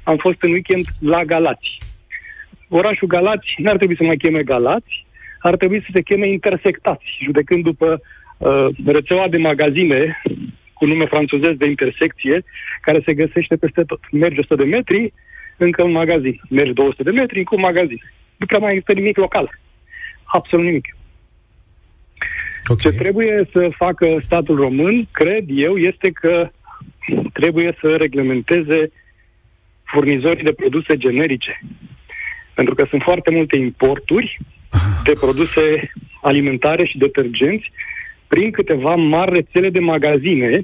Am 0.02 0.16
fost 0.16 0.36
în 0.40 0.50
weekend 0.50 0.86
la 1.00 1.24
Galați. 1.24 1.78
Orașul 2.68 3.08
Galați 3.08 3.54
n-ar 3.56 3.76
trebui 3.76 3.96
să 3.96 4.04
mai 4.04 4.16
cheme 4.16 4.42
Galați, 4.42 5.06
ar 5.38 5.56
trebui 5.56 5.80
să 5.80 5.88
se 5.92 6.00
cheme 6.00 6.28
intersectați, 6.28 7.04
judecând 7.24 7.62
după 7.62 8.00
uh, 8.38 8.66
rețeaua 8.86 9.28
de 9.28 9.38
magazine 9.38 10.22
cu 10.72 10.86
nume 10.86 11.06
franțuzez 11.06 11.54
de 11.56 11.68
intersecție, 11.68 12.44
care 12.80 13.02
se 13.06 13.14
găsește 13.14 13.56
peste 13.56 13.82
tot. 13.82 14.00
Mergi 14.10 14.38
100 14.38 14.54
de 14.54 14.64
metri, 14.64 15.12
încă 15.58 15.84
un 15.84 15.90
magazin. 15.90 16.40
Mergi 16.48 16.72
200 16.72 17.02
de 17.02 17.10
metri, 17.10 17.38
încă 17.38 17.54
un 17.54 17.60
magazin. 17.60 18.00
Nu 18.36 18.46
prea 18.46 18.58
mai 18.58 18.72
există 18.72 18.92
nimic 18.92 19.16
local. 19.16 19.58
Absolut 20.24 20.64
nimic. 20.64 20.96
Okay. 22.68 22.92
Ce 22.92 22.98
trebuie 22.98 23.48
să 23.52 23.68
facă 23.76 24.18
statul 24.22 24.56
român, 24.56 25.08
cred 25.10 25.44
eu, 25.48 25.76
este 25.76 26.10
că 26.10 26.50
trebuie 27.32 27.76
să 27.80 27.96
reglementeze 27.96 28.92
furnizorii 29.84 30.44
de 30.44 30.52
produse 30.52 30.96
generice. 30.96 31.60
Pentru 32.54 32.74
că 32.74 32.86
sunt 32.88 33.02
foarte 33.02 33.30
multe 33.30 33.56
importuri 33.58 34.38
de 35.04 35.12
produse 35.20 35.92
alimentare 36.22 36.86
și 36.86 36.98
detergenți 36.98 37.72
prin 38.26 38.50
câteva 38.50 38.94
mari 38.94 39.32
rețele 39.32 39.70
de 39.70 39.80
magazine 39.80 40.60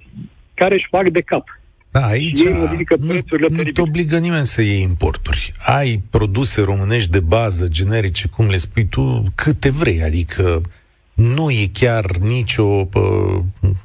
care 0.55 0.75
își 0.75 0.87
fac 0.91 1.09
de 1.09 1.21
cap. 1.21 1.45
Da, 1.97 2.07
aici 2.07 2.39
și 2.39 2.47
ei 2.47 2.53
modifică 2.53 2.97
prețurile 2.97 3.47
nu, 3.51 3.57
nu 3.57 3.63
te 3.63 3.81
obligă 3.81 4.19
nimeni 4.19 4.47
să 4.47 4.63
iei 4.63 4.83
importuri. 4.83 5.53
Ai 5.59 6.03
produse 6.11 6.63
românești 6.63 7.11
de 7.11 7.21
bază, 7.21 7.69
generice, 7.69 8.29
cum 8.29 8.49
le 8.49 8.57
spui 8.57 8.85
tu, 8.85 9.25
câte 9.35 9.71
vrei, 9.71 10.03
adică 10.03 10.61
nu 11.15 11.51
e 11.51 11.67
chiar 11.73 12.05
nicio, 12.17 12.89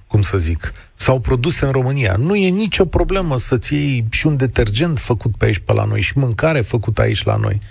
cum 0.07 0.21
să 0.21 0.37
zic, 0.37 0.73
sau 0.95 1.19
produse 1.19 1.65
în 1.65 1.71
România. 1.71 2.15
Nu 2.17 2.35
e 2.35 2.49
nicio 2.49 2.85
problemă 2.85 3.37
să-ți 3.37 3.73
iei 3.73 4.03
și 4.11 4.27
un 4.27 4.37
detergent 4.37 4.99
făcut 4.99 5.31
pe 5.37 5.45
aici 5.45 5.57
pe 5.65 5.73
la 5.73 5.85
noi 5.85 6.01
și 6.01 6.17
mâncare 6.17 6.61
făcută 6.61 7.01
aici 7.01 7.23
la 7.23 7.35
noi. 7.35 7.61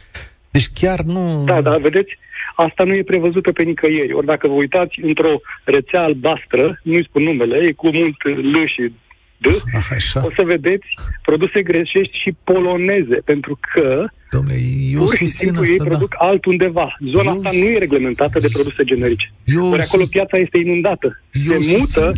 Deci 0.50 0.68
chiar 0.74 1.00
nu... 1.00 1.42
Da, 1.44 1.60
da, 1.60 1.76
vedeți, 1.76 2.18
asta 2.56 2.84
nu 2.84 2.94
e 2.94 3.02
prevăzută 3.02 3.52
pe 3.52 3.62
nicăieri. 3.62 4.12
Ori 4.12 4.26
dacă 4.26 4.46
vă 4.46 4.54
uitați 4.54 5.00
într-o 5.02 5.40
rețea 5.64 6.02
albastră, 6.02 6.80
nu-i 6.82 7.04
spun 7.08 7.22
numele, 7.22 7.56
e 7.56 7.72
cu 7.72 7.90
mult 7.92 8.16
L 8.52 8.56
și 8.66 8.92
D, 9.38 9.46
Așa. 9.92 10.24
o 10.24 10.30
să 10.36 10.42
vedeți 10.44 10.86
produse 11.22 11.62
greșești 11.62 12.18
și 12.22 12.36
poloneze, 12.44 13.16
pentru 13.24 13.58
că 13.72 14.06
Dom'le, 14.36 14.58
eu 14.92 15.04
pur 15.04 15.14
și 15.14 15.26
simplu 15.26 15.60
asta, 15.60 15.72
ei 15.72 15.78
da. 15.78 15.84
produc 15.84 16.14
altundeva. 16.18 16.96
Zona 17.12 17.30
eu 17.30 17.36
asta 17.36 17.48
nu 17.52 17.64
e 17.64 17.78
reglementată 17.78 18.38
de 18.38 18.48
produse 18.52 18.84
generice. 18.84 19.32
Eu 19.44 19.70
Ori 19.70 19.82
acolo 19.82 20.04
piața 20.10 20.36
este 20.36 20.58
inundată. 20.58 21.20
Eu 21.48 21.60
Se 21.60 21.76
mută 21.78 22.12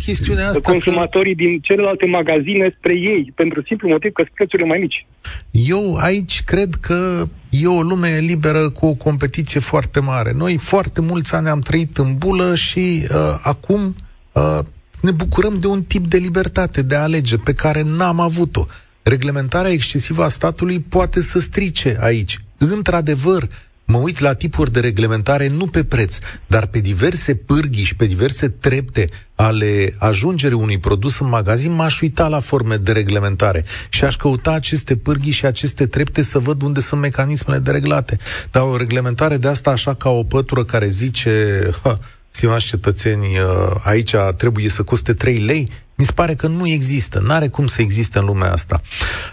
asta 0.49 0.71
consumatorii 0.71 1.35
că... 1.35 1.43
din 1.43 1.59
celelalte 1.59 2.05
magazine 2.05 2.75
spre 2.77 2.93
ei, 2.93 3.31
pentru 3.35 3.63
simplu 3.65 3.87
motiv 3.87 4.11
că 4.11 4.21
sunt 4.21 4.35
prețurile 4.35 4.67
mai 4.67 4.79
mici. 4.79 5.05
Eu 5.51 5.95
aici 5.95 6.43
cred 6.43 6.75
că 6.75 7.27
e 7.49 7.67
o 7.67 7.81
lume 7.81 8.19
liberă 8.19 8.69
cu 8.69 8.85
o 8.85 8.93
competiție 8.93 9.59
foarte 9.59 9.99
mare. 9.99 10.31
Noi 10.35 10.57
foarte 10.57 11.01
mulți 11.01 11.35
ani 11.35 11.47
am 11.47 11.59
trăit 11.59 11.97
în 11.97 12.17
bulă 12.17 12.55
și 12.55 13.03
uh, 13.03 13.39
acum 13.41 13.95
uh, 14.31 14.59
ne 15.01 15.11
bucurăm 15.11 15.59
de 15.59 15.67
un 15.67 15.83
tip 15.83 16.07
de 16.07 16.17
libertate 16.17 16.81
de 16.81 16.95
a 16.95 17.01
alege 17.01 17.37
pe 17.37 17.53
care 17.53 17.81
n-am 17.81 18.19
avut-o. 18.19 18.65
Reglementarea 19.03 19.71
excesivă 19.71 20.23
a 20.23 20.27
statului 20.27 20.79
poate 20.79 21.21
să 21.21 21.39
strice 21.39 21.97
aici. 21.99 22.39
Într-adevăr, 22.57 23.49
mă 23.85 23.97
uit 23.97 24.19
la 24.19 24.33
tipuri 24.33 24.71
de 24.71 24.79
reglementare 24.79 25.47
nu 25.47 25.67
pe 25.67 25.83
preț, 25.83 26.17
dar 26.47 26.65
pe 26.65 26.79
diverse 26.79 27.35
pârghii 27.35 27.83
și 27.83 27.95
pe 27.95 28.05
diverse 28.05 28.49
trepte 28.49 29.09
ale 29.35 29.95
ajungerii 29.97 30.57
unui 30.57 30.77
produs 30.77 31.19
în 31.19 31.27
magazin, 31.27 31.71
m-aș 31.71 32.01
uita 32.01 32.27
la 32.27 32.39
forme 32.39 32.75
de 32.75 32.91
reglementare 32.91 33.65
și 33.89 34.03
aș 34.03 34.15
căuta 34.15 34.51
aceste 34.51 34.95
pârghii 34.95 35.31
și 35.31 35.45
aceste 35.45 35.85
trepte 35.85 36.21
să 36.21 36.39
văd 36.39 36.61
unde 36.61 36.79
sunt 36.79 37.01
mecanismele 37.01 37.59
dereglate. 37.59 38.17
Dar 38.51 38.63
o 38.63 38.77
reglementare 38.77 39.37
de 39.37 39.47
asta 39.47 39.69
așa 39.69 39.93
ca 39.93 40.09
o 40.09 40.23
pătură 40.23 40.63
care 40.63 40.87
zice... 40.87 41.61
Ha, 41.83 41.99
stimați 42.31 42.65
cetățeni, 42.65 43.25
uh, 43.25 43.75
aici 43.83 44.15
trebuie 44.37 44.69
să 44.69 44.83
coste 44.83 45.13
3 45.13 45.37
lei, 45.37 45.69
mi 46.01 46.07
se 46.07 46.11
pare 46.11 46.35
că 46.35 46.47
nu 46.47 46.67
există, 46.67 47.19
nu 47.19 47.31
are 47.31 47.47
cum 47.47 47.67
să 47.67 47.81
existe 47.81 48.19
în 48.19 48.25
lumea 48.25 48.51
asta. 48.51 48.81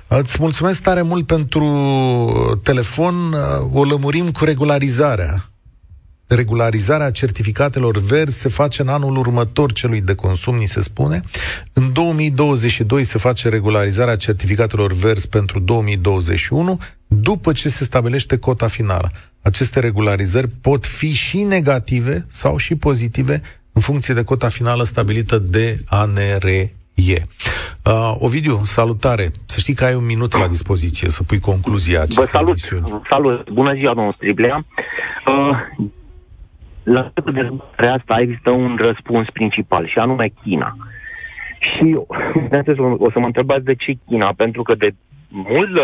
Îți 0.06 0.36
mulțumesc 0.40 0.82
tare 0.82 1.02
mult 1.02 1.26
pentru 1.26 2.60
telefon, 2.62 3.14
uh, 3.32 3.38
o 3.72 3.84
lămurim 3.84 4.30
cu 4.30 4.44
regularizarea. 4.44 5.50
Regularizarea 6.26 7.10
certificatelor 7.10 7.98
verzi 7.98 8.38
se 8.38 8.48
face 8.48 8.82
în 8.82 8.88
anul 8.88 9.16
următor 9.16 9.72
celui 9.72 10.00
de 10.00 10.14
consum, 10.14 10.56
ni 10.56 10.66
se 10.66 10.80
spune. 10.80 11.22
În 11.72 11.92
2022 11.92 13.04
se 13.04 13.18
face 13.18 13.48
regularizarea 13.48 14.16
certificatelor 14.16 14.92
verzi 14.92 15.28
pentru 15.28 15.58
2021, 15.58 16.80
după 17.06 17.52
ce 17.52 17.68
se 17.68 17.84
stabilește 17.84 18.38
cota 18.38 18.66
finală. 18.66 19.12
Aceste 19.48 19.80
regularizări 19.80 20.48
pot 20.62 20.86
fi 20.86 21.12
și 21.12 21.42
negative 21.42 22.24
sau 22.28 22.56
și 22.56 22.76
pozitive 22.76 23.40
în 23.72 23.80
funcție 23.80 24.14
de 24.14 24.24
cota 24.24 24.48
finală 24.48 24.82
stabilită 24.82 25.38
de 25.38 25.76
ANRE. 25.88 26.72
Uh, 26.96 28.14
Ovidiu, 28.18 28.56
salutare. 28.62 29.26
Să 29.46 29.60
știi 29.60 29.74
că 29.74 29.84
ai 29.84 29.94
un 29.94 30.06
minut 30.06 30.38
la 30.38 30.46
dispoziție 30.46 31.08
să 31.08 31.22
pui 31.22 31.38
concluzia 31.38 32.00
acestei 32.00 32.24
Vă 32.24 32.30
salut. 32.30 32.48
Emisiuni. 32.48 33.02
Salut. 33.10 33.50
Bună 33.50 33.74
ziua, 33.74 33.94
domnul 33.94 34.12
Striblea. 34.12 34.56
Uh, 34.56 35.56
la 36.82 37.12
dezbaterea 37.32 37.94
asta 37.94 38.20
există 38.20 38.50
un 38.50 38.76
răspuns 38.80 39.26
principal 39.32 39.86
și 39.86 39.98
anume 39.98 40.32
China. 40.42 40.76
Și 41.58 41.86
o 42.98 43.10
să 43.10 43.18
mă 43.18 43.26
întrebați 43.26 43.64
de 43.64 43.74
ce 43.74 43.92
China, 44.06 44.32
pentru 44.36 44.62
că 44.62 44.74
de 44.74 44.94
mult, 45.28 45.74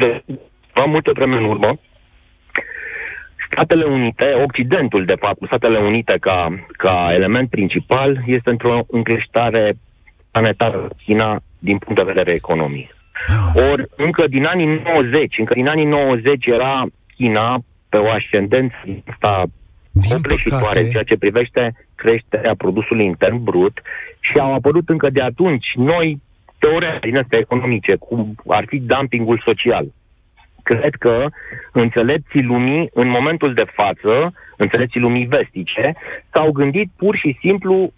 de, 0.00 0.22
de 0.26 0.82
multă 0.86 1.10
vreme 1.14 1.36
în 1.36 1.44
urmă, 1.44 1.78
Statele 3.50 3.84
Unite, 3.84 4.26
Occidentul, 4.44 5.04
de 5.04 5.14
fapt, 5.18 5.38
Statele 5.46 5.78
Unite 5.78 6.16
ca, 6.20 6.64
ca 6.72 7.08
element 7.12 7.50
principal, 7.50 8.22
este 8.26 8.50
într-o 8.50 8.84
încreștare 8.90 9.74
planetară 10.30 10.88
China 11.04 11.40
din 11.58 11.78
punct 11.78 11.98
de 11.98 12.12
vedere 12.12 12.32
economic. 12.32 12.96
Ori 13.70 13.84
încă 13.96 14.26
din 14.26 14.44
anii 14.44 14.80
90, 14.84 15.38
încă 15.38 15.54
din 15.54 15.68
anii 15.68 15.84
90 15.84 16.46
era 16.46 16.86
China 17.16 17.58
pe 17.88 17.96
o 17.96 18.10
ascendență 18.10 18.74
asta 19.06 19.44
copleșitoare 20.08 20.80
în 20.80 20.90
ceea 20.90 21.02
ce 21.02 21.16
privește 21.16 21.86
creșterea 21.94 22.54
produsului 22.54 23.04
intern 23.04 23.42
brut 23.42 23.80
și 24.20 24.38
au 24.38 24.54
apărut 24.54 24.88
încă 24.88 25.10
de 25.10 25.22
atunci 25.22 25.66
noi 25.74 26.22
teorii 26.58 27.00
din 27.00 27.16
astea 27.16 27.38
economice, 27.38 27.94
cum 27.96 28.34
ar 28.46 28.64
fi 28.66 28.78
dumpingul 28.78 29.42
social. 29.46 29.86
Cred 30.70 30.94
că 30.98 31.26
înțelepții 31.72 32.42
lumii, 32.42 32.90
în 32.92 33.08
momentul 33.08 33.54
de 33.54 33.66
față, 33.74 34.32
înțelepții 34.56 35.00
lumii 35.00 35.26
vestice, 35.26 35.94
s-au 36.32 36.52
gândit 36.52 36.90
pur 36.96 37.16
și 37.16 37.36
simplu 37.40 37.92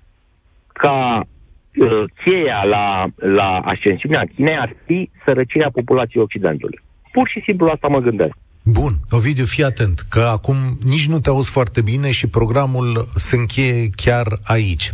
ca 0.73 1.21
uh, 1.21 2.05
cheia 2.25 2.63
la, 2.65 3.07
la 3.17 3.59
ascensiunea 3.65 4.29
Chinei 4.35 4.57
ar 4.57 4.73
fi 4.87 5.11
sărăcirea 5.25 5.71
populației 5.71 6.23
Occidentului. 6.23 6.81
Pur 7.13 7.29
și 7.29 7.43
simplu 7.47 7.67
asta 7.67 7.89
mă 7.89 7.99
gândesc. 7.99 8.35
Bun, 8.63 8.93
Ovidiu, 9.11 9.45
fii 9.45 9.65
atent, 9.65 9.99
că 9.99 10.21
acum 10.21 10.57
nici 10.85 11.09
nu 11.09 11.21
te 11.21 11.29
auzi 11.29 11.51
foarte 11.51 11.81
bine 11.81 12.11
și 12.11 12.29
programul 12.29 13.09
se 13.15 13.37
încheie 13.37 13.89
chiar 13.97 14.27
aici. 14.45 14.93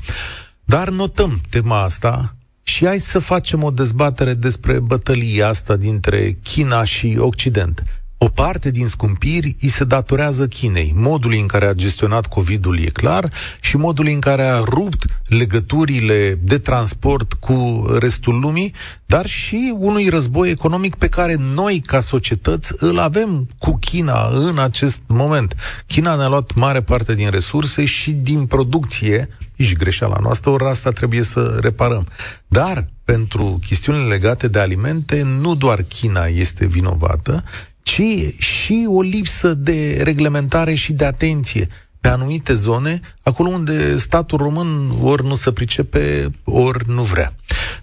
Dar 0.64 0.88
notăm 0.88 1.30
tema 1.50 1.82
asta 1.82 2.33
și 2.66 2.86
hai 2.86 2.98
să 2.98 3.18
facem 3.18 3.62
o 3.62 3.70
dezbatere 3.70 4.34
despre 4.34 4.80
bătălia 4.80 5.48
asta 5.48 5.76
dintre 5.76 6.38
China 6.42 6.84
și 6.84 7.16
Occident. 7.18 7.82
O 8.18 8.28
parte 8.28 8.70
din 8.70 8.86
scumpiri 8.86 9.56
îi 9.60 9.68
se 9.68 9.84
datorează 9.84 10.46
Chinei. 10.46 10.92
Modului 10.96 11.40
în 11.40 11.46
care 11.46 11.66
a 11.66 11.72
gestionat 11.72 12.26
COVID-ul 12.26 12.78
e 12.78 12.86
clar 12.86 13.32
și 13.60 13.76
modului 13.76 14.12
în 14.12 14.20
care 14.20 14.46
a 14.46 14.58
rupt 14.58 15.04
legăturile 15.26 16.38
de 16.42 16.58
transport 16.58 17.32
cu 17.32 17.86
restul 17.98 18.38
lumii, 18.38 18.74
dar 19.06 19.26
și 19.26 19.74
unui 19.78 20.08
război 20.08 20.50
economic 20.50 20.94
pe 20.94 21.08
care 21.08 21.36
noi, 21.54 21.82
ca 21.86 22.00
societăți, 22.00 22.72
îl 22.76 22.98
avem 22.98 23.48
cu 23.58 23.76
China 23.76 24.28
în 24.32 24.58
acest 24.58 25.00
moment. 25.06 25.54
China 25.86 26.14
ne-a 26.14 26.28
luat 26.28 26.54
mare 26.54 26.82
parte 26.82 27.14
din 27.14 27.30
resurse 27.30 27.84
și 27.84 28.10
din 28.10 28.46
producție, 28.46 29.28
și 29.64 29.74
greșeala 29.74 30.16
noastră, 30.20 30.50
ori 30.50 30.64
asta 30.64 30.90
trebuie 30.90 31.22
să 31.22 31.58
reparăm. 31.60 32.06
Dar 32.46 32.86
pentru 33.04 33.58
chestiunile 33.66 34.06
legate 34.06 34.48
de 34.48 34.58
alimente, 34.58 35.22
nu 35.22 35.54
doar 35.54 35.82
China 35.82 36.24
este 36.24 36.66
vinovată, 36.66 37.44
ci 37.82 38.02
și 38.38 38.86
o 38.88 39.02
lipsă 39.02 39.54
de 39.54 40.00
reglementare 40.02 40.74
și 40.74 40.92
de 40.92 41.04
atenție 41.04 41.68
pe 42.00 42.10
anumite 42.10 42.54
zone, 42.54 43.00
acolo 43.22 43.48
unde 43.48 43.96
statul 43.96 44.38
român 44.38 44.90
ori 45.00 45.26
nu 45.26 45.34
se 45.34 45.52
pricepe, 45.52 46.30
ori 46.44 46.90
nu 46.90 47.02
vrea. 47.02 47.34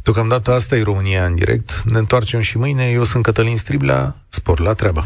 Deocamdată 0.02 0.52
asta 0.52 0.76
e 0.76 0.84
România 0.84 1.26
în 1.26 1.36
direct. 1.36 1.84
Ne 1.86 1.98
întoarcem 1.98 2.42
și 2.42 2.58
mâine. 2.58 2.90
Eu 2.90 3.04
sunt 3.04 3.24
Cătălin 3.24 3.58
Striblea. 3.58 4.16
Spor 4.30 4.60
la 4.60 4.74
treabă. 4.74 5.06